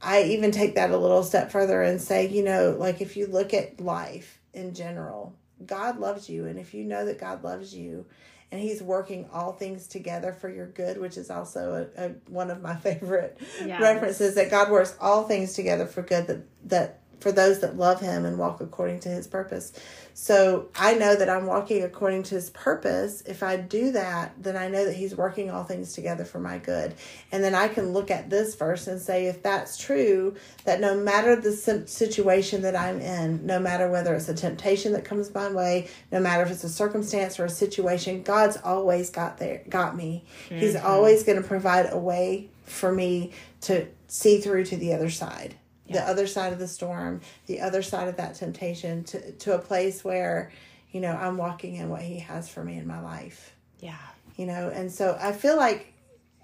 I 0.03 0.23
even 0.25 0.51
take 0.51 0.75
that 0.75 0.91
a 0.91 0.99
little 0.99 1.23
step 1.23 1.51
further 1.51 1.83
and 1.83 2.01
say, 2.01 2.29
you 2.29 2.43
know, 2.43 2.77
like 2.79 3.01
if 3.01 3.17
you 3.17 3.27
look 3.27 3.55
at 3.55 3.81
life 3.81 4.41
in 4.53 4.75
general, 4.75 5.35
God 5.65 5.99
loves 5.99 6.29
you. 6.29 6.47
And 6.47 6.59
if 6.59 6.75
you 6.75 6.85
know 6.85 7.07
that 7.07 7.19
God 7.19 7.43
loves 7.43 7.75
you 7.75 8.07
and 8.53 8.61
He's 8.61 8.83
working 8.83 9.29
all 9.33 9.53
things 9.53 9.87
together 9.87 10.33
for 10.33 10.49
your 10.51 10.67
good, 10.67 10.99
which 10.99 11.17
is 11.17 11.31
also 11.31 11.89
a, 11.97 12.05
a, 12.05 12.09
one 12.29 12.51
of 12.51 12.61
my 12.61 12.77
favorite 12.77 13.39
Yes. 13.65 13.81
references 13.81 14.35
that 14.35 14.51
God 14.51 14.71
works 14.71 14.97
all 15.01 15.25
things 15.25 15.55
together 15.55 15.87
for 15.87 16.03
good 16.03 16.27
that, 16.27 16.43
that 16.69 17.01
for 17.25 17.33
those 17.33 17.61
that 17.61 17.79
love 17.79 18.03
him 18.03 18.27
and 18.27 18.37
walk 18.37 18.61
according 18.61 19.01
to 19.01 19.09
his 19.09 19.27
purpose. 19.27 19.73
So 20.13 20.69
I 20.77 20.93
know 20.93 21.17
that 21.17 21.31
I'm 21.31 21.47
walking 21.47 21.83
according 21.83 22.25
to 22.25 22.35
his 22.35 22.51
purpose. 22.51 23.23
If 23.23 23.43
I 23.43 23.57
do 23.57 23.93
that, 23.93 24.35
then 24.37 24.59
I 24.59 24.69
know 24.69 24.85
that 24.85 24.95
he's 24.95 25.17
working 25.17 25.51
all 25.51 25.65
things 25.65 25.95
together 25.95 26.27
for 26.27 26.39
my 26.39 26.59
good. 26.59 26.93
And 27.33 27.43
then 27.43 27.55
I 27.55 27.69
can 27.69 27.95
look 27.95 28.11
at 28.11 28.29
this 28.29 28.55
verse 28.57 28.87
and 28.89 29.01
say, 29.01 29.25
if 29.25 29.43
that's 29.43 29.79
true, 29.79 30.35
that 30.67 30.83
no 30.83 30.95
matter 30.95 31.35
the 31.35 31.53
situation 31.87 32.61
that 32.61 32.77
I'm 32.77 33.01
in, 33.01 33.47
no 33.47 33.59
matter 33.59 33.91
whether 33.91 34.15
it's 34.15 34.29
a 34.29 34.35
temptation 34.35 34.93
that 34.93 35.07
comes 35.07 35.33
my 35.33 35.51
way, 35.51 35.89
no 36.13 36.21
matter 36.21 36.43
if 36.43 36.51
it's 36.51 36.65
a 36.65 36.69
circumstance 36.69 37.41
or 37.41 37.47
a 37.47 37.51
situation, 37.51 38.23
God's 38.23 38.59
always 38.59 39.09
got 39.09 39.39
there, 39.39 39.63
got 39.71 39.97
me. 39.97 40.27
Mm-hmm. 40.51 40.59
He's 40.59 40.77
always 40.77 41.23
going 41.23 41.41
to 41.41 41.49
provide 41.49 41.91
a 41.91 41.99
way 41.99 42.51
for 42.65 42.93
me 42.93 43.33
to 43.63 43.87
see 44.09 44.43
through 44.43 44.67
to 44.67 44.77
the 44.77 44.93
other 44.93 45.09
side 45.09 45.57
yeah. 45.87 46.01
the 46.01 46.11
other 46.11 46.27
side 46.27 46.53
of 46.53 46.59
the 46.59 46.69
storm, 46.69 47.21
the 47.47 47.61
other 47.61 47.83
side 47.83 48.09
of 48.09 48.17
that 48.17 48.35
temptation 48.35 49.05
to, 49.05 49.33
to 49.33 49.55
a 49.55 49.59
place 49.59 50.05
where, 50.05 50.53
you 50.93 51.01
know, 51.01 51.13
I'm 51.13 51.37
walking 51.37 51.77
in 51.77 51.89
what 51.89 52.03
he 52.03 52.19
has 52.21 52.49
for 52.49 52.65
me 52.65 52.79
in 52.79 52.87
my 52.87 53.01
life. 53.01 53.55
Yeah. 53.81 53.97
You 54.37 54.47
know, 54.47 54.69
and 54.69 54.91
so 54.91 55.17
I 55.21 55.33
feel 55.33 55.57
like 55.57 55.93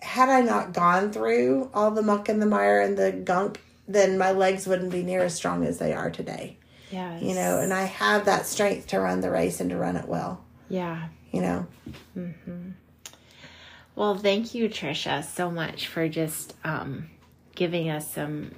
had 0.00 0.28
I 0.28 0.40
not 0.40 0.72
gone 0.72 1.12
through 1.12 1.70
all 1.74 1.90
the 1.90 2.02
muck 2.02 2.28
and 2.28 2.40
the 2.40 2.46
mire 2.46 2.80
and 2.80 2.96
the 2.96 3.12
gunk, 3.12 3.60
then 3.88 4.18
my 4.18 4.32
legs 4.32 4.66
wouldn't 4.66 4.92
be 4.92 5.02
near 5.02 5.22
as 5.22 5.34
strong 5.34 5.64
as 5.64 5.78
they 5.78 5.92
are 5.92 6.10
today. 6.10 6.56
Yeah. 6.90 7.18
You 7.18 7.34
know, 7.34 7.58
and 7.58 7.72
I 7.72 7.84
have 7.84 8.24
that 8.24 8.46
strength 8.46 8.88
to 8.88 9.00
run 9.00 9.20
the 9.20 9.30
race 9.30 9.60
and 9.60 9.70
to 9.70 9.76
run 9.76 9.96
it 9.96 10.08
well. 10.08 10.44
Yeah. 10.68 11.08
You 11.32 11.42
know. 11.42 11.66
Mm-hmm. 12.16 12.70
Well, 13.94 14.16
thank 14.16 14.54
you, 14.54 14.68
Tricia, 14.68 15.24
so 15.24 15.50
much 15.50 15.86
for 15.86 16.08
just 16.08 16.54
um, 16.64 17.10
giving 17.54 17.90
us 17.90 18.14
some 18.14 18.52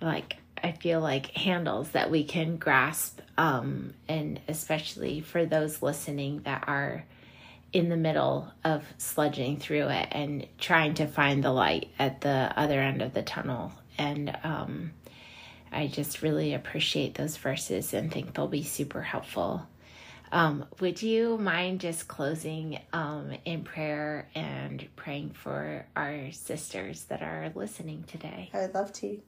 like 0.00 0.36
I 0.62 0.72
feel 0.72 1.00
like 1.00 1.30
handles 1.32 1.90
that 1.90 2.10
we 2.10 2.24
can 2.24 2.56
grasp, 2.56 3.20
um, 3.38 3.94
and 4.08 4.40
especially 4.48 5.20
for 5.20 5.46
those 5.46 5.82
listening 5.82 6.42
that 6.42 6.64
are 6.66 7.04
in 7.72 7.88
the 7.88 7.96
middle 7.96 8.48
of 8.64 8.84
sludging 8.98 9.58
through 9.58 9.88
it 9.88 10.08
and 10.10 10.46
trying 10.58 10.94
to 10.94 11.06
find 11.06 11.42
the 11.42 11.52
light 11.52 11.88
at 11.98 12.20
the 12.20 12.52
other 12.56 12.80
end 12.80 13.00
of 13.00 13.14
the 13.14 13.22
tunnel. 13.22 13.72
And 13.96 14.36
um, 14.42 14.92
I 15.70 15.86
just 15.86 16.22
really 16.22 16.54
appreciate 16.54 17.14
those 17.14 17.36
verses 17.36 17.94
and 17.94 18.12
think 18.12 18.34
they'll 18.34 18.48
be 18.48 18.64
super 18.64 19.02
helpful. 19.02 19.66
Um, 20.32 20.66
would 20.80 21.02
you 21.02 21.38
mind 21.38 21.80
just 21.80 22.06
closing 22.06 22.78
um, 22.92 23.32
in 23.44 23.64
prayer 23.64 24.28
and 24.34 24.86
praying 24.96 25.30
for 25.30 25.86
our 25.96 26.30
sisters 26.32 27.04
that 27.04 27.22
are 27.22 27.50
listening 27.54 28.04
today? 28.06 28.50
I 28.54 28.58
would 28.58 28.74
love 28.74 28.92
to. 28.94 29.20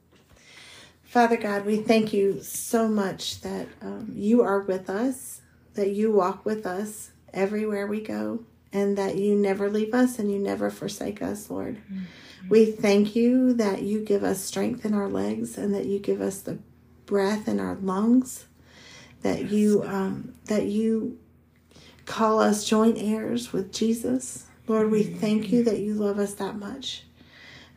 Father 1.03 1.37
God, 1.37 1.65
we 1.65 1.77
thank 1.77 2.11
you 2.13 2.41
so 2.41 2.87
much 2.87 3.41
that 3.41 3.67
um, 3.81 4.11
you 4.15 4.41
are 4.41 4.61
with 4.61 4.89
us, 4.89 5.41
that 5.75 5.91
you 5.91 6.11
walk 6.11 6.45
with 6.45 6.65
us 6.65 7.11
everywhere 7.33 7.85
we 7.87 8.01
go, 8.01 8.43
and 8.71 8.97
that 8.97 9.17
you 9.17 9.35
never 9.35 9.69
leave 9.69 9.93
us 9.93 10.17
and 10.17 10.31
you 10.31 10.39
never 10.39 10.71
forsake 10.71 11.21
us, 11.21 11.49
Lord. 11.49 11.75
Mm-hmm. 11.75 12.49
We 12.49 12.65
thank 12.65 13.15
you 13.15 13.53
that 13.53 13.83
you 13.83 14.03
give 14.03 14.23
us 14.23 14.43
strength 14.43 14.85
in 14.85 14.93
our 14.93 15.07
legs 15.07 15.57
and 15.57 15.73
that 15.73 15.85
you 15.85 15.99
give 15.99 16.19
us 16.19 16.41
the 16.41 16.57
breath 17.05 17.47
in 17.47 17.59
our 17.59 17.75
lungs, 17.75 18.45
that 19.21 19.43
yes. 19.43 19.51
you 19.51 19.83
um, 19.83 20.33
that 20.45 20.65
you 20.65 21.19
call 22.05 22.39
us 22.39 22.65
joint 22.65 22.97
heirs 22.97 23.53
with 23.53 23.71
Jesus. 23.71 24.45
Lord, 24.67 24.91
we 24.91 25.03
thank 25.03 25.51
you 25.51 25.63
that 25.63 25.79
you 25.79 25.93
love 25.93 26.19
us 26.19 26.33
that 26.35 26.57
much. 26.57 27.03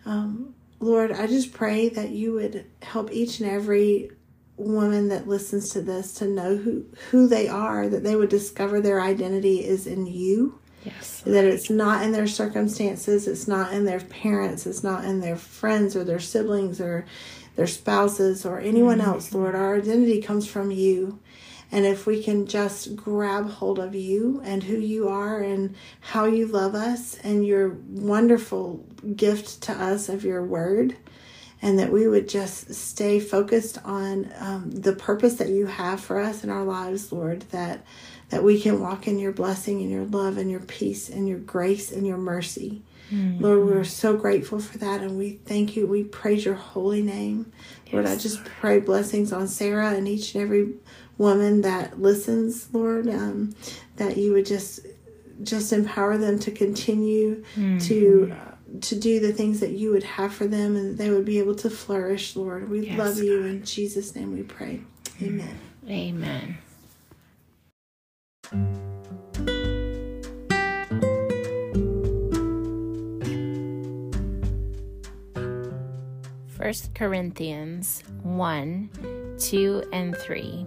Um, 0.04 0.54
Lord, 0.78 1.12
I 1.12 1.26
just 1.26 1.52
pray 1.52 1.88
that 1.90 2.10
you 2.10 2.34
would 2.34 2.66
help 2.82 3.10
each 3.12 3.40
and 3.40 3.50
every 3.50 4.10
woman 4.56 5.08
that 5.08 5.28
listens 5.28 5.70
to 5.70 5.82
this 5.82 6.14
to 6.14 6.26
know 6.26 6.56
who 6.56 6.86
who 7.10 7.28
they 7.28 7.48
are, 7.48 7.88
that 7.88 8.02
they 8.02 8.16
would 8.16 8.28
discover 8.28 8.80
their 8.80 9.00
identity 9.00 9.64
is 9.64 9.86
in 9.86 10.06
you. 10.06 10.58
Yes. 10.84 11.22
That 11.22 11.44
it's 11.44 11.68
not 11.68 12.04
in 12.04 12.12
their 12.12 12.28
circumstances, 12.28 13.26
it's 13.26 13.48
not 13.48 13.72
in 13.72 13.84
their 13.84 14.00
parents, 14.00 14.66
it's 14.66 14.84
not 14.84 15.04
in 15.04 15.20
their 15.20 15.36
friends 15.36 15.96
or 15.96 16.04
their 16.04 16.20
siblings 16.20 16.80
or 16.80 17.04
their 17.56 17.66
spouses 17.66 18.46
or 18.46 18.60
anyone 18.60 18.98
mm-hmm. 18.98 19.10
else, 19.10 19.34
Lord. 19.34 19.54
Our 19.54 19.76
identity 19.76 20.22
comes 20.22 20.46
from 20.46 20.70
you. 20.70 21.18
And 21.72 21.84
if 21.84 22.06
we 22.06 22.22
can 22.22 22.46
just 22.46 22.94
grab 22.94 23.50
hold 23.50 23.78
of 23.78 23.94
you 23.94 24.40
and 24.44 24.62
who 24.62 24.76
you 24.76 25.08
are 25.08 25.40
and 25.40 25.74
how 26.00 26.26
you 26.26 26.46
love 26.46 26.74
us 26.74 27.18
and 27.18 27.44
your 27.44 27.70
wonderful 27.88 28.84
gift 29.16 29.62
to 29.62 29.72
us 29.72 30.08
of 30.08 30.24
your 30.24 30.44
word, 30.44 30.96
and 31.62 31.78
that 31.78 31.90
we 31.90 32.06
would 32.06 32.28
just 32.28 32.72
stay 32.74 33.18
focused 33.18 33.78
on 33.84 34.30
um, 34.38 34.70
the 34.70 34.92
purpose 34.92 35.34
that 35.34 35.48
you 35.48 35.66
have 35.66 36.00
for 36.00 36.20
us 36.20 36.44
in 36.44 36.50
our 36.50 36.64
lives, 36.64 37.12
Lord, 37.12 37.42
that 37.50 37.84
that 38.28 38.42
we 38.42 38.60
can 38.60 38.80
walk 38.80 39.06
in 39.06 39.18
your 39.18 39.32
blessing 39.32 39.80
and 39.80 39.90
your 39.90 40.04
love 40.04 40.36
and 40.36 40.50
your 40.50 40.60
peace 40.60 41.08
and 41.08 41.28
your 41.28 41.38
grace 41.38 41.92
and 41.92 42.04
your 42.04 42.16
mercy. 42.16 42.82
Mm-hmm. 43.12 43.42
Lord, 43.42 43.66
we're 43.66 43.84
so 43.84 44.16
grateful 44.16 44.58
for 44.58 44.78
that 44.78 45.00
and 45.00 45.16
we 45.16 45.38
thank 45.44 45.76
you. 45.76 45.86
We 45.86 46.02
praise 46.02 46.44
your 46.44 46.56
holy 46.56 47.02
name. 47.02 47.52
Yes. 47.84 47.92
Lord, 47.94 48.06
I 48.06 48.16
just 48.16 48.44
pray 48.44 48.80
blessings 48.80 49.32
on 49.32 49.46
Sarah 49.46 49.92
and 49.92 50.08
each 50.08 50.34
and 50.34 50.42
every 50.42 50.74
woman 51.18 51.62
that 51.62 52.00
listens, 52.00 52.72
Lord, 52.72 53.08
um, 53.08 53.54
that 53.96 54.16
you 54.16 54.32
would 54.32 54.46
just 54.46 54.80
just 55.42 55.72
empower 55.72 56.16
them 56.16 56.38
to 56.38 56.50
continue 56.50 57.44
mm-hmm. 57.54 57.78
to 57.78 58.32
uh, 58.32 58.78
to 58.80 58.98
do 58.98 59.20
the 59.20 59.32
things 59.32 59.60
that 59.60 59.72
you 59.72 59.92
would 59.92 60.02
have 60.02 60.34
for 60.34 60.46
them 60.46 60.76
and 60.76 60.98
they 60.98 61.10
would 61.10 61.24
be 61.24 61.38
able 61.38 61.54
to 61.54 61.70
flourish, 61.70 62.36
Lord. 62.36 62.68
We 62.68 62.86
yes, 62.86 62.98
love 62.98 63.18
you 63.18 63.40
God. 63.40 63.46
in 63.46 63.64
Jesus 63.64 64.14
name 64.14 64.34
we 64.34 64.42
pray. 64.42 64.80
Amen. 65.22 65.58
Amen. 65.88 66.58
First 76.48 76.94
Corinthians 76.94 78.02
1 78.22 79.36
2 79.38 79.84
and 79.92 80.16
3 80.16 80.66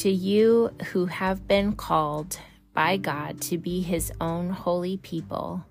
to 0.00 0.10
you 0.10 0.70
who 0.92 1.04
have 1.04 1.46
been 1.46 1.74
called 1.74 2.38
by 2.72 2.96
God 2.96 3.38
to 3.42 3.58
be 3.58 3.82
his 3.82 4.10
own 4.18 4.48
holy 4.48 4.96
people, 4.96 5.62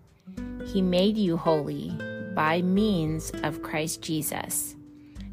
he 0.68 0.84
made 0.84 1.18
you 1.18 1.36
holy 1.36 1.98
by 2.36 2.62
means 2.62 3.32
of 3.42 3.64
Christ 3.64 4.04
Jesus, 4.04 4.76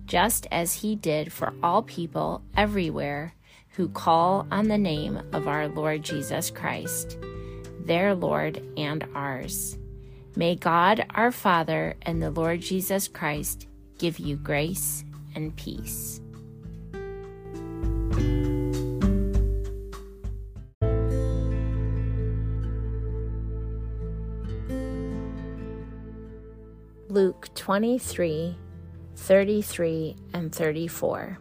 just 0.06 0.46
as 0.50 0.72
he 0.72 0.96
did 0.96 1.30
for 1.30 1.52
all 1.62 1.82
people 1.82 2.40
everywhere 2.56 3.34
who 3.72 3.90
call 3.90 4.46
on 4.50 4.68
the 4.68 4.78
name 4.78 5.20
of 5.34 5.46
our 5.46 5.68
Lord 5.68 6.02
Jesus 6.02 6.50
Christ, 6.50 7.18
their 7.80 8.14
Lord 8.14 8.62
and 8.78 9.06
ours. 9.14 9.76
May 10.36 10.56
God 10.56 11.04
our 11.10 11.32
Father 11.32 11.96
and 12.00 12.22
the 12.22 12.30
Lord 12.30 12.62
Jesus 12.62 13.08
Christ 13.08 13.66
give 13.98 14.18
you 14.18 14.36
grace 14.36 15.04
and 15.34 15.54
peace. 15.54 16.22
Luke 27.08 27.48
23 27.54 28.58
33 29.14 30.16
and 30.34 30.52
34. 30.52 31.38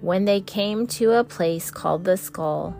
When 0.00 0.24
they 0.24 0.40
came 0.40 0.86
to 0.86 1.12
a 1.12 1.24
place 1.24 1.72
called 1.72 2.04
the 2.04 2.16
skull, 2.16 2.76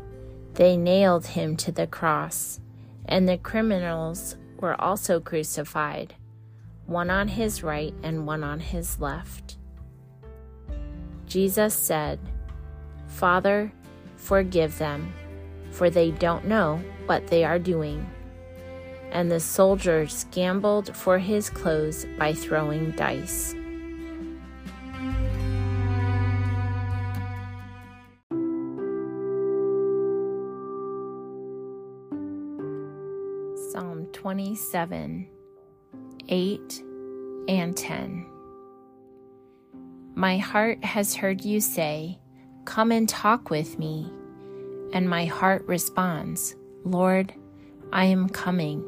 they 0.55 0.77
nailed 0.77 1.27
him 1.27 1.57
to 1.57 1.73
the 1.73 1.89
cross, 1.89 2.61
and 3.07 3.29
the 3.29 3.37
criminals 3.37 4.37
were 4.61 4.81
also 4.81 5.19
crucified, 5.19 6.14
one 6.87 7.11
on 7.11 7.27
his 7.27 7.64
right 7.64 7.93
and 8.05 8.29
one 8.29 8.45
on 8.45 8.61
his 8.61 9.01
left. 9.01 9.59
Jesus 11.27 11.75
said, 11.75 12.21
Father, 13.09 13.73
forgive 14.17 14.79
them, 14.79 15.12
for 15.73 15.91
they 15.91 16.12
don't 16.12 16.47
know 16.47 16.81
what 17.07 17.27
they 17.27 17.45
are 17.45 17.59
doing 17.59 18.09
and 19.13 19.31
the 19.31 19.41
soldiers 19.41 20.27
gambled 20.31 20.95
for 20.95 21.19
his 21.19 21.51
clothes 21.51 22.07
by 22.19 22.33
throwing 22.33 22.91
dice. 22.93 23.55
Psalm 33.71 34.07
27 34.13 35.29
8 36.29 36.83
and 37.49 37.77
10. 37.77 38.27
My 40.15 40.39
heart 40.39 40.83
has 40.83 41.15
heard 41.15 41.45
you 41.45 41.61
say, 41.61 42.19
Come 42.65 42.91
and 42.91 43.09
talk 43.09 43.51
with 43.51 43.79
me. 43.79 44.11
And 44.93 45.09
my 45.09 45.27
heart 45.27 45.65
responds, 45.67 46.57
Lord, 46.85 47.35
I 47.93 48.07
am 48.07 48.29
coming. 48.29 48.85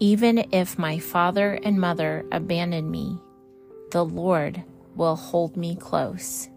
Even 0.00 0.46
if 0.52 0.78
my 0.78 1.00
father 1.00 1.58
and 1.64 1.80
mother 1.80 2.24
abandon 2.30 2.88
me, 2.88 3.18
the 3.90 4.04
Lord 4.04 4.62
will 4.94 5.16
hold 5.16 5.56
me 5.56 5.74
close. 5.74 6.48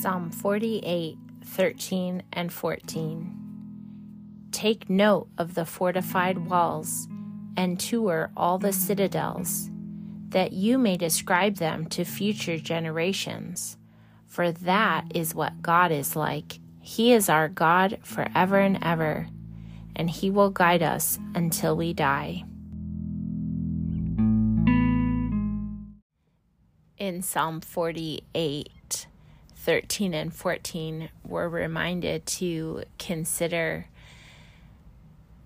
Psalm 0.00 0.30
48, 0.30 1.18
13 1.44 2.22
and 2.32 2.50
14. 2.50 3.38
Take 4.50 4.88
note 4.88 5.28
of 5.36 5.54
the 5.54 5.66
fortified 5.66 6.38
walls 6.48 7.06
and 7.58 7.78
tour 7.78 8.30
all 8.34 8.56
the 8.56 8.72
citadels, 8.72 9.70
that 10.32 10.52
you 10.52 10.78
may 10.78 10.96
describe 10.96 11.56
them 11.56 11.86
to 11.86 12.04
future 12.04 12.58
generations. 12.58 13.76
For 14.26 14.50
that 14.50 15.04
is 15.14 15.34
what 15.34 15.62
God 15.62 15.92
is 15.92 16.16
like. 16.16 16.58
He 16.80 17.12
is 17.12 17.28
our 17.28 17.48
God 17.48 17.98
forever 18.02 18.58
and 18.58 18.78
ever, 18.82 19.28
and 19.94 20.10
He 20.10 20.30
will 20.30 20.50
guide 20.50 20.82
us 20.82 21.18
until 21.34 21.76
we 21.76 21.92
die. 21.92 22.44
In 26.96 27.20
Psalm 27.20 27.60
48, 27.60 29.06
13 29.54 30.14
and 30.14 30.34
14, 30.34 31.10
we're 31.26 31.48
reminded 31.48 32.24
to 32.26 32.84
consider 32.98 33.86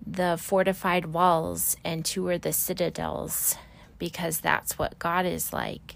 the 0.05 0.37
fortified 0.39 1.07
walls 1.07 1.75
and 1.83 2.05
tour 2.05 2.37
the 2.37 2.53
citadels 2.53 3.57
because 3.97 4.39
that's 4.39 4.77
what 4.77 4.99
God 4.99 5.25
is 5.25 5.53
like. 5.53 5.95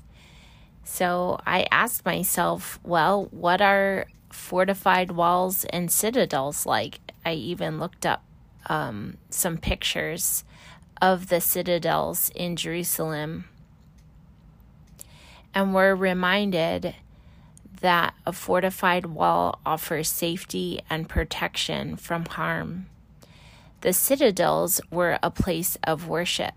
So 0.83 1.39
I 1.45 1.67
asked 1.71 2.05
myself, 2.05 2.79
well, 2.83 3.27
what 3.31 3.61
are 3.61 4.07
fortified 4.29 5.11
walls 5.11 5.65
and 5.65 5.91
citadels 5.91 6.65
like? 6.65 6.99
I 7.25 7.33
even 7.33 7.79
looked 7.79 8.05
up 8.05 8.23
um, 8.67 9.17
some 9.29 9.57
pictures 9.57 10.43
of 11.01 11.27
the 11.27 11.41
citadels 11.41 12.31
in 12.35 12.55
Jerusalem. 12.55 13.45
And 15.53 15.73
we're 15.73 15.95
reminded 15.95 16.95
that 17.81 18.13
a 18.25 18.31
fortified 18.31 19.07
wall 19.07 19.59
offers 19.65 20.07
safety 20.07 20.81
and 20.89 21.09
protection 21.09 21.95
from 21.95 22.25
harm. 22.25 22.85
The 23.81 23.93
citadels 23.93 24.79
were 24.91 25.17
a 25.23 25.31
place 25.31 25.77
of 25.83 26.07
worship, 26.07 26.53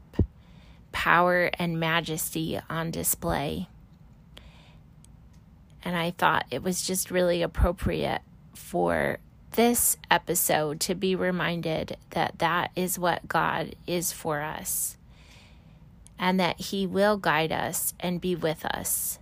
power 0.94 1.50
and 1.58 1.78
majesty 1.78 2.58
on 2.70 2.90
display. 2.90 3.68
And 5.84 5.94
I 5.94 6.12
thought 6.12 6.46
it 6.50 6.62
was 6.62 6.86
just 6.86 7.10
really 7.10 7.42
appropriate 7.42 8.22
for 8.54 9.18
this 9.52 9.98
episode 10.10 10.80
to 10.80 10.94
be 10.94 11.14
reminded 11.14 11.96
that 12.10 12.38
that 12.38 12.70
is 12.74 12.98
what 12.98 13.28
God 13.28 13.74
is 13.86 14.12
for 14.12 14.40
us 14.40 14.96
and 16.18 16.40
that 16.40 16.58
He 16.60 16.86
will 16.86 17.16
guide 17.16 17.52
us 17.52 17.92
and 18.00 18.20
be 18.20 18.34
with 18.34 18.64
us 18.64 19.18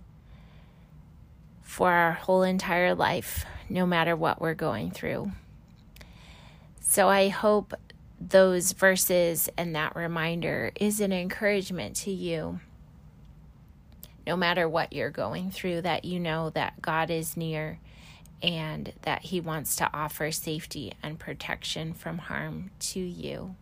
for 1.61 1.89
our 1.91 2.13
whole 2.13 2.43
entire 2.43 2.93
life, 2.93 3.45
no 3.67 3.85
matter 3.85 4.15
what 4.15 4.39
we're 4.39 4.53
going 4.53 4.91
through. 4.91 5.31
So 6.79 7.09
I 7.09 7.29
hope 7.29 7.73
those 8.29 8.71
verses 8.71 9.49
and 9.57 9.75
that 9.75 9.95
reminder 9.95 10.71
is 10.75 11.01
an 11.01 11.11
encouragement 11.11 11.95
to 11.97 12.11
you. 12.11 12.59
No 14.25 14.37
matter 14.37 14.69
what 14.69 14.93
you're 14.93 15.09
going 15.09 15.51
through, 15.51 15.81
that 15.81 16.05
you 16.05 16.19
know 16.19 16.49
that 16.51 16.81
God 16.81 17.09
is 17.11 17.35
near 17.35 17.79
and 18.41 18.93
that 19.01 19.23
He 19.23 19.41
wants 19.41 19.75
to 19.77 19.89
offer 19.93 20.31
safety 20.31 20.93
and 21.03 21.19
protection 21.19 21.93
from 21.93 22.17
harm 22.17 22.71
to 22.79 22.99
you. 22.99 23.55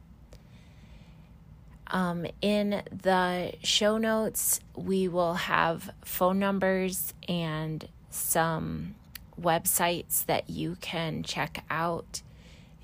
Um, 1.87 2.25
in 2.41 2.83
the 2.89 3.53
show 3.63 3.97
notes, 3.97 4.59
we 4.75 5.07
will 5.07 5.33
have 5.33 5.91
phone 6.05 6.39
numbers 6.39 7.13
and 7.27 7.87
some 8.09 8.95
websites 9.39 10.25
that 10.25 10.49
you 10.49 10.77
can 10.79 11.23
check 11.23 11.63
out 11.69 12.21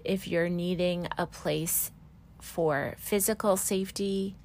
if 0.03 0.27
you're 0.27 0.49
needing 0.49 1.07
a 1.17 1.25
place 1.25 1.91
for 2.39 2.95
physical 2.97 3.57
safety, 3.57 4.35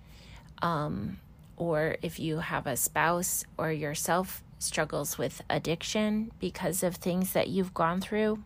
um, 0.61 1.19
or 1.57 1.97
if 2.03 2.19
you 2.19 2.39
have 2.39 2.67
a 2.67 2.77
spouse 2.77 3.45
or 3.57 3.71
yourself 3.71 4.43
struggles 4.59 5.19
with 5.19 5.43
addiction 5.51 6.31
because 6.39 6.83
of 6.83 6.97
things 6.97 7.33
that 7.33 7.49
you've 7.49 7.75
gone 7.75 8.01
through. 8.01 8.43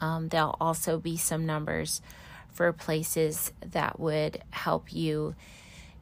Um, 0.00 0.28
there'll 0.28 0.56
also 0.60 0.98
be 0.98 1.16
some 1.16 1.46
numbers 1.46 2.02
for 2.50 2.72
places 2.72 3.52
that 3.64 4.00
would 4.00 4.42
help 4.50 4.92
you 4.92 5.34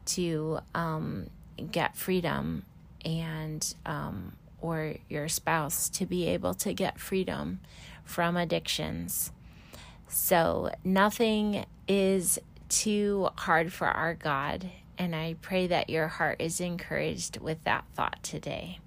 to 0.05 0.59
um, 0.73 1.27
get 1.71 1.95
freedom 1.95 2.65
and 3.05 3.73
um, 3.85 4.33
or 4.59 4.95
your 5.09 5.27
spouse 5.27 5.89
to 5.89 6.05
be 6.05 6.27
able 6.27 6.53
to 6.53 6.73
get 6.73 6.99
freedom 6.99 7.59
from 8.03 8.37
addictions. 8.37 9.31
So 10.11 10.71
nothing 10.83 11.65
is 11.87 12.37
too 12.67 13.29
hard 13.37 13.71
for 13.71 13.87
our 13.87 14.13
God. 14.13 14.69
And 14.97 15.15
I 15.15 15.35
pray 15.41 15.67
that 15.67 15.89
your 15.89 16.07
heart 16.07 16.41
is 16.41 16.59
encouraged 16.59 17.39
with 17.39 17.63
that 17.63 17.85
thought 17.95 18.21
today. 18.21 18.79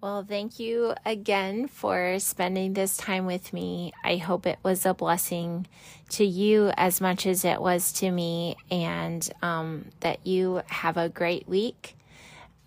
Well, 0.00 0.24
thank 0.24 0.58
you 0.58 0.94
again 1.04 1.68
for 1.68 2.18
spending 2.18 2.74
this 2.74 2.96
time 2.96 3.26
with 3.26 3.52
me. 3.52 3.92
I 4.04 4.16
hope 4.16 4.46
it 4.46 4.58
was 4.62 4.86
a 4.86 4.94
blessing 4.94 5.66
to 6.10 6.24
you 6.24 6.70
as 6.76 7.00
much 7.00 7.26
as 7.26 7.44
it 7.44 7.60
was 7.60 7.92
to 7.94 8.10
me, 8.10 8.56
and 8.70 9.28
um, 9.42 9.86
that 10.00 10.26
you 10.26 10.62
have 10.66 10.96
a 10.96 11.08
great 11.08 11.48
week. 11.48 11.95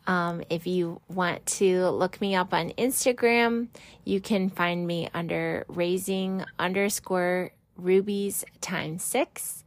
Um, 0.10 0.42
if 0.50 0.66
you 0.66 1.02
want 1.08 1.46
to 1.46 1.88
look 1.90 2.20
me 2.20 2.34
up 2.34 2.52
on 2.52 2.72
Instagram, 2.72 3.68
you 4.06 4.20
can 4.20 4.50
find 4.50 4.88
me 4.88 5.08
under 5.14 5.66
raising 5.68 6.44
underscore 6.58 7.52
rubies 7.78 8.44
times 8.60 9.04
six 9.04 9.64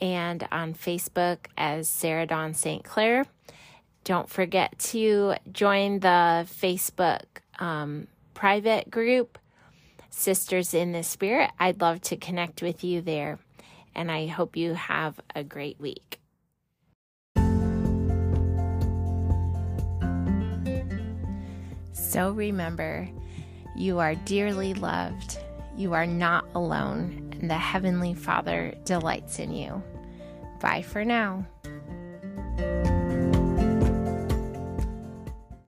and 0.00 0.46
on 0.52 0.74
Facebook 0.74 1.38
as 1.58 1.88
Sarah 1.88 2.24
Dawn 2.24 2.54
St. 2.54 2.84
Clair. 2.84 3.24
Don't 4.04 4.30
forget 4.30 4.78
to 4.78 5.34
join 5.50 5.98
the 5.98 6.46
Facebook 6.48 7.24
um, 7.58 8.06
private 8.32 8.92
group, 8.92 9.40
Sisters 10.08 10.72
in 10.72 10.92
the 10.92 11.02
Spirit. 11.02 11.50
I'd 11.58 11.80
love 11.80 12.00
to 12.02 12.16
connect 12.16 12.62
with 12.62 12.84
you 12.84 13.00
there, 13.00 13.40
and 13.92 14.08
I 14.08 14.28
hope 14.28 14.56
you 14.56 14.74
have 14.74 15.18
a 15.34 15.42
great 15.42 15.80
week. 15.80 16.20
So 22.14 22.30
remember, 22.30 23.08
you 23.74 23.98
are 23.98 24.14
dearly 24.14 24.72
loved, 24.72 25.36
you 25.76 25.94
are 25.94 26.06
not 26.06 26.44
alone, 26.54 27.36
and 27.40 27.50
the 27.50 27.58
Heavenly 27.58 28.14
Father 28.14 28.72
delights 28.84 29.40
in 29.40 29.52
you. 29.52 29.82
Bye 30.60 30.82
for 30.82 31.04
now. 31.04 31.44